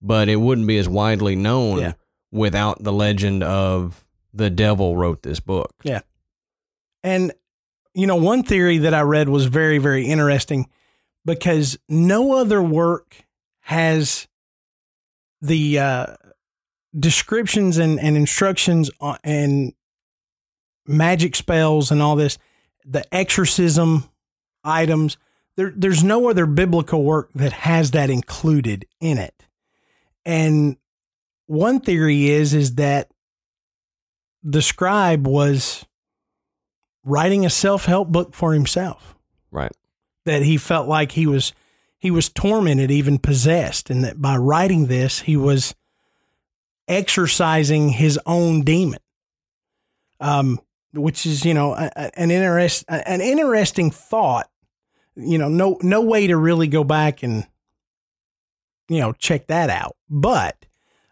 but 0.00 0.28
it 0.28 0.36
wouldn't 0.36 0.66
be 0.68 0.78
as 0.78 0.88
widely 0.88 1.34
known 1.36 1.78
Yeah. 1.80 1.92
without 2.30 2.82
the 2.84 2.92
legend 2.92 3.42
of 3.42 4.04
the 4.32 4.48
devil 4.48 4.96
wrote 4.96 5.22
this 5.22 5.40
book. 5.40 5.74
Yeah. 5.82 6.00
And, 7.02 7.32
you 7.96 8.06
know, 8.06 8.16
one 8.16 8.42
theory 8.42 8.76
that 8.78 8.92
I 8.92 9.00
read 9.00 9.30
was 9.30 9.46
very, 9.46 9.78
very 9.78 10.04
interesting 10.04 10.68
because 11.24 11.78
no 11.88 12.34
other 12.34 12.62
work 12.62 13.24
has 13.60 14.28
the 15.40 15.78
uh, 15.78 16.06
descriptions 16.98 17.78
and, 17.78 17.98
and 17.98 18.14
instructions 18.14 18.90
on, 19.00 19.16
and 19.24 19.72
magic 20.86 21.34
spells 21.34 21.90
and 21.90 22.02
all 22.02 22.16
this, 22.16 22.36
the 22.84 23.02
exorcism 23.14 24.04
items. 24.62 25.16
There, 25.56 25.72
there's 25.74 26.04
no 26.04 26.28
other 26.28 26.44
biblical 26.44 27.02
work 27.02 27.32
that 27.32 27.52
has 27.52 27.92
that 27.92 28.10
included 28.10 28.84
in 29.00 29.16
it. 29.16 29.46
And 30.26 30.76
one 31.46 31.80
theory 31.80 32.28
is 32.28 32.52
is 32.52 32.74
that 32.74 33.10
the 34.42 34.60
scribe 34.60 35.26
was 35.26 35.86
writing 37.06 37.46
a 37.46 37.50
self-help 37.50 38.08
book 38.08 38.34
for 38.34 38.52
himself 38.52 39.14
Right. 39.50 39.72
that 40.26 40.42
he 40.42 40.58
felt 40.58 40.86
like 40.86 41.12
he 41.12 41.26
was 41.26 41.54
he 41.98 42.10
was 42.10 42.28
tormented 42.28 42.90
even 42.90 43.18
possessed 43.18 43.88
and 43.88 44.04
that 44.04 44.20
by 44.20 44.36
writing 44.36 44.86
this 44.86 45.20
he 45.20 45.36
was 45.36 45.74
exercising 46.88 47.88
his 47.88 48.18
own 48.26 48.62
demon 48.62 49.00
um 50.20 50.60
which 50.92 51.24
is 51.24 51.44
you 51.44 51.54
know 51.54 51.74
an 51.74 52.30
interest 52.30 52.84
an 52.88 53.20
interesting 53.20 53.90
thought 53.90 54.50
you 55.16 55.38
know, 55.38 55.48
no 55.48 55.78
no 55.82 56.02
way 56.02 56.26
to 56.26 56.36
really 56.36 56.68
go 56.68 56.84
back 56.84 57.22
and 57.22 57.46
you 58.88 59.00
know 59.00 59.12
check 59.12 59.46
that 59.46 59.70
out. 59.70 59.96
But 60.10 60.66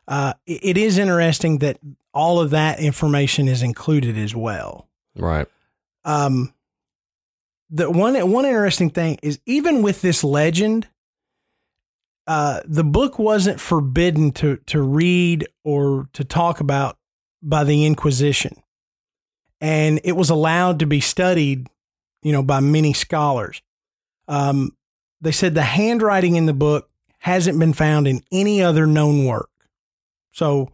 uh, 0.07 0.35
it, 0.47 0.61
it 0.63 0.77
is 0.77 0.99
interesting 0.99 1.59
that 1.59 1.79
all 2.13 2.39
of 2.39 2.51
that 2.51 2.79
information 2.81 3.49
is 3.49 3.63
included 3.63 4.19
as 4.19 4.37
well. 4.37 4.89
Right. 5.17 5.49
Um, 6.05 6.55
the 7.71 7.91
one 7.91 8.15
one 8.31 8.45
interesting 8.45 8.91
thing 8.91 9.19
is 9.23 9.41
even 9.47 9.83
with 9.83 10.03
this 10.03 10.23
legend, 10.23 10.89
uh, 12.27 12.61
the 12.65 12.85
book 12.85 13.19
wasn't 13.19 13.61
forbidden 13.61 14.33
to 14.33 14.59
to 14.67 14.81
read 14.81 15.49
or 15.65 16.09
to 16.13 16.25
talk 16.25 16.61
about 16.61 16.99
by 17.43 17.65
the 17.65 17.85
Inquisition, 17.85 18.63
and 19.61 20.01
it 20.05 20.13
was 20.13 20.31
allowed 20.31 20.79
to 20.81 20.87
be 20.87 21.01
studied, 21.01 21.69
you 22.23 22.33
know, 22.33 22.43
by 22.43 22.61
many 22.61 22.93
scholars. 22.93 23.61
Um, 24.29 24.77
they 25.21 25.33
said 25.33 25.55
the 25.55 25.63
handwriting 25.63 26.37
in 26.37 26.47
the 26.47 26.55
book 26.55 26.89
hasn't 27.21 27.59
been 27.59 27.73
found 27.73 28.07
in 28.07 28.23
any 28.31 28.63
other 28.63 28.87
known 28.87 29.25
work. 29.25 29.49
So, 30.33 30.71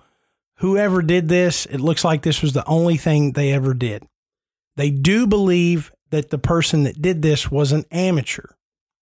whoever 0.57 1.01
did 1.03 1.29
this, 1.29 1.67
it 1.67 1.79
looks 1.79 2.05
like 2.05 2.23
this 2.23 2.43
was 2.43 2.53
the 2.53 2.67
only 2.67 2.97
thing 2.97 3.33
they 3.33 3.53
ever 3.53 3.75
did. 3.75 4.05
They 4.77 4.91
do 4.91 5.27
believe 5.27 5.93
that 6.11 6.31
the 6.31 6.39
person 6.39 6.85
that 6.85 7.01
did 7.01 7.23
this 7.23 7.51
was 7.51 7.73
an 7.73 7.85
amateur. 7.91 8.47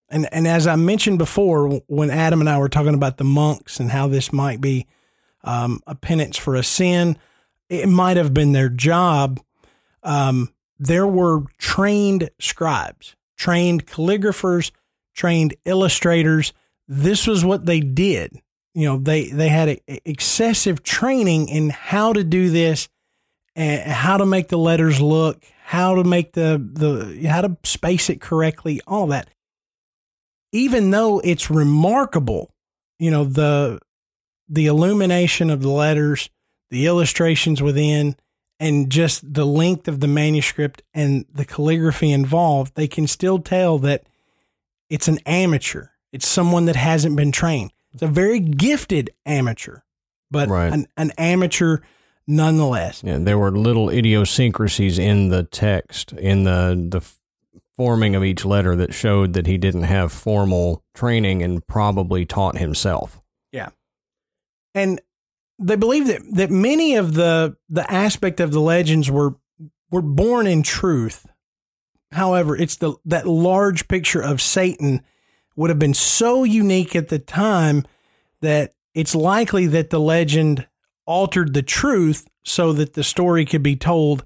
And, 0.09 0.27
and 0.31 0.47
as 0.47 0.67
I 0.67 0.75
mentioned 0.75 1.17
before, 1.17 1.81
when 1.87 2.09
Adam 2.09 2.39
and 2.39 2.49
I 2.49 2.57
were 2.57 2.69
talking 2.69 2.95
about 2.95 3.17
the 3.17 3.23
monks 3.23 3.79
and 3.79 3.91
how 3.91 4.07
this 4.07 4.33
might 4.33 4.59
be 4.59 4.87
um, 5.43 5.81
a 5.85 5.95
penance 5.95 6.37
for 6.37 6.55
a 6.55 6.63
sin, 6.63 7.17
it 7.69 7.87
might 7.87 8.17
have 8.17 8.33
been 8.33 8.51
their 8.51 8.69
job. 8.69 9.39
Um, 10.03 10.53
there 10.79 11.07
were 11.07 11.43
trained 11.57 12.29
scribes, 12.39 13.15
trained 13.37 13.85
calligraphers, 13.85 14.71
trained 15.13 15.55
illustrators. 15.65 16.53
This 16.87 17.27
was 17.27 17.45
what 17.45 17.65
they 17.65 17.79
did. 17.79 18.41
You 18.73 18.85
know, 18.85 18.97
they 18.97 19.29
they 19.29 19.49
had 19.49 19.69
a, 19.69 20.09
excessive 20.09 20.83
training 20.83 21.49
in 21.49 21.69
how 21.69 22.13
to 22.13 22.23
do 22.23 22.49
this 22.49 22.87
and 23.55 23.91
how 23.91 24.17
to 24.17 24.25
make 24.25 24.47
the 24.47 24.57
letters 24.57 25.01
look, 25.01 25.43
how 25.69 25.93
to 25.93 26.03
make 26.03 26.33
the 26.33 26.57
the 26.73 27.27
how 27.27 27.41
to 27.41 27.55
space 27.63 28.09
it 28.09 28.19
correctly, 28.19 28.81
all 28.87 29.05
that. 29.05 29.29
Even 30.51 30.89
though 30.89 31.19
it's 31.19 31.51
remarkable, 31.51 32.51
you 32.97 33.11
know, 33.11 33.23
the 33.23 33.77
the 34.47 34.65
illumination 34.65 35.51
of 35.51 35.61
the 35.61 35.69
letters, 35.69 36.31
the 36.71 36.87
illustrations 36.87 37.61
within, 37.61 38.15
and 38.59 38.89
just 38.89 39.31
the 39.31 39.45
length 39.45 39.87
of 39.87 39.99
the 39.99 40.07
manuscript 40.07 40.81
and 40.95 41.25
the 41.31 41.45
calligraphy 41.45 42.11
involved, 42.11 42.73
they 42.73 42.87
can 42.87 43.05
still 43.05 43.37
tell 43.37 43.77
that 43.77 44.05
it's 44.89 45.07
an 45.07 45.19
amateur. 45.27 45.89
It's 46.11 46.27
someone 46.27 46.65
that 46.65 46.75
hasn't 46.77 47.15
been 47.15 47.31
trained. 47.31 47.71
It's 47.93 48.01
a 48.01 48.07
very 48.07 48.39
gifted 48.39 49.11
amateur, 49.23 49.81
but 50.31 50.49
Right. 50.49 50.73
an, 50.73 50.87
an 50.97 51.11
amateur 51.19 51.81
nonetheless. 52.29 53.01
Yeah, 53.03 53.17
there 53.17 53.37
were 53.37 53.51
little 53.51 53.89
idiosyncrasies 53.89 54.99
in 54.99 55.29
the 55.29 55.43
text, 55.43 56.13
in 56.13 56.43
the 56.43 56.87
the 56.89 57.01
forming 57.75 58.15
of 58.15 58.23
each 58.23 58.45
letter 58.45 58.75
that 58.75 58.93
showed 58.93 59.33
that 59.33 59.47
he 59.47 59.57
didn't 59.57 59.83
have 59.83 60.11
formal 60.11 60.83
training 60.93 61.41
and 61.41 61.65
probably 61.65 62.25
taught 62.25 62.57
himself. 62.57 63.21
Yeah. 63.51 63.69
And 64.75 65.01
they 65.57 65.75
believe 65.75 66.07
that 66.07 66.21
that 66.33 66.51
many 66.51 66.95
of 66.95 67.15
the 67.15 67.57
the 67.67 67.89
aspect 67.91 68.39
of 68.39 68.51
the 68.51 68.61
legends 68.61 69.09
were 69.09 69.35
were 69.91 70.01
born 70.01 70.45
in 70.45 70.61
truth. 70.61 71.25
However, 72.11 72.55
it's 72.55 72.77
the 72.77 72.95
that 73.05 73.27
large 73.27 73.87
picture 73.87 74.21
of 74.21 74.41
Satan 74.41 75.01
would 75.55 75.69
have 75.69 75.79
been 75.79 75.93
so 75.93 76.43
unique 76.43 76.95
at 76.95 77.09
the 77.09 77.19
time 77.19 77.85
that 78.41 78.75
it's 78.93 79.15
likely 79.15 79.67
that 79.67 79.89
the 79.89 79.99
legend 79.99 80.67
altered 81.09 81.55
the 81.55 81.63
truth 81.63 82.29
so 82.43 82.71
that 82.71 82.93
the 82.93 83.03
story 83.03 83.43
could 83.43 83.63
be 83.63 83.75
told 83.75 84.23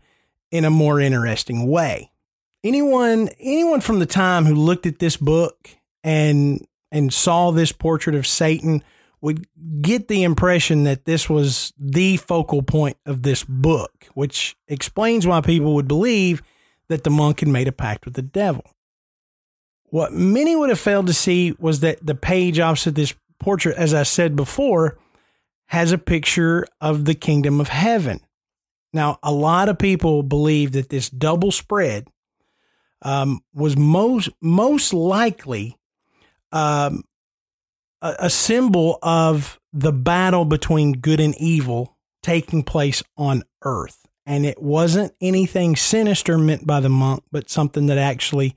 in 0.51 0.65
a 0.65 0.69
more 0.69 0.99
interesting 0.99 1.65
way. 1.65 2.11
Anyone 2.63 3.29
anyone 3.39 3.81
from 3.81 3.99
the 3.99 4.05
time 4.05 4.45
who 4.45 4.53
looked 4.53 4.85
at 4.85 4.99
this 4.99 5.17
book 5.17 5.69
and 6.03 6.65
and 6.91 7.11
saw 7.11 7.51
this 7.51 7.71
portrait 7.71 8.15
of 8.15 8.27
Satan 8.27 8.83
would 9.21 9.47
get 9.81 10.09
the 10.09 10.23
impression 10.23 10.83
that 10.83 11.05
this 11.05 11.29
was 11.29 11.71
the 11.79 12.17
focal 12.17 12.61
point 12.61 12.97
of 13.05 13.23
this 13.23 13.45
book, 13.45 14.07
which 14.13 14.55
explains 14.67 15.25
why 15.25 15.39
people 15.39 15.73
would 15.75 15.87
believe 15.87 16.43
that 16.89 17.05
the 17.05 17.09
monk 17.09 17.39
had 17.39 17.47
made 17.47 17.69
a 17.69 17.71
pact 17.71 18.03
with 18.03 18.15
the 18.15 18.21
devil. 18.21 18.65
What 19.85 20.11
many 20.11 20.55
would 20.55 20.69
have 20.69 20.79
failed 20.79 21.07
to 21.07 21.13
see 21.13 21.55
was 21.57 21.79
that 21.79 22.05
the 22.05 22.15
page 22.15 22.59
opposite 22.59 22.95
this 22.95 23.13
portrait, 23.39 23.77
as 23.77 23.93
I 23.93 24.03
said 24.03 24.35
before, 24.35 24.97
has 25.67 25.91
a 25.91 25.97
picture 25.97 26.65
of 26.81 27.05
the 27.05 27.15
kingdom 27.15 27.59
of 27.59 27.69
heaven. 27.69 28.19
Now, 28.93 29.17
a 29.23 29.31
lot 29.31 29.69
of 29.69 29.79
people 29.79 30.21
believe 30.21 30.73
that 30.73 30.89
this 30.89 31.09
double 31.09 31.51
spread 31.51 32.07
um, 33.01 33.41
was 33.53 33.75
most 33.75 34.29
most 34.41 34.93
likely 34.93 35.77
um, 36.51 37.03
a, 38.01 38.15
a 38.19 38.29
symbol 38.29 38.99
of 39.01 39.59
the 39.73 39.91
battle 39.91 40.45
between 40.45 40.93
good 40.93 41.19
and 41.19 41.35
evil 41.37 41.97
taking 42.21 42.63
place 42.63 43.03
on 43.17 43.43
earth. 43.63 44.05
And 44.25 44.45
it 44.45 44.61
wasn't 44.61 45.13
anything 45.19 45.75
sinister 45.75 46.37
meant 46.37 46.65
by 46.65 46.79
the 46.79 46.89
monk, 46.89 47.23
but 47.31 47.49
something 47.49 47.87
that 47.87 47.97
actually 47.97 48.55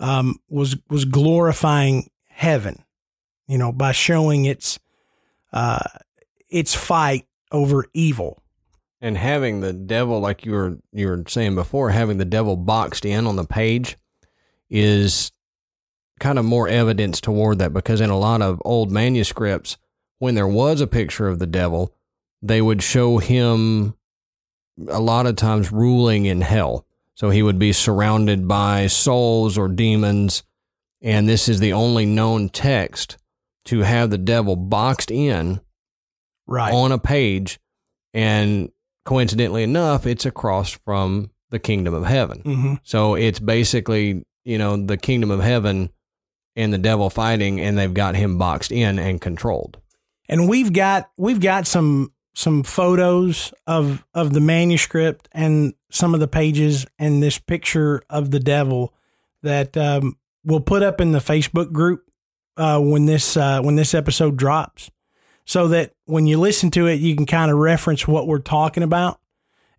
um, 0.00 0.36
was 0.50 0.76
was 0.90 1.04
glorifying 1.04 2.10
heaven, 2.28 2.84
you 3.46 3.56
know, 3.56 3.72
by 3.72 3.92
showing 3.92 4.44
its 4.44 4.78
uh, 5.52 5.78
its 6.48 6.74
fight 6.74 7.26
over 7.52 7.86
evil. 7.94 8.42
And 9.00 9.16
having 9.16 9.60
the 9.60 9.72
devil, 9.72 10.18
like 10.20 10.44
you 10.44 10.52
were 10.52 10.78
you 10.92 11.08
were 11.08 11.22
saying 11.28 11.54
before, 11.54 11.90
having 11.90 12.18
the 12.18 12.24
devil 12.24 12.56
boxed 12.56 13.04
in 13.04 13.26
on 13.26 13.36
the 13.36 13.44
page 13.44 13.96
is 14.68 15.30
kind 16.18 16.38
of 16.38 16.44
more 16.44 16.68
evidence 16.68 17.20
toward 17.20 17.58
that 17.58 17.72
because 17.72 18.00
in 18.00 18.10
a 18.10 18.18
lot 18.18 18.42
of 18.42 18.60
old 18.64 18.90
manuscripts, 18.90 19.76
when 20.18 20.34
there 20.34 20.48
was 20.48 20.80
a 20.80 20.86
picture 20.86 21.28
of 21.28 21.38
the 21.38 21.46
devil, 21.46 21.94
they 22.42 22.60
would 22.60 22.82
show 22.82 23.18
him 23.18 23.94
a 24.88 25.00
lot 25.00 25.26
of 25.26 25.36
times 25.36 25.72
ruling 25.72 26.26
in 26.26 26.40
hell. 26.40 26.84
So 27.14 27.30
he 27.30 27.42
would 27.42 27.58
be 27.58 27.72
surrounded 27.72 28.46
by 28.46 28.86
souls 28.86 29.58
or 29.58 29.68
demons. 29.68 30.44
And 31.00 31.28
this 31.28 31.48
is 31.48 31.60
the 31.60 31.72
only 31.72 32.06
known 32.06 32.48
text 32.48 33.16
to 33.66 33.80
have 33.80 34.10
the 34.10 34.18
devil 34.18 34.56
boxed 34.56 35.10
in 35.10 35.60
Right. 36.48 36.72
on 36.72 36.90
a 36.92 36.98
page. 36.98 37.60
And 38.14 38.70
coincidentally 39.04 39.62
enough, 39.62 40.06
it's 40.06 40.26
across 40.26 40.70
from 40.70 41.30
the 41.50 41.58
kingdom 41.58 41.94
of 41.94 42.04
heaven. 42.06 42.40
hmm 42.40 42.74
So 42.82 43.14
it's 43.14 43.38
basically, 43.38 44.24
you 44.44 44.58
know, 44.58 44.76
the 44.76 44.96
kingdom 44.96 45.30
of 45.30 45.40
heaven 45.40 45.90
and 46.56 46.72
the 46.72 46.78
devil 46.78 47.08
fighting, 47.10 47.60
and 47.60 47.78
they've 47.78 47.94
got 47.94 48.16
him 48.16 48.38
boxed 48.38 48.72
in 48.72 48.98
and 48.98 49.20
controlled. 49.20 49.78
and 50.28 50.48
we've 50.48 50.72
got 50.72 51.10
we've 51.16 51.40
got 51.40 51.66
some 51.66 52.12
some 52.34 52.62
photos 52.62 53.52
of 53.66 54.04
of 54.14 54.32
the 54.32 54.40
manuscript 54.40 55.28
and 55.32 55.74
some 55.90 56.14
of 56.14 56.20
the 56.20 56.28
pages 56.28 56.86
and 56.98 57.22
this 57.22 57.38
picture 57.38 58.02
of 58.10 58.30
the 58.30 58.40
devil 58.40 58.92
that 59.42 59.76
um, 59.76 60.16
we'll 60.44 60.60
put 60.60 60.82
up 60.82 61.00
in 61.00 61.12
the 61.12 61.18
Facebook 61.20 61.72
group 61.72 62.10
uh, 62.56 62.78
when 62.80 63.06
this 63.06 63.36
uh, 63.36 63.60
when 63.62 63.76
this 63.76 63.94
episode 63.94 64.36
drops, 64.36 64.90
so 65.48 65.68
that 65.68 65.94
when 66.04 66.26
you 66.26 66.38
listen 66.38 66.70
to 66.72 66.86
it, 66.86 67.00
you 67.00 67.16
can 67.16 67.24
kind 67.24 67.50
of 67.50 67.56
reference 67.56 68.06
what 68.06 68.26
we're 68.26 68.38
talking 68.38 68.82
about. 68.82 69.18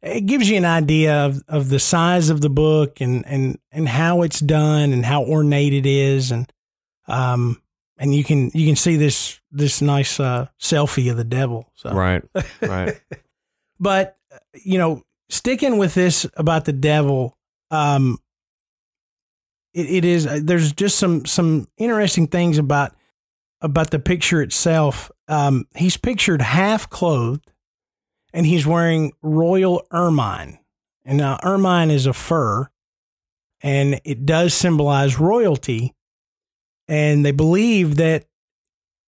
It 0.01 0.25
gives 0.25 0.49
you 0.49 0.57
an 0.57 0.65
idea 0.65 1.25
of, 1.25 1.43
of 1.47 1.69
the 1.69 1.77
size 1.77 2.29
of 2.29 2.41
the 2.41 2.49
book 2.49 2.99
and, 3.01 3.23
and, 3.27 3.59
and 3.71 3.87
how 3.87 4.23
it's 4.23 4.39
done 4.39 4.91
and 4.91 5.05
how 5.05 5.23
ornate 5.23 5.73
it 5.73 5.85
is 5.85 6.31
and 6.31 6.51
um 7.07 7.61
and 7.99 8.15
you 8.15 8.23
can 8.23 8.49
you 8.53 8.65
can 8.65 8.75
see 8.75 8.95
this 8.95 9.39
this 9.51 9.81
nice 9.81 10.19
uh, 10.19 10.47
selfie 10.59 11.11
of 11.11 11.17
the 11.17 11.23
devil. 11.23 11.69
So 11.75 11.91
Right, 11.91 12.23
right. 12.61 12.99
but 13.79 14.17
you 14.63 14.77
know, 14.77 15.03
sticking 15.27 15.77
with 15.77 15.93
this 15.95 16.25
about 16.35 16.65
the 16.65 16.71
devil, 16.71 17.37
um, 17.71 18.19
it, 19.73 19.87
it 19.87 20.05
is 20.05 20.43
there's 20.43 20.71
just 20.71 20.97
some 20.97 21.25
some 21.25 21.67
interesting 21.77 22.27
things 22.27 22.57
about 22.57 22.95
about 23.61 23.91
the 23.91 23.99
picture 23.99 24.41
itself. 24.41 25.11
Um, 25.29 25.67
he's 25.75 25.95
pictured 25.95 26.41
half 26.41 26.89
clothed, 26.89 27.49
and 28.33 28.45
he's 28.45 28.65
wearing 28.67 29.13
royal 29.21 29.85
ermine. 29.91 30.59
And 31.05 31.17
now 31.17 31.39
ermine 31.43 31.91
is 31.91 32.05
a 32.05 32.13
fur, 32.13 32.67
and 33.61 34.01
it 34.03 34.25
does 34.25 34.53
symbolize 34.53 35.19
royalty. 35.19 35.93
And 36.87 37.23
they 37.25 37.31
believe 37.31 37.95
that 37.97 38.25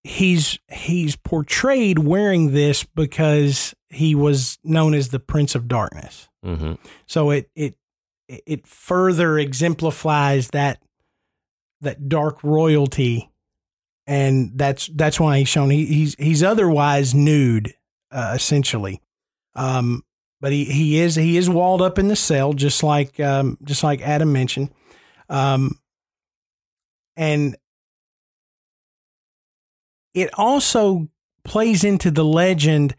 he's 0.04 0.58
he's 0.70 1.16
portrayed 1.16 1.98
wearing 1.98 2.52
this 2.52 2.84
because 2.84 3.74
he 3.90 4.14
was 4.14 4.58
known 4.64 4.94
as 4.94 5.08
the 5.08 5.18
Prince 5.20 5.54
of 5.54 5.68
Darkness. 5.68 6.28
hmm 6.44 6.74
So 7.06 7.30
it 7.30 7.50
it 7.56 7.76
it 8.28 8.66
further 8.66 9.38
exemplifies 9.38 10.48
that 10.50 10.80
that 11.80 12.08
dark 12.08 12.42
royalty, 12.44 13.31
and 14.12 14.52
that's 14.56 14.88
that's 14.88 15.18
why 15.18 15.38
he's 15.38 15.48
shown 15.48 15.70
he, 15.70 15.86
he's 15.86 16.14
he's 16.18 16.42
otherwise 16.42 17.14
nude, 17.14 17.74
uh, 18.10 18.32
essentially. 18.34 19.00
Um, 19.54 20.04
but 20.38 20.52
he, 20.52 20.66
he 20.66 20.98
is 20.98 21.14
he 21.14 21.38
is 21.38 21.48
walled 21.48 21.80
up 21.80 21.98
in 21.98 22.08
the 22.08 22.16
cell, 22.16 22.52
just 22.52 22.82
like 22.82 23.18
um, 23.20 23.56
just 23.64 23.82
like 23.82 24.02
Adam 24.02 24.30
mentioned, 24.30 24.68
um, 25.30 25.78
and 27.16 27.56
it 30.12 30.28
also 30.34 31.08
plays 31.42 31.82
into 31.82 32.10
the 32.10 32.24
legend 32.24 32.94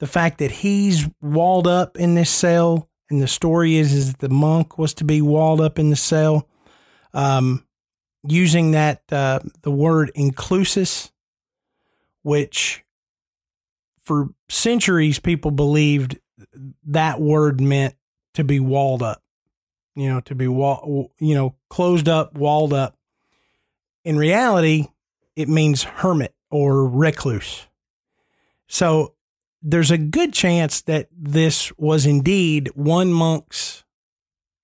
the 0.00 0.06
fact 0.06 0.36
that 0.36 0.50
he's 0.50 1.08
walled 1.22 1.66
up 1.66 1.96
in 1.96 2.14
this 2.14 2.30
cell, 2.30 2.90
and 3.08 3.22
the 3.22 3.26
story 3.26 3.76
is 3.76 3.94
is 3.94 4.12
that 4.12 4.20
the 4.20 4.28
monk 4.28 4.76
was 4.76 4.92
to 4.94 5.04
be 5.04 5.22
walled 5.22 5.62
up 5.62 5.78
in 5.78 5.88
the 5.88 5.96
cell, 5.96 6.46
um, 7.14 7.64
using 8.26 8.72
that 8.72 9.02
uh, 9.12 9.40
the 9.62 9.70
word 9.70 10.10
inclusus, 10.16 11.10
which 12.22 12.84
for 14.02 14.30
centuries 14.48 15.18
people 15.18 15.50
believed 15.50 16.18
that 16.86 17.20
word 17.20 17.60
meant 17.60 17.94
to 18.34 18.44
be 18.44 18.60
walled 18.60 19.02
up, 19.02 19.22
you 19.94 20.08
know, 20.08 20.20
to 20.22 20.34
be 20.34 20.48
wall, 20.48 21.12
you 21.18 21.34
know, 21.34 21.54
closed 21.68 22.08
up, 22.08 22.34
walled 22.34 22.72
up. 22.72 22.96
In 24.04 24.16
reality, 24.16 24.86
it 25.36 25.48
means 25.48 25.82
hermit 25.82 26.34
or 26.50 26.88
recluse. 26.88 27.66
So 28.68 29.14
there's 29.62 29.90
a 29.90 29.98
good 29.98 30.32
chance 30.32 30.80
that 30.82 31.08
this 31.12 31.72
was 31.76 32.06
indeed 32.06 32.70
one 32.74 33.12
monk's 33.12 33.84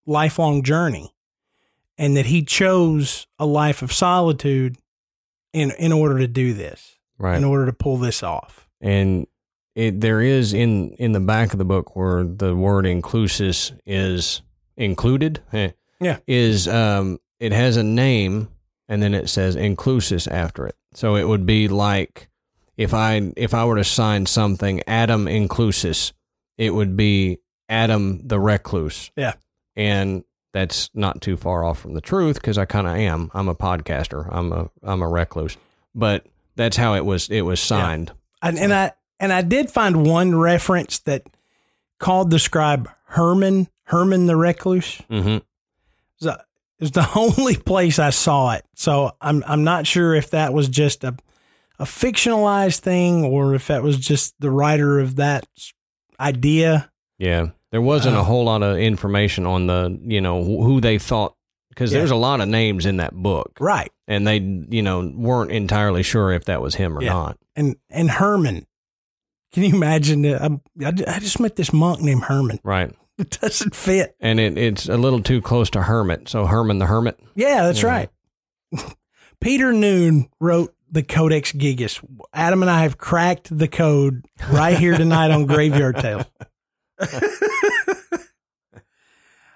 lifelong 0.07 0.63
journey 0.63 1.14
and 1.99 2.17
that 2.17 2.27
he 2.27 2.43
chose 2.43 3.27
a 3.39 3.47
life 3.47 3.83
of 3.83 3.93
solitude 3.93 4.77
in 5.53 5.71
in 5.73 5.93
order 5.93 6.19
to 6.19 6.27
do 6.29 6.53
this 6.53 6.97
Right. 7.19 7.37
in 7.37 7.45
order 7.45 7.67
to 7.67 7.73
pull 7.73 7.97
this 7.99 8.23
off 8.25 8.69
and 8.81 9.27
it 9.77 10.01
there 10.01 10.21
is 10.21 10.53
in 10.53 10.91
in 10.99 11.13
the 11.13 11.21
back 11.21 11.53
of 11.53 11.59
the 11.59 11.65
book 11.65 11.95
where 11.95 12.25
the 12.25 12.55
word 12.57 12.85
inclusus 12.87 13.73
is 13.87 14.43
included 14.77 15.41
eh, 15.53 15.71
Yeah. 16.01 16.19
is 16.27 16.67
um 16.67 17.19
it 17.39 17.53
has 17.53 17.77
a 17.77 17.85
name 17.85 18.49
and 18.89 19.01
then 19.03 19.15
it 19.15 19.29
says 19.29 19.55
inclusus 19.55 20.29
after 20.31 20.67
it 20.67 20.75
so 20.93 21.15
it 21.15 21.29
would 21.29 21.47
be 21.47 21.69
like 21.69 22.29
if 22.77 22.93
i 22.93 23.33
if 23.37 23.55
i 23.55 23.65
were 23.65 23.77
to 23.77 23.85
sign 23.85 24.27
something 24.27 24.83
adam 24.89 25.27
inclusus 25.27 26.13
it 26.59 26.71
would 26.75 26.97
be 26.97 27.39
adam 27.69 28.27
the 28.27 28.41
recluse 28.41 29.13
Yeah. 29.17 29.35
and 29.77 30.25
that's 30.55 30.89
not 30.95 31.21
too 31.21 31.37
far 31.37 31.65
off 31.65 31.81
from 31.81 31.95
the 31.95 32.01
truth 32.01 32.37
because 32.37 32.57
i 32.57 32.65
kind 32.65 32.87
of 32.87 32.95
am. 32.95 33.31
I'm 33.35 33.49
a 33.49 33.57
podcaster. 33.57 34.27
I'm 34.31 34.53
a 34.53 34.71
i'm 34.83 35.03
a 35.03 35.09
recluse. 35.09 35.59
But 35.95 36.27
that's 36.57 36.77
how 36.77 36.95
it 36.95 37.05
was 37.05 37.29
it 37.29 37.43
was 37.43 37.61
signed. 37.61 38.13
And, 38.41 38.59
and 38.59 38.73
i 38.73 38.93
and 39.21 39.33
i 39.33 39.43
did 39.43 39.69
find 39.69 40.07
one 40.07 40.35
reference 40.35 41.01
that 41.01 41.27
called 41.99 42.31
the 42.31 42.39
scribe 42.39 42.89
herman 43.07 43.69
herman 43.85 44.27
the 44.27 44.37
recluse. 44.37 45.03
Mm-hmm. 45.11 45.39
It's 46.79 46.91
the 46.91 47.09
only 47.17 47.57
place 47.57 47.99
I 47.99 48.11
saw 48.11 48.53
it. 48.53 48.65
So 48.77 49.13
I'm 49.21 49.43
I'm 49.47 49.65
not 49.65 49.87
sure 49.89 50.15
if 50.15 50.31
that 50.31 50.55
was 50.55 50.69
just 50.69 51.03
a 51.03 51.17
a 51.81 51.85
fictionalized 51.85 52.79
thing 52.79 53.25
or 53.25 53.55
if 53.55 53.67
that 53.67 53.83
was 53.83 53.99
just 53.99 54.35
the 54.39 54.51
writer 54.51 55.01
of 55.01 55.17
that 55.17 55.47
idea. 56.21 56.93
Yeah, 57.19 57.49
there 57.75 57.83
wasn't 57.83 58.15
a 58.15 58.21
oh. 58.21 58.23
whole 58.23 58.45
lot 58.45 58.63
of 58.63 58.79
information 58.79 59.47
on 59.47 59.67
the 59.67 59.99
you 60.05 60.21
know 60.21 60.45
who 60.45 60.81
they 60.81 60.97
thought 60.97 61.35
because 61.71 61.93
Yeah. 61.93 61.99
there's 61.99 62.13
a 62.13 62.17
lot 62.17 62.41
of 62.41 62.47
names 62.47 62.87
in 62.87 62.99
that 62.99 63.13
book, 63.13 63.57
Right. 63.59 63.91
and 64.07 64.25
they 64.25 64.37
you 64.39 64.81
know 64.81 65.11
weren't 65.13 65.51
entirely 65.51 66.05
sure 66.05 66.31
if 66.31 66.45
that 66.45 66.63
was 66.63 66.77
him 66.77 66.97
or 66.97 67.03
Yeah. 67.03 67.15
not. 67.15 67.37
And 67.57 67.75
and 67.91 68.13
Herman. 68.13 68.69
Can 69.53 69.65
you 69.65 69.75
imagine 69.75 70.23
that? 70.23 70.41
I'm- 70.41 70.61
I, 70.85 70.93
I 71.17 71.19
just 71.19 71.41
met 71.41 71.57
this 71.57 71.73
monk 71.73 72.01
named 72.01 72.23
Herman. 72.23 72.61
Right, 72.63 72.93
It 73.19 73.31
doesn't 73.41 73.75
fit. 73.75 74.15
and 74.21 74.39
it, 74.39 74.57
it's 74.57 74.89
a 74.89 74.97
little 74.97 75.21
too 75.21 75.43
close 75.43 75.69
to 75.71 75.83
Hermit, 75.83 76.29
so 76.29 76.47
Herman 76.47 76.79
the 76.79 76.87
Hermit. 76.87 77.19
Yeah, 77.35 77.63
that's 77.67 77.83
Yeah. 77.83 77.89
right. 77.89 78.11
Peter 79.41 79.73
Noone 79.73 80.29
wrote 80.39 80.73
the 80.93 81.03
Codex 81.03 81.51
Gigas. 81.51 82.01
Adam 82.33 82.63
and 82.63 82.71
I 82.71 82.83
have 82.83 82.99
cracked 82.99 83.57
the 83.59 83.67
code 83.67 84.25
right 84.49 84.79
here 84.79 84.97
tonight 84.97 85.33
on 85.33 85.47
Graveyard 85.47 85.97
Tale. 85.97 86.25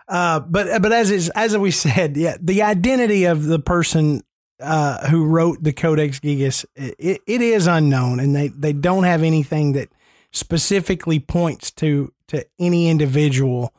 uh, 0.09 0.41
but 0.41 0.83
but 0.83 0.93
as 0.93 1.11
is, 1.11 1.31
as 1.31 1.57
we 1.57 1.71
said, 1.71 2.17
yeah, 2.17 2.37
the 2.41 2.63
identity 2.63 3.25
of 3.25 3.45
the 3.45 3.59
person 3.59 4.23
uh, 4.61 5.07
who 5.09 5.25
wrote 5.25 5.63
the 5.63 5.73
Codex 5.73 6.21
Gigas 6.21 6.65
it, 6.75 7.21
it 7.27 7.41
is 7.41 7.67
unknown, 7.67 8.21
and 8.21 8.35
they, 8.35 8.49
they 8.49 8.73
don't 8.73 9.05
have 9.05 9.23
anything 9.23 9.73
that 9.73 9.89
specifically 10.33 11.19
points 11.19 11.71
to 11.73 12.13
to 12.29 12.45
any 12.59 12.89
individual. 12.89 13.75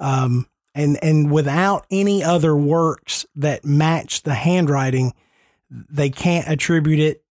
Um, 0.00 0.48
and 0.74 0.98
and 1.02 1.30
without 1.30 1.86
any 1.90 2.22
other 2.24 2.56
works 2.56 3.26
that 3.36 3.64
match 3.64 4.22
the 4.22 4.34
handwriting, 4.34 5.14
they 5.70 6.10
can't 6.10 6.48
attribute 6.48 7.00
it, 7.00 7.23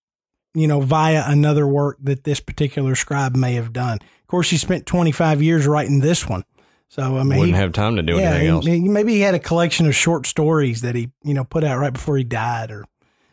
you 0.54 0.68
know, 0.68 0.82
via 0.82 1.24
another 1.26 1.66
work 1.68 1.98
that 2.04 2.24
this 2.24 2.40
particular 2.40 2.96
scribe 2.96 3.36
may 3.36 3.54
have 3.54 3.74
done. 3.74 3.98
Of 4.02 4.28
course, 4.28 4.50
he 4.50 4.58
spent 4.58 4.86
25 4.86 5.42
years 5.42 5.66
writing 5.68 6.00
this 6.00 6.28
one, 6.28 6.44
so 6.90 7.18
I 7.18 7.24
mean, 7.24 7.40
Wouldn't 7.40 7.56
he, 7.58 7.62
have 7.62 7.74
time 7.74 7.96
to 7.98 8.02
do 8.02 8.16
yeah, 8.16 8.32
anything 8.32 8.48
else. 8.50 8.66
he- 8.66 8.80
maybe 8.90 9.14
he 9.14 9.22
had 9.22 9.36
a 9.36 9.40
collection 9.40 9.86
of 9.88 9.96
short 9.96 10.26
stories 10.28 10.82
that 10.82 10.96
he, 10.96 11.12
you 11.24 11.34
know, 11.34 11.44
put 11.44 11.64
out 11.64 11.78
right 11.80 11.94
before 11.94 12.18
he 12.18 12.24
died, 12.24 12.72
or 12.72 12.86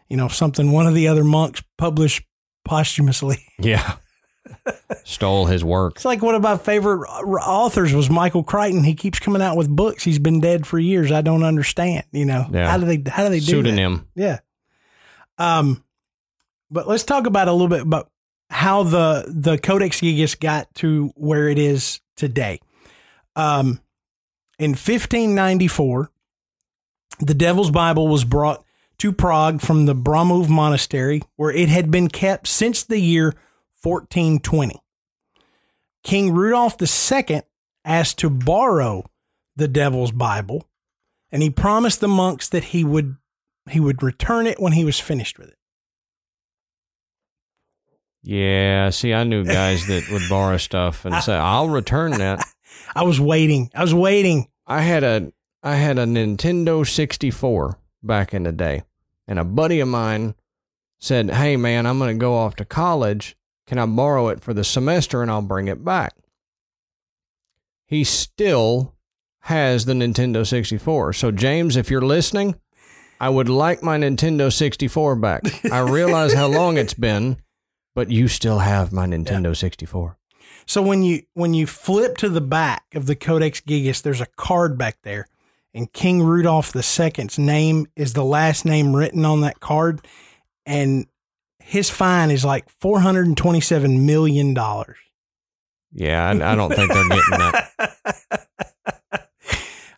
you 0.08 0.16
know, 0.16 0.28
something 0.28 0.72
one 0.72 0.86
of 0.86 0.94
the 0.94 1.08
other 1.08 1.24
monks 1.24 1.62
published 1.78 2.22
posthumously. 2.64 3.38
Yeah, 3.58 3.96
stole 5.04 5.46
his 5.46 5.62
work. 5.62 5.96
It's 5.96 6.04
like 6.06 6.22
one 6.22 6.34
of 6.34 6.42
my 6.42 6.56
favorite 6.56 7.06
authors 7.08 7.92
was 7.92 8.08
Michael 8.10 8.42
Crichton. 8.42 8.82
He 8.84 8.94
keeps 8.94 9.18
coming 9.18 9.42
out 9.42 9.56
with 9.56 9.68
books. 9.68 10.02
He's 10.02 10.18
been 10.18 10.40
dead 10.40 10.66
for 10.66 10.78
years. 10.78 11.12
I 11.12 11.20
don't 11.20 11.44
understand. 11.44 12.04
You 12.10 12.24
know, 12.24 12.46
Yeah. 12.50 12.68
how 12.70 12.78
do 12.78 12.86
they 12.86 13.02
how 13.10 13.24
do 13.24 13.28
they 13.30 13.38
do 13.40 13.44
that? 13.44 13.50
Pseudonym. 13.68 14.08
Yeah. 14.14 14.38
Um, 15.38 15.84
but 16.70 16.86
let's 16.86 17.04
talk 17.04 17.26
about 17.26 17.48
a 17.48 17.52
little 17.52 17.68
bit 17.68 17.82
about 17.82 18.10
how 18.50 18.82
the 18.82 19.24
the 19.28 19.58
Codex 19.58 20.00
Gigas 20.00 20.38
got 20.38 20.72
to 20.76 21.12
where 21.14 21.48
it 21.48 21.58
is 21.58 22.00
today. 22.16 22.60
Um, 23.36 23.80
in 24.58 24.70
1594, 24.70 26.10
the 27.20 27.34
Devil's 27.34 27.70
Bible 27.70 28.08
was 28.08 28.24
brought 28.24 28.64
to 28.98 29.12
Prague 29.12 29.60
from 29.60 29.86
the 29.86 29.94
Broumov 29.94 30.48
Monastery, 30.48 31.22
where 31.36 31.50
it 31.50 31.68
had 31.68 31.90
been 31.90 32.08
kept 32.08 32.46
since 32.46 32.84
the 32.84 32.98
year 32.98 33.34
1420. 33.82 34.78
King 36.02 36.32
Rudolph 36.32 36.76
II 36.80 37.42
asked 37.84 38.18
to 38.18 38.28
borrow 38.28 39.04
the 39.56 39.68
Devil's 39.68 40.12
Bible, 40.12 40.68
and 41.30 41.42
he 41.42 41.50
promised 41.50 42.00
the 42.00 42.08
monks 42.08 42.48
that 42.48 42.64
he 42.64 42.84
would 42.84 43.16
he 43.70 43.78
would 43.78 44.02
return 44.02 44.46
it 44.46 44.60
when 44.60 44.72
he 44.72 44.84
was 44.84 44.98
finished 44.98 45.38
with 45.38 45.48
it. 45.48 45.58
Yeah, 48.22 48.90
see, 48.90 49.14
I 49.14 49.24
knew 49.24 49.44
guys 49.44 49.86
that 49.86 50.08
would 50.10 50.28
borrow 50.28 50.56
stuff 50.58 51.04
and 51.04 51.22
say, 51.22 51.34
"I'll 51.34 51.68
return 51.68 52.12
that." 52.12 52.44
I 52.94 53.04
was 53.04 53.20
waiting. 53.20 53.70
I 53.74 53.82
was 53.82 53.94
waiting. 53.94 54.48
I 54.66 54.82
had 54.82 55.04
a 55.04 55.32
I 55.62 55.76
had 55.76 55.98
a 55.98 56.04
Nintendo 56.04 56.86
64 56.86 57.78
back 58.02 58.34
in 58.34 58.44
the 58.44 58.52
day, 58.52 58.82
and 59.26 59.38
a 59.38 59.44
buddy 59.44 59.80
of 59.80 59.88
mine 59.88 60.34
said, 60.98 61.30
"Hey 61.30 61.56
man, 61.56 61.86
I'm 61.86 61.98
going 61.98 62.14
to 62.16 62.20
go 62.20 62.36
off 62.36 62.56
to 62.56 62.64
college. 62.64 63.36
Can 63.66 63.78
I 63.78 63.86
borrow 63.86 64.28
it 64.28 64.42
for 64.42 64.52
the 64.52 64.64
semester 64.64 65.22
and 65.22 65.30
I'll 65.30 65.42
bring 65.42 65.68
it 65.68 65.84
back?" 65.84 66.14
He 67.86 68.04
still 68.04 68.94
has 69.44 69.84
the 69.84 69.94
Nintendo 69.94 70.46
64. 70.46 71.14
So 71.14 71.30
James, 71.30 71.76
if 71.76 71.90
you're 71.90 72.02
listening, 72.02 72.54
I 73.18 73.28
would 73.28 73.48
like 73.48 73.82
my 73.82 73.98
Nintendo 73.98 74.52
64 74.52 75.16
back. 75.16 75.42
I 75.72 75.80
realize 75.80 76.32
how 76.32 76.46
long 76.46 76.76
it's 76.76 76.94
been, 76.94 77.38
but 77.94 78.10
you 78.10 78.28
still 78.28 78.60
have 78.60 78.92
my 78.92 79.06
Nintendo 79.06 79.56
64. 79.56 80.16
So 80.66 80.82
when 80.82 81.02
you 81.02 81.22
when 81.34 81.54
you 81.54 81.66
flip 81.66 82.16
to 82.18 82.28
the 82.28 82.40
back 82.40 82.84
of 82.94 83.06
the 83.06 83.16
Codex 83.16 83.60
Gigas, 83.60 84.02
there's 84.02 84.20
a 84.20 84.26
card 84.36 84.78
back 84.78 84.98
there, 85.02 85.26
and 85.74 85.92
King 85.92 86.22
Rudolph 86.22 86.74
II's 86.74 87.38
name 87.38 87.86
is 87.96 88.12
the 88.12 88.24
last 88.24 88.64
name 88.64 88.94
written 88.94 89.24
on 89.24 89.40
that 89.40 89.60
card, 89.60 90.06
and 90.66 91.06
his 91.58 91.90
fine 91.90 92.30
is 92.30 92.44
like 92.44 92.68
four 92.80 93.00
hundred 93.00 93.26
and 93.26 93.36
twenty-seven 93.36 94.06
million 94.06 94.54
dollars. 94.54 94.98
Yeah, 95.92 96.24
I, 96.24 96.52
I 96.52 96.54
don't 96.54 96.72
think 96.72 96.92
they're 96.92 97.08
getting 97.08 97.38
that. 97.38 97.70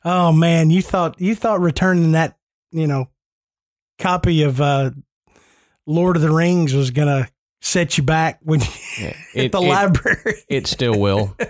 Oh 0.04 0.32
man, 0.32 0.70
you 0.70 0.82
thought 0.82 1.20
you 1.20 1.34
thought 1.34 1.60
returning 1.60 2.12
that 2.12 2.36
you 2.72 2.86
know 2.86 3.08
copy 3.98 4.42
of 4.42 4.60
uh, 4.60 4.90
Lord 5.86 6.16
of 6.16 6.22
the 6.22 6.30
Rings 6.32 6.74
was 6.74 6.90
gonna 6.90 7.28
set 7.62 7.96
you 7.96 8.04
back 8.04 8.40
when 8.42 8.60
you 8.60 8.66
Yeah, 9.00 9.16
at 9.44 9.52
the 9.52 9.58
it- 9.62 9.68
library. 9.68 10.34
It 10.48 10.66
still 10.66 10.98
will. 10.98 11.34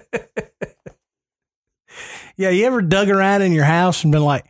Yeah, 2.36 2.48
you 2.48 2.64
ever 2.66 2.80
dug 2.80 3.10
around 3.10 3.42
in 3.42 3.52
your 3.52 3.64
house 3.66 4.02
and 4.02 4.12
been 4.12 4.24
like, 4.24 4.46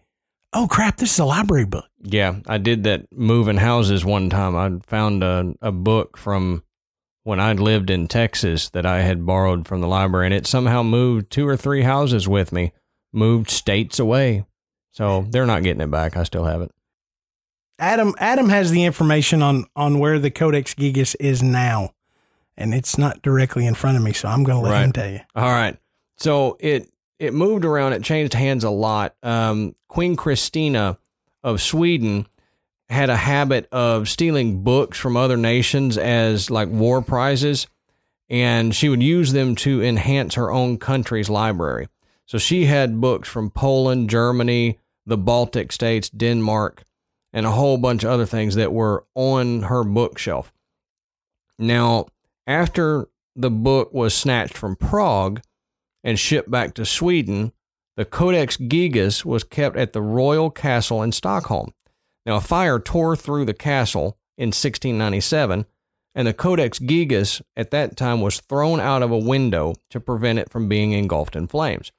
oh 0.52 0.68
crap, 0.70 0.96
this 0.98 1.12
is 1.14 1.18
a 1.18 1.24
library 1.24 1.64
book. 1.66 1.84
Yeah, 2.00 2.36
I 2.46 2.58
did 2.58 2.84
that 2.84 3.06
moving 3.12 3.56
houses 3.56 4.04
one 4.04 4.30
time. 4.30 4.54
I 4.56 4.70
found 4.88 5.24
a, 5.24 5.54
a 5.60 5.72
book 5.72 6.16
from 6.16 6.62
when 7.24 7.40
I 7.40 7.52
lived 7.54 7.90
in 7.90 8.06
Texas 8.06 8.70
that 8.70 8.86
I 8.86 9.00
had 9.02 9.26
borrowed 9.26 9.66
from 9.66 9.80
the 9.80 9.88
library, 9.88 10.26
and 10.26 10.34
it 10.34 10.46
somehow 10.46 10.82
moved 10.84 11.30
two 11.30 11.46
or 11.46 11.56
three 11.56 11.82
houses 11.82 12.28
with 12.28 12.52
me, 12.52 12.72
moved 13.12 13.50
states 13.50 13.98
away. 13.98 14.44
So 14.92 15.26
they're 15.30 15.46
not 15.46 15.64
getting 15.64 15.80
it 15.82 15.90
back. 15.90 16.16
I 16.16 16.22
still 16.22 16.44
have 16.44 16.62
it. 16.62 16.70
Adam 17.78 18.14
Adam 18.18 18.48
has 18.48 18.70
the 18.70 18.84
information 18.84 19.42
on 19.42 19.64
on 19.74 19.98
where 19.98 20.18
the 20.18 20.30
Codex 20.30 20.74
Gigas 20.74 21.16
is 21.18 21.42
now, 21.42 21.92
and 22.56 22.74
it's 22.74 22.96
not 22.98 23.22
directly 23.22 23.66
in 23.66 23.74
front 23.74 23.96
of 23.96 24.02
me, 24.02 24.12
so 24.12 24.28
I'm 24.28 24.44
going 24.44 24.58
to 24.58 24.64
let 24.64 24.72
Right. 24.72 24.84
him 24.84 24.92
tell 24.92 25.10
you. 25.10 25.20
All 25.34 25.50
right. 25.50 25.76
So 26.16 26.56
it 26.60 26.88
it 27.18 27.34
moved 27.34 27.64
around. 27.64 27.92
It 27.94 28.02
changed 28.02 28.34
hands 28.34 28.64
a 28.64 28.70
lot. 28.70 29.14
Um, 29.22 29.74
Queen 29.88 30.16
Christina 30.16 30.98
of 31.42 31.60
Sweden 31.60 32.26
had 32.88 33.10
a 33.10 33.16
habit 33.16 33.68
of 33.72 34.08
stealing 34.08 34.62
books 34.62 34.98
from 34.98 35.16
other 35.16 35.36
nations 35.36 35.96
as 35.96 36.50
like 36.50 36.68
war 36.68 37.00
prizes, 37.02 37.66
and 38.28 38.74
she 38.74 38.88
would 38.88 39.02
use 39.02 39.32
them 39.32 39.54
to 39.56 39.82
enhance 39.82 40.34
her 40.34 40.52
own 40.52 40.78
country's 40.78 41.30
library. 41.30 41.88
So 42.26 42.38
she 42.38 42.66
had 42.66 43.00
books 43.00 43.28
from 43.28 43.50
Poland, 43.50 44.08
Germany, 44.10 44.78
the 45.06 45.16
Baltic 45.18 45.72
states, 45.72 46.08
Denmark, 46.10 46.84
and 47.32 47.46
a 47.46 47.52
whole 47.52 47.78
bunch 47.78 48.04
of 48.04 48.10
other 48.10 48.26
things 48.26 48.54
that 48.54 48.72
were 48.72 49.04
on 49.14 49.62
her 49.62 49.84
bookshelf. 49.84 50.52
Now, 51.58 52.06
after 52.46 53.08
the 53.34 53.50
book 53.50 53.92
was 53.92 54.14
snatched 54.14 54.56
from 54.56 54.76
Prague 54.76 55.40
and 56.04 56.18
shipped 56.18 56.50
back 56.50 56.74
to 56.74 56.84
Sweden, 56.84 57.52
the 57.96 58.04
Codex 58.04 58.56
Gigas 58.56 59.24
was 59.24 59.44
kept 59.44 59.76
at 59.76 59.92
the 59.92 60.02
royal 60.02 60.50
castle 60.50 61.02
in 61.02 61.12
Stockholm. 61.12 61.72
Now, 62.24 62.36
a 62.36 62.40
fire 62.40 62.78
tore 62.78 63.16
through 63.16 63.44
the 63.44 63.54
castle 63.54 64.18
in 64.38 64.48
1697, 64.48 65.66
and 66.14 66.26
the 66.26 66.32
Codex 66.32 66.78
Gigas 66.78 67.42
at 67.56 67.70
that 67.70 67.96
time 67.96 68.20
was 68.20 68.40
thrown 68.40 68.80
out 68.80 69.02
of 69.02 69.10
a 69.10 69.18
window 69.18 69.74
to 69.90 70.00
prevent 70.00 70.38
it 70.38 70.50
from 70.50 70.68
being 70.68 70.92
engulfed 70.92 71.36
in 71.36 71.46
flames. 71.46 71.92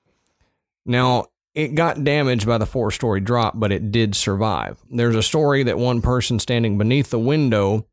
Now, 0.86 1.26
it 1.54 1.76
got 1.76 2.04
damaged 2.04 2.47
by 2.47 2.58
the 2.58 2.66
four 2.66 2.91
story 2.91 3.20
drop, 3.20 3.60
but 3.60 3.72
it 3.72 3.91
did 3.91 4.16
survive. 4.16 4.80
There's 4.89 5.16
a 5.16 5.24
story 5.24 5.64
that 5.64 5.78
one 5.78 6.01
person 6.01 6.39
standing 6.39 6.78
beneath 6.78 7.10
the 7.10 7.20
window 7.20 7.86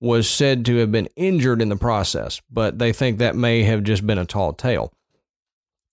was 0.00 0.28
said 0.28 0.64
to 0.66 0.76
have 0.76 0.90
been 0.90 1.08
injured 1.16 1.62
in 1.62 1.68
the 1.68 1.76
process, 1.76 2.42
but 2.50 2.78
they 2.78 2.92
think 2.92 3.18
that 3.18 3.36
may 3.36 3.62
have 3.62 3.84
just 3.84 4.06
been 4.06 4.18
a 4.18 4.24
tall 4.26 4.52
tale. 4.52 4.92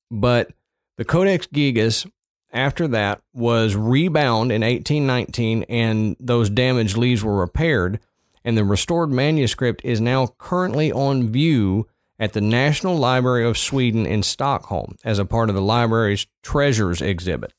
But 0.09 0.51
the 0.97 1.05
Codex 1.05 1.47
Gigas, 1.47 2.09
after 2.51 2.87
that, 2.89 3.21
was 3.33 3.75
rebound 3.75 4.51
in 4.51 4.61
1819, 4.61 5.63
and 5.69 6.17
those 6.19 6.49
damaged 6.49 6.97
leaves 6.97 7.23
were 7.23 7.37
repaired. 7.37 7.99
And 8.43 8.57
the 8.57 8.65
restored 8.65 9.11
manuscript 9.11 9.85
is 9.85 10.01
now 10.01 10.33
currently 10.39 10.91
on 10.91 11.29
view 11.29 11.87
at 12.21 12.33
the 12.33 12.39
National 12.39 12.95
Library 12.95 13.43
of 13.43 13.57
Sweden 13.57 14.05
in 14.05 14.21
Stockholm 14.21 14.95
as 15.03 15.17
a 15.17 15.25
part 15.25 15.49
of 15.49 15.55
the 15.55 15.61
library's 15.61 16.27
treasures 16.43 17.01
exhibit. 17.01 17.51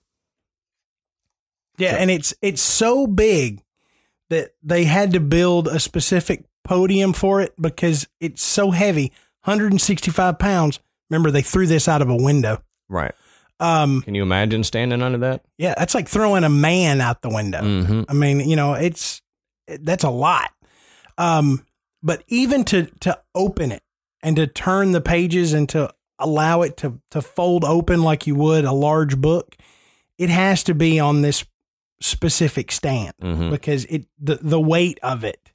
Yeah, 1.78 1.96
and 1.96 2.10
it's 2.10 2.32
it's 2.40 2.62
so 2.62 3.08
big 3.08 3.60
that 4.30 4.54
they 4.62 4.84
had 4.84 5.12
to 5.14 5.20
build 5.20 5.66
a 5.66 5.80
specific 5.80 6.44
podium 6.62 7.12
for 7.12 7.40
it 7.40 7.54
because 7.60 8.06
it's 8.20 8.42
so 8.42 8.70
heavy, 8.70 9.12
165 9.44 10.38
pounds. 10.38 10.78
Remember, 11.10 11.32
they 11.32 11.42
threw 11.42 11.66
this 11.66 11.88
out 11.88 12.00
of 12.00 12.08
a 12.08 12.16
window. 12.16 12.62
Right. 12.88 13.14
Um, 13.58 14.02
Can 14.02 14.14
you 14.14 14.22
imagine 14.22 14.62
standing 14.64 15.02
under 15.02 15.18
that? 15.18 15.44
yeah, 15.58 15.74
that's 15.76 15.94
like 15.94 16.08
throwing 16.08 16.44
a 16.44 16.48
man 16.48 17.00
out 17.00 17.20
the 17.20 17.30
window. 17.30 17.60
Mm-hmm. 17.62 18.02
I 18.08 18.12
mean, 18.12 18.48
you 18.48 18.54
know, 18.54 18.74
it's 18.74 19.22
that's 19.66 20.04
a 20.04 20.10
lot. 20.10 20.52
Um, 21.18 21.66
but 22.00 22.22
even 22.28 22.64
to 22.66 22.86
to 23.00 23.20
open 23.34 23.72
it 23.72 23.82
and 24.22 24.36
to 24.36 24.46
turn 24.46 24.92
the 24.92 25.00
pages 25.00 25.52
and 25.52 25.68
to 25.70 25.92
allow 26.18 26.62
it 26.62 26.76
to 26.78 27.00
to 27.10 27.20
fold 27.22 27.64
open 27.64 28.02
like 28.02 28.26
you 28.26 28.34
would 28.34 28.64
a 28.64 28.72
large 28.72 29.18
book, 29.20 29.56
it 30.18 30.30
has 30.30 30.62
to 30.64 30.74
be 30.74 31.00
on 31.00 31.22
this 31.22 31.44
specific 32.00 32.72
stand 32.72 33.12
Mhm. 33.22 33.50
because 33.50 33.84
it 33.86 34.06
the 34.20 34.36
the 34.42 34.60
weight 34.60 34.98
of 35.02 35.22
it 35.24 35.52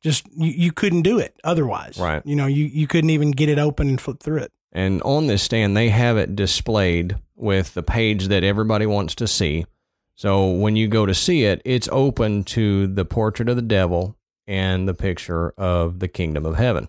just 0.00 0.24
you, 0.36 0.50
you 0.50 0.72
couldn't 0.72 1.02
do 1.02 1.18
it 1.18 1.34
otherwise. 1.44 1.98
Right. 1.98 2.22
You 2.24 2.36
know, 2.36 2.46
you 2.46 2.64
you 2.66 2.86
couldn't 2.86 3.10
even 3.10 3.32
get 3.32 3.48
it 3.48 3.58
open 3.58 3.88
and 3.88 4.00
flip 4.00 4.20
through 4.22 4.38
it. 4.38 4.52
And 4.72 5.02
on 5.02 5.26
this 5.26 5.42
stand, 5.42 5.76
they 5.76 5.88
have 5.88 6.16
it 6.16 6.36
displayed 6.36 7.16
with 7.34 7.74
the 7.74 7.82
page 7.82 8.28
that 8.28 8.44
everybody 8.44 8.86
wants 8.86 9.16
to 9.16 9.26
see. 9.26 9.66
So 10.14 10.48
when 10.50 10.76
you 10.76 10.86
go 10.86 11.06
to 11.06 11.14
see 11.14 11.42
it, 11.44 11.60
it's 11.64 11.88
open 11.90 12.44
to 12.44 12.86
the 12.86 13.04
portrait 13.04 13.48
of 13.48 13.56
the 13.56 13.62
devil 13.62 14.16
and 14.46 14.86
the 14.86 14.94
picture 14.94 15.50
of 15.58 15.98
the 15.98 16.06
kingdom 16.08 16.46
of 16.46 16.56
heaven. 16.56 16.88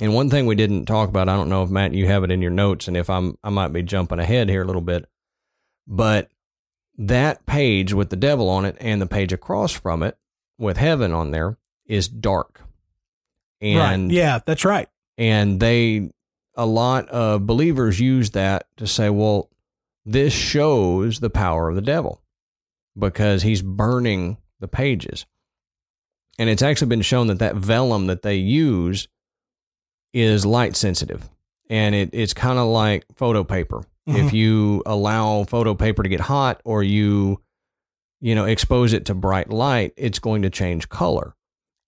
And 0.00 0.14
one 0.14 0.30
thing 0.30 0.46
we 0.46 0.54
didn't 0.54 0.86
talk 0.86 1.08
about, 1.08 1.28
I 1.28 1.36
don't 1.36 1.48
know 1.48 1.62
if 1.62 1.70
Matt 1.70 1.92
you 1.92 2.06
have 2.06 2.24
it 2.24 2.30
in 2.30 2.42
your 2.42 2.50
notes, 2.50 2.88
and 2.88 2.96
if 2.96 3.08
I'm 3.10 3.36
I 3.44 3.50
might 3.50 3.72
be 3.72 3.82
jumping 3.82 4.18
ahead 4.18 4.48
here 4.48 4.62
a 4.62 4.66
little 4.66 4.82
bit, 4.82 5.06
but 5.86 6.30
that 6.98 7.46
page 7.46 7.92
with 7.92 8.10
the 8.10 8.16
devil 8.16 8.48
on 8.48 8.64
it 8.64 8.76
and 8.80 9.00
the 9.00 9.06
page 9.06 9.32
across 9.32 9.72
from 9.72 10.02
it 10.02 10.16
with 10.58 10.76
heaven 10.76 11.12
on 11.12 11.30
there 11.30 11.56
is 11.86 12.08
dark. 12.08 12.60
And 13.60 14.08
right. 14.08 14.14
Yeah, 14.14 14.40
that's 14.44 14.64
right. 14.64 14.88
and 15.16 15.60
they 15.60 16.10
a 16.56 16.66
lot 16.66 17.08
of 17.08 17.46
believers 17.46 17.98
use 18.00 18.30
that 18.32 18.66
to 18.76 18.86
say 18.86 19.08
well 19.08 19.48
this 20.04 20.32
shows 20.34 21.20
the 21.20 21.30
power 21.30 21.68
of 21.70 21.76
the 21.76 21.80
devil 21.80 22.20
because 22.98 23.42
he's 23.42 23.62
burning 23.62 24.36
the 24.60 24.68
pages 24.68 25.24
and 26.38 26.50
it's 26.50 26.60
actually 26.62 26.88
been 26.88 27.00
shown 27.02 27.28
that 27.28 27.38
that 27.38 27.54
vellum 27.54 28.06
that 28.08 28.22
they 28.22 28.34
use 28.34 29.08
is 30.12 30.44
light 30.44 30.76
sensitive 30.76 31.28
and 31.72 31.94
it, 31.94 32.10
it's 32.12 32.34
kind 32.34 32.58
of 32.58 32.68
like 32.68 33.06
photo 33.16 33.44
paper. 33.44 33.82
If 34.06 34.16
mm-hmm. 34.16 34.36
you 34.36 34.82
allow 34.84 35.44
photo 35.44 35.74
paper 35.74 36.02
to 36.02 36.08
get 36.08 36.20
hot 36.20 36.60
or 36.64 36.82
you 36.82 37.40
you 38.20 38.34
know 38.34 38.44
expose 38.44 38.92
it 38.92 39.06
to 39.06 39.14
bright 39.14 39.48
light 39.50 39.94
it's 39.96 40.18
going 40.18 40.42
to 40.42 40.50
change 40.50 40.88
color. 40.88 41.34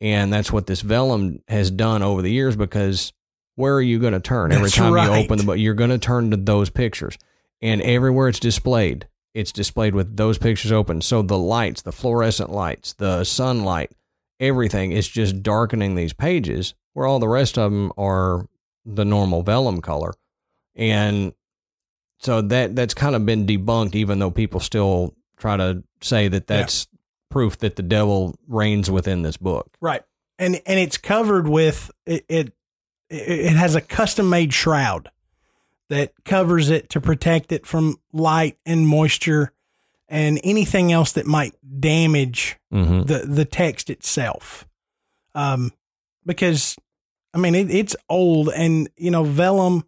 And 0.00 0.32
that's 0.32 0.52
what 0.52 0.66
this 0.66 0.80
vellum 0.80 1.40
has 1.48 1.70
done 1.70 2.02
over 2.02 2.22
the 2.22 2.30
years 2.30 2.56
because 2.56 3.12
where 3.56 3.74
are 3.74 3.82
you 3.82 3.98
going 3.98 4.12
to 4.12 4.20
turn? 4.20 4.52
Every 4.52 4.64
That's 4.64 4.76
time 4.76 4.92
you 4.92 5.12
open 5.12 5.38
the 5.38 5.44
book 5.44 5.58
you're 5.58 5.74
going 5.74 5.90
to 5.90 5.98
turn 5.98 6.30
to 6.30 6.36
those 6.36 6.70
pictures. 6.70 7.18
And 7.60 7.82
everywhere 7.82 8.28
it's 8.28 8.40
displayed 8.40 9.08
it's 9.34 9.52
displayed 9.52 9.96
with 9.96 10.16
those 10.16 10.38
pictures 10.38 10.70
open. 10.70 11.02
So 11.02 11.20
the 11.20 11.38
lights 11.38 11.82
the 11.82 11.92
fluorescent 11.92 12.50
lights 12.50 12.94
the 12.94 13.24
sunlight 13.24 13.92
everything 14.40 14.92
is 14.92 15.08
just 15.08 15.42
darkening 15.42 15.94
these 15.94 16.12
pages 16.12 16.74
where 16.94 17.06
all 17.06 17.18
the 17.18 17.28
rest 17.28 17.58
of 17.58 17.70
them 17.70 17.92
are 17.96 18.46
the 18.84 19.04
normal 19.04 19.42
vellum 19.42 19.80
color 19.80 20.14
and 20.74 21.32
so 22.18 22.40
that 22.40 22.74
that's 22.74 22.94
kind 22.94 23.14
of 23.14 23.24
been 23.26 23.46
debunked 23.46 23.94
even 23.94 24.18
though 24.18 24.30
people 24.30 24.60
still 24.60 25.14
try 25.36 25.56
to 25.56 25.82
say 26.00 26.28
that 26.28 26.46
that's 26.46 26.88
proof 27.30 27.58
that 27.58 27.76
the 27.76 27.82
devil 27.82 28.34
reigns 28.48 28.90
within 28.90 29.22
this 29.22 29.36
book 29.36 29.76
Right. 29.80 30.02
And 30.38 30.60
and 30.66 30.80
it's 30.80 30.98
covered 30.98 31.48
with 31.48 31.90
it 32.06 32.24
it, 32.28 32.52
it 33.08 33.52
has 33.56 33.74
a 33.74 33.80
custom 33.80 34.28
made 34.30 34.52
shroud 34.52 35.10
that 35.90 36.12
covers 36.24 36.70
it 36.70 36.88
to 36.90 37.00
protect 37.00 37.52
it 37.52 37.66
from 37.66 37.96
light 38.12 38.58
and 38.64 38.86
moisture 38.86 39.52
and 40.08 40.40
anything 40.42 40.92
else 40.92 41.12
that 41.12 41.26
might 41.26 41.54
damage 41.80 42.56
mm-hmm. 42.72 43.02
the 43.02 43.18
the 43.18 43.44
text 43.44 43.90
itself. 43.90 44.66
Um 45.34 45.72
because 46.26 46.76
I 47.34 47.38
mean 47.38 47.54
it, 47.54 47.70
it's 47.70 47.96
old 48.08 48.48
and 48.48 48.88
you 48.96 49.10
know 49.10 49.24
vellum 49.24 49.84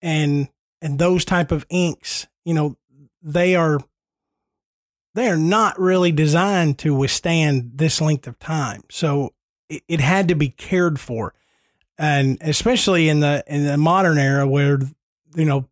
and 0.00 0.48
and 0.80 0.98
those 0.98 1.24
type 1.24 1.50
of 1.52 1.66
inks, 1.68 2.26
you 2.44 2.54
know, 2.54 2.76
they 3.22 3.56
are 3.56 3.80
they 5.14 5.28
are 5.28 5.36
not 5.38 5.78
really 5.80 6.12
designed 6.12 6.78
to 6.80 6.94
withstand 6.94 7.72
this 7.76 8.00
length 8.00 8.26
of 8.26 8.38
time. 8.38 8.84
So 8.90 9.32
it, 9.68 9.82
it 9.88 10.00
had 10.00 10.28
to 10.28 10.34
be 10.34 10.50
cared 10.50 11.00
for. 11.00 11.32
And 11.98 12.36
especially 12.42 13.08
in 13.08 13.20
the 13.20 13.42
in 13.46 13.64
the 13.64 13.78
modern 13.78 14.18
era 14.18 14.46
where 14.46 14.78
you 15.34 15.44
know 15.46 15.66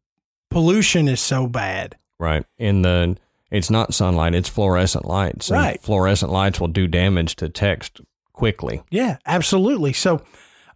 pollution 0.50 1.06
is 1.08 1.20
so 1.20 1.46
bad. 1.46 1.96
right 2.18 2.44
in 2.58 2.82
the 2.82 3.16
it's 3.50 3.70
not 3.70 3.92
sunlight 3.92 4.34
it's 4.34 4.48
fluorescent 4.48 5.04
lights 5.04 5.50
and 5.50 5.58
Right. 5.60 5.80
fluorescent 5.82 6.32
lights 6.32 6.60
will 6.60 6.68
do 6.68 6.86
damage 6.86 7.36
to 7.36 7.48
text 7.48 8.00
quickly 8.32 8.82
Yeah, 8.90 9.18
absolutely. 9.26 9.92
So 9.92 10.22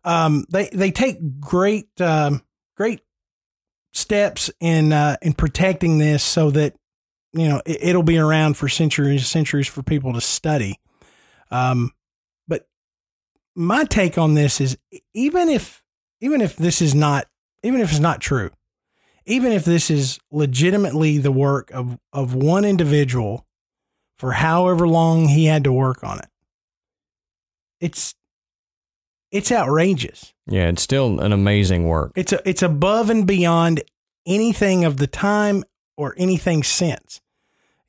um, 0.09 0.47
they 0.49 0.71
they 0.73 0.91
take 0.91 1.39
great 1.39 1.89
um, 2.01 2.43
great 2.79 3.03
steps 3.93 4.51
in 4.59 4.91
uh, 4.91 5.19
in 5.21 5.35
protecting 5.35 5.99
this 5.99 6.25
so 6.25 6.51
that 6.51 6.75
you 7.35 7.47
know 7.47 7.61
it, 7.67 7.79
it'll 7.83 8.03
be 8.03 8.17
around 8.17 8.57
for 8.57 8.71
centuries 8.71 9.27
centuries 9.27 9.69
for 9.69 9.83
people 9.83 10.15
to 10.15 10.23
study. 10.23 10.81
Um, 11.51 11.93
but 12.49 12.67
my 13.55 13.85
take 13.85 14.17
on 14.17 14.33
this 14.33 14.63
is 14.63 14.79
even 15.13 15.51
if 15.51 15.85
even 16.23 16.41
if 16.41 16.57
this 16.57 16.81
is 16.81 16.95
not 16.95 17.27
even 17.63 17.83
if 17.83 17.91
it's 17.91 18.01
not 18.01 18.23
true, 18.23 18.51
even 19.27 19.53
if 19.53 19.67
this 19.67 19.91
is 19.91 20.19
legitimately 20.33 21.19
the 21.19 21.33
work 21.33 21.71
of 21.73 21.99
of 22.15 22.35
one 22.35 22.65
individual 22.65 23.47
for 24.19 24.33
however 24.33 24.89
long 24.89 25.29
he 25.29 25.45
had 25.45 25.65
to 25.65 25.73
work 25.73 26.03
on 26.03 26.19
it, 26.19 26.29
it's 27.79 28.15
it's 29.31 29.53
outrageous. 29.53 30.33
Yeah, 30.47 30.69
it's 30.69 30.83
still 30.83 31.21
an 31.21 31.33
amazing 31.33 31.87
work. 31.87 32.13
It's 32.17 32.33
a, 32.33 32.49
it's 32.49 32.63
above 32.63 33.11
and 33.11 33.27
beyond 33.27 33.83
anything 34.27 34.85
of 34.85 34.97
the 34.97 35.07
time 35.07 35.65
or 35.97 36.15
anything 36.17 36.63
since. 36.63 37.21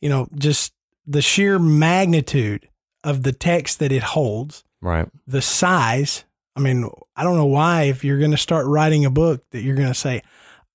You 0.01 0.09
know, 0.09 0.27
just 0.35 0.73
the 1.05 1.21
sheer 1.21 1.59
magnitude 1.59 2.69
of 3.03 3.23
the 3.23 3.31
text 3.31 3.79
that 3.79 3.91
it 3.91 4.03
holds, 4.03 4.63
Right. 4.81 5.07
the 5.27 5.41
size. 5.41 6.25
I 6.55 6.59
mean, 6.61 6.89
I 7.15 7.23
don't 7.23 7.37
know 7.37 7.45
why 7.45 7.83
if 7.83 8.03
you're 8.03 8.19
going 8.19 8.31
to 8.31 8.37
start 8.37 8.65
writing 8.67 9.05
a 9.05 9.09
book 9.09 9.43
that 9.51 9.61
you're 9.61 9.75
going 9.75 9.87
to 9.87 9.93
say, 9.93 10.21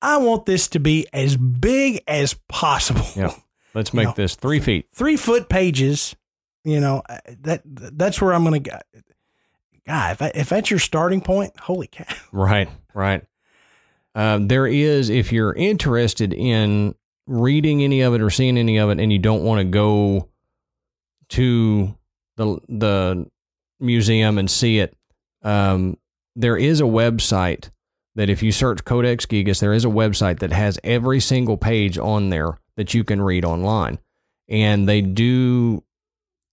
I 0.01 0.19
want 0.19 0.47
this 0.47 0.69
to 0.69 0.79
be 0.81 1.07
as 1.13 1.37
big 1.37 2.03
as 2.07 2.35
possible. 2.49 3.07
Yeah. 3.17 3.35
Let's 3.75 3.93
make 3.93 4.07
know. 4.09 4.15
this 4.17 4.37
three 4.37 4.61
feet. 4.61 4.87
Three 4.93 5.17
foot 5.17 5.49
pages, 5.49 6.15
you 6.65 6.81
know, 6.81 7.03
uh, 7.09 7.19
that 7.41 7.63
that's 7.65 8.21
where 8.21 8.33
I'm 8.33 8.45
going 8.45 8.63
to 8.63 8.71
go. 8.71 8.79
God, 9.87 10.13
if, 10.21 10.37
if 10.37 10.49
that's 10.49 10.71
your 10.71 10.79
starting 10.79 11.21
point, 11.21 11.59
holy 11.61 11.87
cow. 11.87 12.05
Right. 12.33 12.69
Right. 12.95 13.23
Um, 14.15 14.49
there 14.49 14.67
is, 14.67 15.11
if 15.11 15.33
you're 15.33 15.53
interested 15.53 16.33
in 16.33 16.95
reading 17.27 17.83
any 17.83 18.01
of 18.03 18.15
it 18.15 18.21
or 18.21 18.31
seeing 18.31 18.57
any 18.57 18.79
of 18.79 18.91
it, 18.91 19.01
and 19.01 19.13
you 19.13 19.19
don't 19.19 19.43
want 19.43 19.59
to 19.59 19.65
go 19.65 20.29
to 21.31 21.97
the 22.37 22.59
the 22.69 23.27
museum 23.81 24.39
and 24.39 24.51
see 24.51 24.79
it, 24.79 24.97
um, 25.43 25.97
there 26.37 26.57
is 26.57 26.81
a 26.81 26.85
website 26.85 27.71
that 28.15 28.31
if 28.31 28.43
you 28.43 28.53
search 28.53 28.85
Codex 28.85 29.27
Gigas, 29.27 29.61
there 29.61 29.73
is 29.73 29.85
a 29.85 29.89
website 29.89 30.39
that 30.39 30.53
has 30.53 30.79
every 30.85 31.19
single 31.19 31.57
page 31.57 31.99
on 31.99 32.29
there 32.29 32.61
that 32.77 32.95
you 32.95 33.03
can 33.03 33.21
read 33.21 33.45
online, 33.45 33.99
and 34.49 34.89
they 34.89 35.01
do 35.01 35.83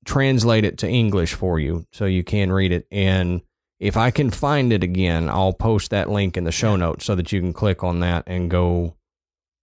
translate 0.05 0.63
it 0.65 0.77
to 0.79 0.87
English 0.89 1.33
for 1.33 1.59
you 1.59 1.85
so 1.91 2.05
you 2.05 2.23
can 2.23 2.51
read 2.51 2.71
it. 2.71 2.87
And 2.91 3.41
if 3.79 3.97
I 3.97 4.11
can 4.11 4.29
find 4.31 4.71
it 4.73 4.83
again, 4.83 5.29
I'll 5.29 5.53
post 5.53 5.91
that 5.91 6.09
link 6.09 6.37
in 6.37 6.43
the 6.43 6.51
show 6.51 6.75
notes 6.75 7.05
so 7.05 7.15
that 7.15 7.31
you 7.31 7.39
can 7.39 7.53
click 7.53 7.83
on 7.83 7.99
that 8.01 8.23
and 8.27 8.49
go 8.49 8.95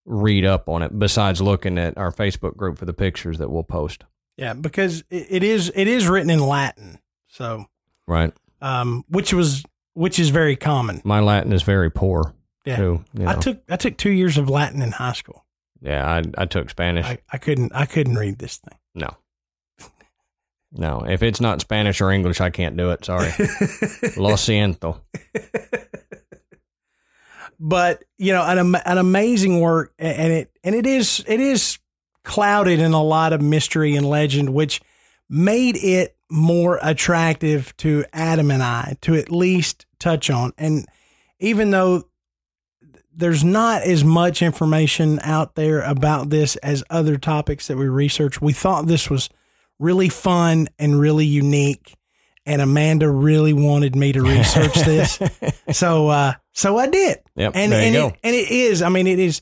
read 0.04 0.44
up 0.44 0.68
on 0.68 0.82
it. 0.82 0.98
Besides 0.98 1.40
looking 1.40 1.78
at 1.78 1.96
our 1.98 2.10
Facebook 2.12 2.56
group 2.56 2.78
for 2.78 2.84
the 2.84 2.92
pictures 2.92 3.38
that 3.38 3.50
we'll 3.50 3.62
post. 3.64 4.04
Yeah, 4.36 4.54
because 4.54 5.02
it, 5.10 5.42
is 5.42 5.72
it 5.74 5.88
is 5.88 6.06
written 6.08 6.30
in 6.30 6.38
Latin, 6.40 6.98
so 7.26 7.66
Right. 8.06 8.32
um, 8.60 9.04
which 9.08 9.32
was 9.34 9.64
which 9.94 10.18
is 10.20 10.28
very 10.30 10.54
common. 10.54 11.00
My 11.04 11.18
Latin 11.20 11.52
is 11.52 11.62
very 11.64 11.90
poor. 11.90 12.34
Yeah, 12.64 12.76
Too, 12.76 13.04
you 13.14 13.26
I 13.26 13.34
know. 13.34 13.40
took 13.40 13.62
I 13.68 13.76
took 13.76 13.96
two 13.96 14.10
years 14.10 14.38
of 14.38 14.48
Latin 14.48 14.80
in 14.82 14.92
high 14.92 15.12
school. 15.14 15.44
yeah, 15.80 16.06
I 16.06 16.22
I 16.40 16.44
took 16.46 16.70
Spanish. 16.70 17.04
I, 17.06 17.18
I 17.32 17.38
couldn't 17.38 17.72
I 17.74 17.84
couldn't 17.86 18.14
read 18.16 18.38
this 18.38 18.58
thing. 18.58 18.78
no. 18.94 19.16
No, 20.72 21.04
if 21.08 21.22
it's 21.22 21.40
not 21.40 21.60
Spanish 21.60 22.00
or 22.00 22.10
English, 22.10 22.40
I 22.40 22.50
can't 22.50 22.76
do 22.76 22.90
it. 22.90 23.04
Sorry. 23.04 23.30
Lo 24.16 24.34
siento. 24.34 25.00
but 27.58 28.04
you 28.18 28.32
know 28.32 28.44
an 28.44 28.74
an 28.74 28.98
amazing 28.98 29.60
work 29.60 29.92
and 29.98 30.32
it 30.32 30.50
and 30.62 30.74
it 30.74 30.86
is 30.86 31.24
it 31.26 31.40
is 31.40 31.78
clouded 32.22 32.78
in 32.78 32.92
a 32.92 33.02
lot 33.02 33.32
of 33.32 33.40
mystery 33.42 33.96
and 33.96 34.08
legend 34.08 34.52
which 34.52 34.80
made 35.28 35.76
it 35.76 36.16
more 36.30 36.78
attractive 36.82 37.76
to 37.78 38.04
Adam 38.12 38.50
and 38.50 38.62
I 38.62 38.96
to 39.02 39.14
at 39.14 39.32
least 39.32 39.86
touch 39.98 40.30
on 40.30 40.52
and 40.58 40.86
even 41.40 41.70
though 41.70 42.04
there's 43.12 43.42
not 43.42 43.82
as 43.82 44.04
much 44.04 44.42
information 44.42 45.18
out 45.24 45.56
there 45.56 45.80
about 45.80 46.30
this 46.30 46.54
as 46.56 46.84
other 46.90 47.16
topics 47.16 47.66
that 47.66 47.76
we 47.76 47.88
researched 47.88 48.40
we 48.40 48.52
thought 48.52 48.86
this 48.86 49.10
was 49.10 49.28
really 49.78 50.08
fun 50.08 50.68
and 50.78 50.98
really 50.98 51.26
unique 51.26 51.94
and 52.46 52.62
Amanda 52.62 53.08
really 53.10 53.52
wanted 53.52 53.94
me 53.94 54.12
to 54.12 54.22
research 54.22 54.74
this 54.74 55.18
so 55.72 56.08
uh 56.08 56.32
so 56.52 56.76
I 56.78 56.86
did 56.88 57.18
Yep. 57.36 57.52
and 57.54 57.72
there 57.72 57.80
you 57.80 57.86
and 57.86 57.94
go. 57.94 58.06
it, 58.08 58.14
and 58.24 58.34
it 58.34 58.50
is. 58.50 58.82
I 58.82 58.88
mean, 58.88 59.06
it 59.06 59.18
is. 59.20 59.40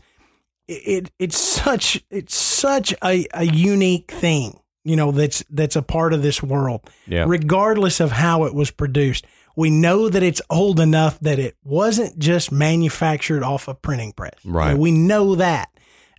It 0.68 1.10
it's 1.18 1.38
such 1.38 2.02
it's 2.10 2.34
such 2.34 2.92
a, 3.04 3.24
a 3.32 3.44
unique 3.44 4.10
thing, 4.10 4.58
you 4.84 4.96
know. 4.96 5.12
That's 5.12 5.44
that's 5.48 5.76
a 5.76 5.82
part 5.82 6.12
of 6.12 6.22
this 6.22 6.42
world, 6.42 6.80
yeah. 7.06 7.24
regardless 7.26 8.00
of 8.00 8.10
how 8.10 8.44
it 8.44 8.54
was 8.54 8.70
produced. 8.72 9.24
We 9.54 9.70
know 9.70 10.08
that 10.10 10.22
it's 10.22 10.42
old 10.50 10.78
enough 10.80 11.18
that 11.20 11.38
it 11.38 11.56
wasn't 11.64 12.18
just 12.18 12.50
manufactured 12.52 13.42
off 13.44 13.68
a 13.68 13.74
printing 13.74 14.12
press. 14.12 14.34
I 14.44 14.48
mean, 14.48 14.54
Right. 14.54 14.76
we 14.76 14.90
know 14.90 15.36
that, 15.36 15.70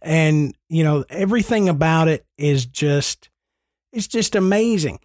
and 0.01 0.55
you 0.69 0.83
know 0.83 1.03
everything 1.09 1.67
about 1.69 2.07
it 2.07 2.25
is 2.37 2.65
just 2.65 3.29
it's 3.97 4.07
just 4.07 4.35
amazing, 4.35 4.99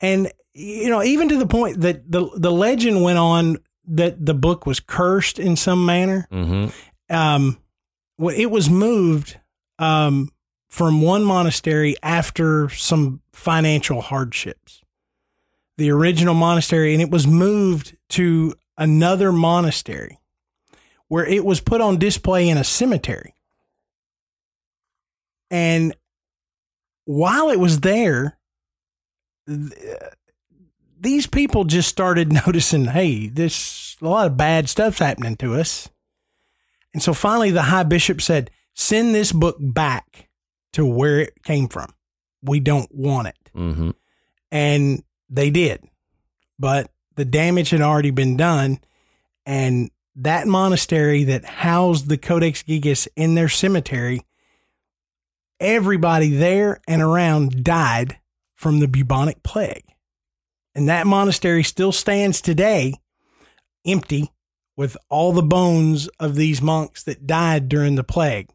and 0.00 0.30
you 0.52 0.88
know 0.88 1.02
even 1.02 1.28
to 1.30 1.36
the 1.36 1.46
point 1.46 1.80
that 1.80 2.10
the 2.10 2.28
the 2.36 2.52
legend 2.52 3.02
went 3.02 3.18
on 3.18 3.58
that 3.86 4.24
the 4.24 4.34
book 4.34 4.66
was 4.66 4.80
cursed 4.80 5.38
in 5.38 5.56
some 5.56 5.84
manner 5.84 6.26
hmm 6.30 6.66
um, 7.10 7.58
well, 8.18 8.34
it 8.36 8.50
was 8.50 8.70
moved 8.70 9.38
um, 9.78 10.30
from 10.68 11.02
one 11.02 11.24
monastery 11.24 11.96
after 12.02 12.68
some 12.70 13.20
financial 13.32 14.00
hardships. 14.00 14.82
The 15.76 15.90
original 15.90 16.34
monastery, 16.34 16.92
and 16.92 17.02
it 17.02 17.10
was 17.10 17.26
moved 17.26 17.96
to 18.10 18.54
another 18.78 19.32
monastery 19.32 20.18
where 21.08 21.26
it 21.26 21.44
was 21.44 21.60
put 21.60 21.80
on 21.80 21.98
display 21.98 22.48
in 22.48 22.56
a 22.56 22.64
cemetery. 22.64 23.34
And 25.50 25.94
while 27.04 27.50
it 27.50 27.58
was 27.58 27.80
there, 27.80 28.38
th- 29.48 29.72
these 31.00 31.26
people 31.26 31.64
just 31.64 31.88
started 31.88 32.32
noticing, 32.46 32.86
hey, 32.86 33.28
this 33.28 33.96
a 34.00 34.08
lot 34.08 34.26
of 34.26 34.36
bad 34.36 34.68
stuff's 34.68 34.98
happening 34.98 35.36
to 35.36 35.54
us. 35.54 35.88
And 36.92 37.02
so 37.02 37.14
finally, 37.14 37.50
the 37.50 37.62
high 37.62 37.82
bishop 37.82 38.20
said, 38.20 38.50
send 38.74 39.14
this 39.14 39.32
book 39.32 39.56
back 39.58 40.28
to 40.72 40.84
where 40.84 41.20
it 41.20 41.42
came 41.42 41.68
from. 41.68 41.92
We 42.42 42.60
don't 42.60 42.92
want 42.94 43.28
it. 43.28 43.36
hmm 43.54 43.90
And 44.50 45.02
they 45.30 45.50
did. 45.50 45.84
But 46.58 46.90
the 47.16 47.24
damage 47.24 47.70
had 47.70 47.80
already 47.80 48.10
been 48.10 48.36
done. 48.36 48.80
And 49.46 49.90
that 50.16 50.46
monastery 50.46 51.24
that 51.24 51.44
housed 51.44 52.08
the 52.08 52.16
Codex 52.18 52.62
Gigas 52.62 53.08
in 53.16 53.34
their 53.34 53.48
cemetery, 53.48 54.22
everybody 55.60 56.30
there 56.30 56.80
and 56.86 57.00
around 57.02 57.64
died 57.64 58.18
from 58.54 58.80
the 58.80 58.88
bubonic 58.88 59.42
plague. 59.42 59.84
And 60.74 60.88
that 60.88 61.06
monastery 61.06 61.62
still 61.62 61.92
stands 61.92 62.40
today 62.40 62.94
empty 63.86 64.30
with 64.76 64.96
all 65.08 65.32
the 65.32 65.42
bones 65.42 66.08
of 66.18 66.34
these 66.34 66.60
monks 66.60 67.02
that 67.04 67.26
died 67.26 67.68
during 67.68 67.94
the 67.94 68.02
plague. 68.04 68.48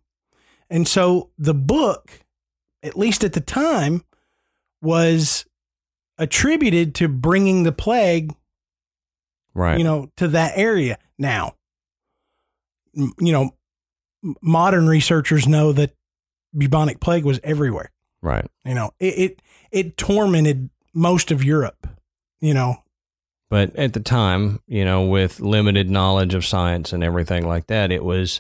And 0.70 0.88
so 0.88 1.30
the 1.38 1.54
book, 1.54 2.20
at 2.84 2.98
least 2.98 3.24
at 3.24 3.34
the 3.34 3.42
time, 3.42 4.04
was 4.82 5.46
attributed 6.18 6.94
to 6.96 7.08
bringing 7.08 7.64
the 7.64 7.72
plague, 7.72 8.36
Right. 9.54 9.78
you 9.78 9.84
know, 9.84 10.12
to 10.18 10.28
that 10.30 10.54
area. 10.58 10.98
Now, 11.18 11.56
you 12.94 13.14
know, 13.32 13.56
m- 14.24 14.36
modern 14.42 14.88
researchers 14.88 15.48
know 15.48 15.72
that 15.74 15.96
bubonic 16.56 17.00
plague 17.00 17.26
was 17.26 17.40
everywhere. 17.44 17.92
right. 18.22 18.46
You 18.66 18.74
know, 18.76 18.92
it 19.00 19.18
it, 19.18 19.42
it 19.72 19.98
tormented 19.98 20.70
most 20.94 21.32
of 21.32 21.44
Europe. 21.44 21.88
You 22.42 22.54
know, 22.54 22.84
But 23.50 23.76
at 23.76 23.94
the 23.94 24.00
time, 24.00 24.62
you 24.66 24.86
know, 24.86 25.04
with 25.04 25.40
limited 25.42 25.90
knowledge 25.90 26.34
of 26.34 26.46
science 26.46 26.94
and 26.94 27.04
everything 27.04 27.46
like 27.48 27.68
that, 27.68 27.92
it 27.92 28.04
was 28.04 28.40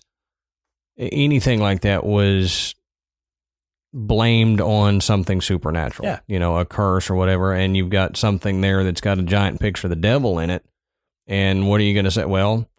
anything 0.97 1.59
like 1.61 1.81
that 1.81 2.05
was 2.05 2.75
blamed 3.93 4.61
on 4.61 5.01
something 5.01 5.41
supernatural. 5.41 6.07
Yeah. 6.07 6.19
You 6.27 6.39
know, 6.39 6.57
a 6.57 6.65
curse 6.65 7.09
or 7.09 7.15
whatever. 7.15 7.53
And 7.53 7.75
you've 7.75 7.89
got 7.89 8.17
something 8.17 8.61
there 8.61 8.83
that's 8.83 9.01
got 9.01 9.17
a 9.19 9.23
giant 9.23 9.59
picture 9.59 9.87
of 9.87 9.89
the 9.89 9.95
devil 9.95 10.39
in 10.39 10.49
it. 10.49 10.63
And 11.27 11.67
what 11.67 11.81
are 11.81 11.83
you 11.83 11.93
going 11.93 12.05
to 12.05 12.11
say? 12.11 12.25
Well, 12.25 12.69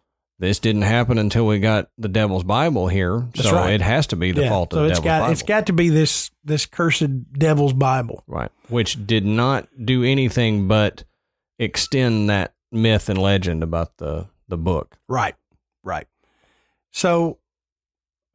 this 0.41 0.57
didn't 0.57 0.81
happen 0.81 1.19
until 1.19 1.45
we 1.45 1.59
got 1.59 1.89
the 1.99 2.09
devil's 2.09 2.43
Bible 2.43 2.87
here. 2.87 3.27
That's 3.35 3.47
so 3.47 3.55
right. 3.57 3.73
it 3.75 3.81
has 3.81 4.07
to 4.07 4.15
be 4.15 4.31
the 4.31 4.41
Yeah, 4.41 4.49
fault 4.49 4.73
of 4.73 4.77
so 4.77 4.81
the 4.81 4.89
it's 4.89 4.99
devil's 4.99 5.05
got 5.05 5.19
Bible. 5.21 5.31
it's 5.33 5.43
got 5.43 5.65
to 5.67 5.73
be 5.73 5.89
this 5.89 6.31
this 6.43 6.65
cursed 6.65 7.31
devil's 7.33 7.73
Bible. 7.73 8.23
Right. 8.25 8.49
Which 8.67 9.05
did 9.05 9.23
not 9.23 9.67
do 9.85 10.03
anything 10.03 10.67
but 10.67 11.03
extend 11.59 12.31
that 12.31 12.55
myth 12.71 13.07
and 13.07 13.19
legend 13.21 13.61
about 13.61 13.97
the, 13.97 14.29
the 14.47 14.57
book. 14.57 14.97
Right, 15.07 15.35
right. 15.83 16.07
So, 16.89 17.37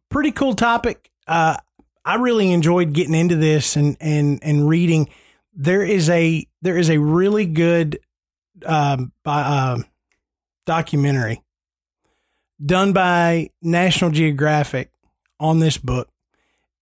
pretty 0.09 0.31
cool 0.31 0.55
topic. 0.55 1.11
Uh, 1.27 1.57
I 2.05 2.15
really 2.15 2.53
enjoyed 2.53 2.93
getting 2.93 3.17
into 3.17 3.35
this 3.35 3.75
and 3.75 3.97
and 4.01 4.39
and 4.45 4.69
reading. 4.69 5.09
There 5.55 5.83
is 5.83 6.09
a 6.09 6.47
there 6.63 6.77
is 6.79 6.89
a 6.89 6.99
really 6.99 7.47
good 7.47 7.99
um, 8.65 9.11
uh, 9.25 9.83
documentary 10.67 11.43
done 12.65 12.93
by 12.93 13.51
National 13.63 14.11
Geographic 14.11 14.91
on 15.39 15.61
this 15.61 15.79
book. 15.79 16.09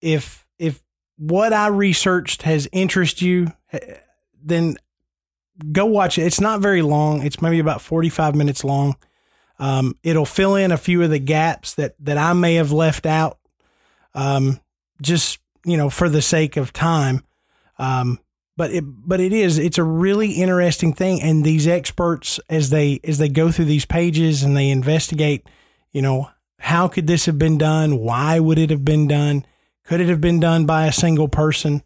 If 0.00 0.46
if 0.58 0.82
what 1.16 1.52
I 1.52 1.68
researched 1.68 2.42
has 2.42 2.68
interest 2.72 3.22
you, 3.22 3.52
eh, 3.72 3.96
then 4.42 4.76
go 5.72 5.86
watch 5.86 6.18
it. 6.18 6.22
It's 6.22 6.40
not 6.40 6.60
very 6.60 6.82
long. 6.82 7.22
It's 7.22 7.40
maybe 7.40 7.58
about 7.58 7.80
45 7.80 8.34
minutes 8.34 8.64
long. 8.64 8.96
Um, 9.58 9.96
it'll 10.02 10.26
fill 10.26 10.56
in 10.56 10.72
a 10.72 10.76
few 10.76 11.02
of 11.02 11.10
the 11.10 11.18
gaps 11.18 11.74
that, 11.74 11.94
that 12.00 12.18
I 12.18 12.32
may 12.32 12.54
have 12.54 12.72
left 12.72 13.06
out. 13.06 13.38
Um, 14.14 14.60
just, 15.00 15.38
you 15.64 15.76
know, 15.76 15.90
for 15.90 16.08
the 16.08 16.22
sake 16.22 16.56
of 16.56 16.72
time. 16.72 17.24
Um, 17.78 18.18
but 18.56 18.70
it, 18.70 18.84
but 18.84 19.20
it 19.20 19.32
is, 19.32 19.58
it's 19.58 19.78
a 19.78 19.84
really 19.84 20.32
interesting 20.32 20.92
thing. 20.92 21.20
And 21.22 21.44
these 21.44 21.66
experts, 21.66 22.38
as 22.48 22.70
they, 22.70 23.00
as 23.04 23.18
they 23.18 23.28
go 23.28 23.50
through 23.50 23.64
these 23.66 23.84
pages 23.84 24.42
and 24.42 24.56
they 24.56 24.70
investigate, 24.70 25.46
you 25.94 26.02
know, 26.02 26.28
how 26.58 26.88
could 26.88 27.06
this 27.06 27.24
have 27.24 27.38
been 27.38 27.56
done? 27.56 27.96
Why 27.98 28.38
would 28.38 28.58
it 28.58 28.68
have 28.68 28.84
been 28.84 29.08
done? 29.08 29.46
Could 29.84 30.00
it 30.02 30.08
have 30.10 30.20
been 30.20 30.40
done 30.40 30.66
by 30.66 30.86
a 30.86 30.92
single 30.92 31.28
person? 31.28 31.82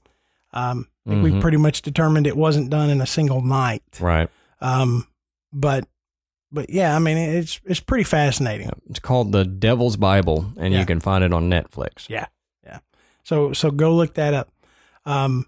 Um, 0.52 0.88
I 1.06 1.10
think 1.10 1.22
we 1.24 1.40
pretty 1.40 1.56
much 1.56 1.82
determined 1.82 2.26
it 2.26 2.36
wasn't 2.36 2.70
done 2.70 2.90
in 2.90 3.00
a 3.00 3.06
single 3.06 3.40
night. 3.42 3.82
Right. 4.00 4.28
Um, 4.60 5.06
but 5.52 5.86
but 6.50 6.70
yeah, 6.70 6.94
I 6.96 6.98
mean 6.98 7.16
it's 7.18 7.60
it's 7.64 7.80
pretty 7.80 8.04
fascinating. 8.04 8.70
It's 8.90 8.98
called 8.98 9.32
the 9.32 9.44
Devil's 9.44 9.96
Bible, 9.96 10.52
and 10.58 10.72
Yeah. 10.72 10.80
you 10.80 10.86
can 10.86 11.00
find 11.00 11.22
it 11.24 11.32
on 11.32 11.48
Netflix. 11.50 12.08
Yeah, 12.08 12.26
yeah. 12.64 12.78
So 13.24 13.52
so 13.52 13.70
go 13.70 13.94
look 13.94 14.14
that 14.14 14.34
up. 14.34 14.50
Um, 15.06 15.46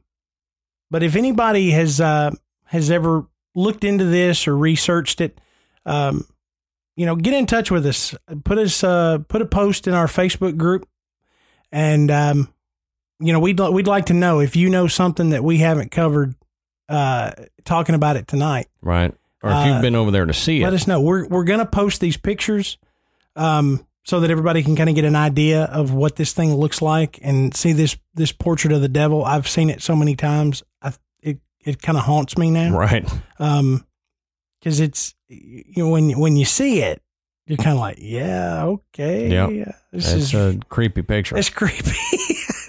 but 0.90 1.02
if 1.02 1.14
anybody 1.16 1.70
has 1.70 2.00
uh 2.00 2.30
has 2.66 2.90
ever 2.90 3.26
looked 3.54 3.84
into 3.84 4.04
this 4.04 4.46
or 4.48 4.56
researched 4.56 5.20
it, 5.20 5.40
um, 5.86 6.24
you 7.00 7.06
know, 7.06 7.16
get 7.16 7.32
in 7.32 7.46
touch 7.46 7.70
with 7.70 7.86
us. 7.86 8.14
Put 8.44 8.58
us 8.58 8.84
uh 8.84 9.20
put 9.26 9.40
a 9.40 9.46
post 9.46 9.86
in 9.86 9.94
our 9.94 10.06
Facebook 10.06 10.58
group, 10.58 10.86
and 11.72 12.10
um, 12.10 12.52
you 13.20 13.32
know 13.32 13.40
we'd 13.40 13.58
we'd 13.58 13.86
like 13.86 14.04
to 14.06 14.12
know 14.14 14.40
if 14.40 14.54
you 14.54 14.68
know 14.68 14.86
something 14.86 15.30
that 15.30 15.42
we 15.42 15.56
haven't 15.58 15.90
covered. 15.90 16.34
Uh, 16.90 17.30
talking 17.64 17.94
about 17.94 18.16
it 18.16 18.26
tonight. 18.28 18.66
Right. 18.82 19.14
Or 19.42 19.48
if 19.50 19.56
Uh, 19.56 19.64
you've 19.68 19.80
been 19.80 19.94
over 19.94 20.10
there 20.10 20.26
to 20.26 20.34
see 20.34 20.58
let 20.58 20.68
it. 20.68 20.72
Let 20.72 20.74
us 20.74 20.86
know. 20.86 21.00
We're 21.00 21.26
we're 21.26 21.44
gonna 21.44 21.64
post 21.64 22.02
these 22.02 22.18
pictures, 22.18 22.76
um, 23.34 23.86
so 24.02 24.20
that 24.20 24.30
everybody 24.30 24.62
can 24.62 24.76
kind 24.76 24.90
of 24.90 24.94
get 24.94 25.06
an 25.06 25.16
idea 25.16 25.64
of 25.64 25.94
what 25.94 26.16
this 26.16 26.34
thing 26.34 26.52
looks 26.54 26.82
like 26.82 27.18
and 27.22 27.56
see 27.56 27.72
this 27.72 27.96
this 28.12 28.32
portrait 28.32 28.72
of 28.74 28.82
the 28.82 28.88
devil. 28.88 29.24
I've 29.24 29.48
seen 29.48 29.70
it 29.70 29.80
so 29.80 29.96
many 29.96 30.16
times. 30.16 30.62
I 30.82 30.92
it 31.22 31.38
it 31.64 31.80
kind 31.80 31.96
of 31.96 32.04
haunts 32.04 32.36
me 32.36 32.50
now. 32.50 32.76
Right. 32.76 33.08
Um, 33.38 33.86
because 34.60 34.80
it's 34.80 35.14
you 35.28 35.64
know 35.84 35.88
when 35.88 36.18
when 36.18 36.36
you 36.36 36.44
see 36.44 36.80
it, 36.82 37.02
you're 37.46 37.56
kind 37.56 37.70
of 37.70 37.78
like, 37.80 37.96
yeah, 38.00 38.64
okay, 38.64 39.28
Yep. 39.30 39.74
this 39.92 40.12
It's 40.12 40.32
is 40.32 40.34
a 40.34 40.58
creepy 40.68 41.02
picture. 41.02 41.36
it's 41.36 41.50
creepy. 41.50 41.90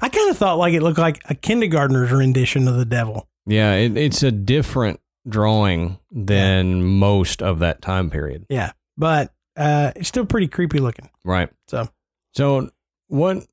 I 0.00 0.08
kind 0.08 0.30
of 0.30 0.36
thought 0.36 0.58
like 0.58 0.74
it 0.74 0.82
looked 0.82 0.98
like 0.98 1.22
a 1.30 1.34
kindergartner's 1.34 2.10
rendition 2.10 2.66
of 2.68 2.76
the 2.76 2.84
devil. 2.84 3.28
Yeah, 3.46 3.74
it, 3.74 3.96
it's 3.96 4.22
a 4.22 4.32
different 4.32 5.00
drawing 5.28 5.98
than 6.10 6.82
most 6.84 7.42
of 7.42 7.60
that 7.60 7.80
time 7.80 8.10
period. 8.10 8.44
Yeah, 8.48 8.72
but 8.96 9.32
uh, 9.56 9.92
it's 9.96 10.08
still 10.08 10.26
pretty 10.26 10.48
creepy 10.48 10.78
looking. 10.78 11.08
Right. 11.24 11.48
So 11.68 11.88
So 12.34 12.70
what 13.08 13.46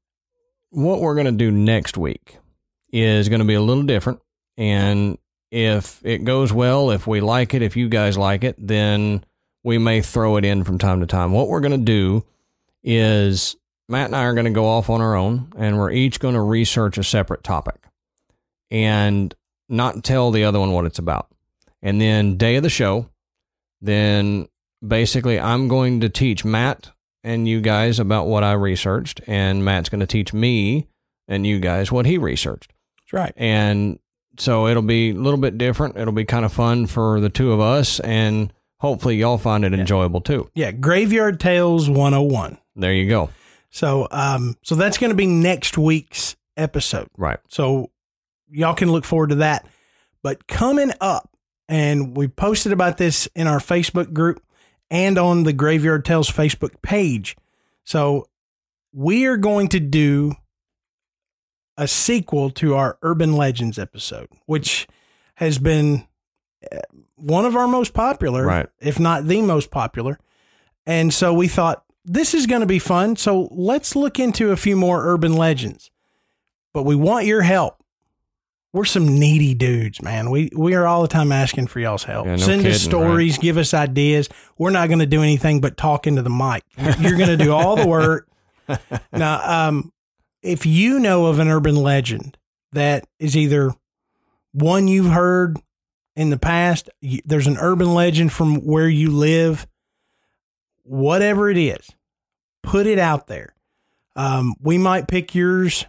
what 0.72 1.02
we're 1.02 1.16
going 1.16 1.26
to 1.28 1.32
do 1.32 1.52
next 1.52 1.98
week 1.98 2.38
is 2.92 3.30
going 3.30 3.40
to 3.40 3.46
be 3.46 3.54
a 3.54 3.62
little 3.62 3.84
different 3.84 4.20
and 4.58 5.18
if 5.52 6.04
it 6.04 6.24
goes 6.24 6.52
well, 6.54 6.92
if 6.92 7.06
we 7.06 7.20
like 7.22 7.54
it, 7.54 7.62
if 7.62 7.76
you 7.76 7.90
guys 7.90 8.18
like 8.18 8.44
it, 8.44 8.56
then 8.58 9.24
we 9.64 9.78
may 9.78 10.02
throw 10.02 10.38
it 10.38 10.46
in 10.46 10.64
from 10.64 10.78
time 10.78 11.02
to 11.02 11.06
time. 11.06 11.34
What 11.34 11.50
we're 11.50 11.60
going 11.60 11.72
to 11.72 11.78
do 11.78 12.26
is 12.84 13.56
Matt 13.88 14.08
and 14.08 14.16
I 14.16 14.24
are 14.24 14.34
going 14.34 14.46
to 14.46 14.52
go 14.52 14.66
off 14.66 14.90
on 14.90 15.02
our 15.02 15.16
own 15.16 15.52
and 15.58 15.78
we're 15.78 15.92
each 15.92 16.20
going 16.20 16.36
to 16.36 16.42
research 16.42 16.98
a 16.98 17.04
separate 17.04 17.44
topic 17.44 17.76
and 18.72 19.36
not 19.68 20.04
tell 20.04 20.32
the 20.32 20.46
other 20.46 20.60
one 20.60 20.72
what 20.72 20.86
it's 20.86 21.00
about. 21.00 21.28
And 21.82 22.00
then 22.00 22.38
day 22.38 22.56
of 22.56 22.64
the 22.64 22.70
show, 22.70 23.10
then 23.82 24.48
basically 24.86 25.40
I'm 25.40 25.68
going 25.68 26.00
to 26.02 26.10
teach 26.10 26.46
Matt 26.46 26.92
and 27.24 27.48
you 27.48 27.62
guys 27.62 28.00
about 28.00 28.26
what 28.28 28.44
I 28.44 28.54
researched, 28.54 29.22
and 29.28 29.64
Matt's 29.64 29.90
going 29.90 30.00
to 30.00 30.08
teach 30.08 30.34
me 30.34 30.88
and 31.28 31.46
you 31.46 31.60
guys 31.60 31.92
what 31.92 32.08
he 32.08 32.18
researched. 32.18 32.74
that's 33.00 33.14
right. 33.14 33.34
And 33.36 34.00
so 34.38 34.68
it'll 34.68 34.82
be 34.82 35.12
a 35.12 35.16
little 35.16 35.40
bit 35.40 35.58
different. 35.58 35.98
It'll 35.98 36.14
be 36.14 36.26
kind 36.26 36.46
of 36.46 36.54
fun 36.54 36.88
for 36.88 37.20
the 37.20 37.30
two 37.30 37.52
of 37.52 37.60
us, 37.60 38.00
and 38.00 38.52
hopefully 38.80 39.18
y'all 39.18 39.38
find 39.38 39.64
it 39.64 39.74
enjoyable 39.74 40.22
too. 40.22 40.50
Yeah, 40.56 40.72
Graveyard 40.72 41.40
Tales 41.40 41.90
101. 41.90 42.58
There 42.76 42.94
you 42.94 43.10
go. 43.10 43.30
So 43.70 44.08
um 44.12 44.56
so 44.64 44.76
that's 44.76 44.98
going 44.98 45.12
to 45.12 45.16
be 45.16 45.28
next 45.28 45.78
week's 45.78 46.36
episode. 46.58 47.08
Right. 47.18 47.40
So 47.48 47.92
y'all 48.50 48.74
can 48.74 48.92
look 48.92 49.06
forward 49.06 49.30
to 49.30 49.36
that. 49.36 49.66
But 50.24 50.48
coming 50.48 50.92
up 51.00 51.30
and 51.70 52.16
we 52.16 52.28
posted 52.28 52.72
about 52.74 52.98
this 52.98 53.28
in 53.36 53.48
our 53.48 53.60
Facebook 53.60 54.14
group 54.14 54.44
and 54.90 55.18
on 55.18 55.44
the 55.44 55.54
Graveyard 55.54 56.04
Tales 56.04 56.30
Facebook 56.30 56.82
page. 56.82 57.38
So 57.86 58.28
we 58.94 59.26
are 59.26 59.38
going 59.38 59.70
to 59.70 59.80
do 59.80 60.34
a 61.82 61.88
sequel 61.88 62.52
to 62.52 62.76
our 62.76 62.98
Urban 63.02 63.34
Legends 63.36 63.80
episode, 63.80 64.28
which 64.46 64.88
has 65.36 65.58
been 65.58 66.08
uh, 66.72 66.78
one 67.16 67.46
of 67.46 67.56
our 67.56 67.68
most 67.68 67.94
popular, 67.94 68.46
Right. 68.46 68.68
if 68.80 69.00
not 69.00 69.26
the 69.26 69.42
most 69.42 69.72
popular. 69.72 70.20
And 70.86 71.12
so 71.12 71.34
we 71.34 71.48
thought 71.48 71.84
this 72.06 72.34
is 72.36 72.46
going 72.46 72.62
to 72.62 72.68
be 72.68 72.78
fun. 72.80 73.16
So 73.16 73.48
let's 73.52 73.96
look 73.96 74.20
into 74.20 74.52
a 74.52 74.58
few 74.58 74.76
more 74.76 75.06
urban 75.08 75.34
legends. 75.34 75.90
But 76.74 76.84
we 76.84 76.96
want 76.96 77.26
your 77.26 77.42
help. 77.42 77.78
We're 78.74 78.86
some 78.86 79.18
needy 79.20 79.54
dudes, 79.54 80.02
man. 80.02 80.30
We 80.30 80.50
we 80.56 80.76
are 80.76 80.86
all 80.88 81.02
the 81.02 81.08
time 81.10 81.32
asking 81.34 81.68
for 81.68 81.80
y'all's 81.80 82.06
help. 82.06 82.26
Yeah, 82.28 82.32
no 82.34 82.38
Send 82.38 82.60
us 82.62 82.78
kidding, 82.78 82.90
stories, 82.90 83.38
give 83.38 83.58
us 83.58 83.74
ideas. 83.74 84.30
We're 84.58 84.70
not 84.70 84.88
going 84.88 85.00
to 85.00 85.06
do 85.06 85.22
anything 85.24 85.60
but 85.60 85.76
talk 85.78 86.08
into 86.08 86.22
the 86.22 86.30
mic. 86.30 86.64
You're 87.02 87.18
going 87.18 87.38
to 87.38 87.44
do 87.44 87.52
all 87.52 87.76
the 87.76 87.88
work. 87.88 88.30
now, 89.12 89.68
um, 89.68 89.92
if 90.42 90.66
you 90.66 91.00
know 91.00 91.28
of 91.28 91.40
an 91.40 91.48
urban 91.48 91.76
legend 91.76 92.38
that 92.72 93.06
is 93.20 93.36
either 93.38 93.74
one 94.54 94.88
you've 94.88 95.12
heard 95.12 95.60
in 96.16 96.30
the 96.30 96.38
past, 96.38 96.90
there's 97.26 97.48
an 97.48 97.58
urban 97.58 97.94
legend 97.94 98.32
from 98.32 98.56
where 98.58 98.90
you 98.90 99.12
live, 99.12 99.68
whatever 100.84 101.50
it 101.50 101.58
is, 101.58 101.90
put 102.64 102.88
it 102.88 103.00
out 103.00 103.28
there. 103.28 103.56
Um, 104.16 104.56
we 104.62 104.78
might 104.78 105.08
pick 105.08 105.34
yours 105.36 105.86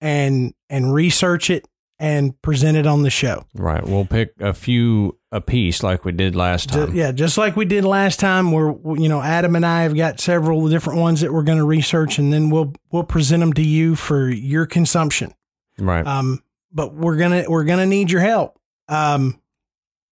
and 0.00 0.54
and 0.70 0.92
research 0.94 1.50
it 1.50 1.66
and 1.98 2.40
present 2.42 2.76
it 2.76 2.86
on 2.86 3.02
the 3.02 3.10
show. 3.10 3.44
Right. 3.54 3.84
We'll 3.84 4.04
pick 4.04 4.32
a 4.40 4.54
few 4.54 5.18
a 5.30 5.40
piece 5.40 5.82
like 5.82 6.04
we 6.04 6.12
did 6.12 6.34
last 6.34 6.70
time. 6.70 6.94
yeah, 6.94 7.12
just 7.12 7.36
like 7.36 7.56
we 7.56 7.64
did 7.64 7.84
last 7.84 8.18
time. 8.20 8.52
We're 8.52 8.72
you 8.96 9.08
know 9.08 9.20
Adam 9.20 9.56
and 9.56 9.66
I 9.66 9.82
have 9.82 9.96
got 9.96 10.20
several 10.20 10.68
different 10.68 11.00
ones 11.00 11.20
that 11.20 11.32
we're 11.32 11.42
going 11.42 11.58
to 11.58 11.64
research, 11.64 12.18
and 12.18 12.32
then 12.32 12.50
we'll 12.50 12.72
we'll 12.90 13.04
present 13.04 13.40
them 13.40 13.52
to 13.54 13.62
you 13.62 13.94
for 13.94 14.28
your 14.28 14.66
consumption. 14.66 15.34
Right. 15.78 16.06
Um, 16.06 16.42
but 16.72 16.94
we're 16.94 17.16
gonna 17.16 17.44
we're 17.48 17.64
gonna 17.64 17.86
need 17.86 18.10
your 18.10 18.20
help. 18.20 18.58
Um, 18.88 19.40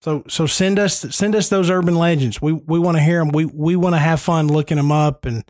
so 0.01 0.23
so 0.29 0.47
send 0.47 0.79
us 0.79 1.01
send 1.15 1.35
us 1.35 1.49
those 1.49 1.71
urban 1.71 1.97
legends. 1.97 2.43
We 2.43 2.53
we 2.53 2.79
want 2.79 2.97
to 2.97 3.03
hear 3.03 3.19
them. 3.19 3.29
We 3.29 3.45
we 3.45 3.77
want 3.77 3.95
to 3.95 3.99
have 3.99 4.21
fun 4.21 4.49
looking 4.49 4.77
them 4.77 4.93
up, 4.93 5.25
and 5.25 5.45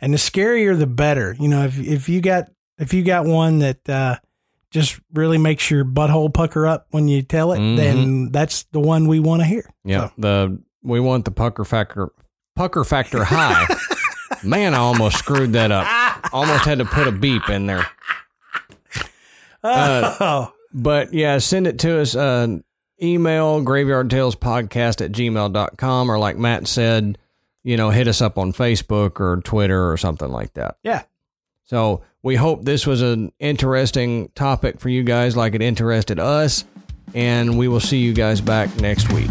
and 0.00 0.12
the 0.12 0.18
scarier 0.18 0.78
the 0.78 0.86
better. 0.86 1.36
You 1.38 1.48
know, 1.48 1.64
if 1.64 1.78
if 1.78 2.08
you 2.08 2.20
got 2.20 2.50
if 2.78 2.94
you 2.94 3.02
got 3.02 3.26
one 3.26 3.58
that 3.58 3.88
uh, 3.88 4.16
just 4.70 5.00
really 5.14 5.38
makes 5.38 5.70
your 5.70 5.84
butthole 5.84 6.32
pucker 6.32 6.66
up 6.66 6.86
when 6.90 7.08
you 7.08 7.22
tell 7.22 7.52
it, 7.52 7.58
Mhm. 7.58 7.76
then 7.76 8.28
that's 8.32 8.64
the 8.72 8.80
one 8.80 9.06
we 9.08 9.18
want 9.20 9.40
to 9.42 9.46
hear. 9.46 9.68
yeah. 9.84 10.08
So, 10.08 10.12
The 10.18 10.62
we 10.82 11.00
want 11.00 11.24
the 11.24 11.30
pucker 11.30 11.64
factor 11.64 12.10
pucker 12.56 12.84
factor 12.84 13.24
high. 13.24 13.66
Man, 14.44 14.74
I 14.74 14.78
almost 14.78 15.16
screwed 15.18 15.52
that 15.54 15.72
up. 15.72 15.86
Almost 16.32 16.64
had 16.64 16.78
to 16.78 16.84
put 16.84 17.08
a 17.08 17.12
beep 17.12 17.48
in 17.48 17.66
there. 17.66 17.86
Uh, 19.64 20.16
oh, 20.20 20.52
But 20.72 21.12
yeah, 21.12 21.38
send 21.38 21.66
it 21.66 21.78
to 21.80 22.00
us. 22.00 22.14
Uh, 22.14 22.58
email 23.02 23.60
graveyardtalespodcast 23.62 25.04
at 25.04 25.12
gmail.com 25.12 26.10
or 26.10 26.18
like 26.18 26.36
Matt 26.36 26.66
said, 26.68 27.18
you 27.64 27.76
know, 27.76 27.90
hit 27.90 28.06
us 28.08 28.20
up 28.20 28.38
on 28.38 28.52
Facebook 28.52 29.20
or 29.20 29.40
Twitter 29.42 29.90
or 29.90 29.96
something 29.96 30.30
like 30.30 30.54
that. 30.54 30.76
yeah. 30.82 31.02
So 31.64 32.02
we 32.22 32.36
hope 32.36 32.64
this 32.64 32.86
was 32.86 33.02
an 33.02 33.32
interesting 33.38 34.28
topic 34.34 34.80
for 34.80 34.88
you 34.88 35.02
guys 35.02 35.36
like 35.36 35.54
it 35.54 35.62
interested 35.62 36.18
us. 36.18 36.64
And 37.14 37.56
we 37.58 37.68
will 37.68 37.80
see 37.80 37.98
you 37.98 38.12
guys 38.12 38.40
back 38.40 38.74
next 38.76 39.10
week. 39.12 39.30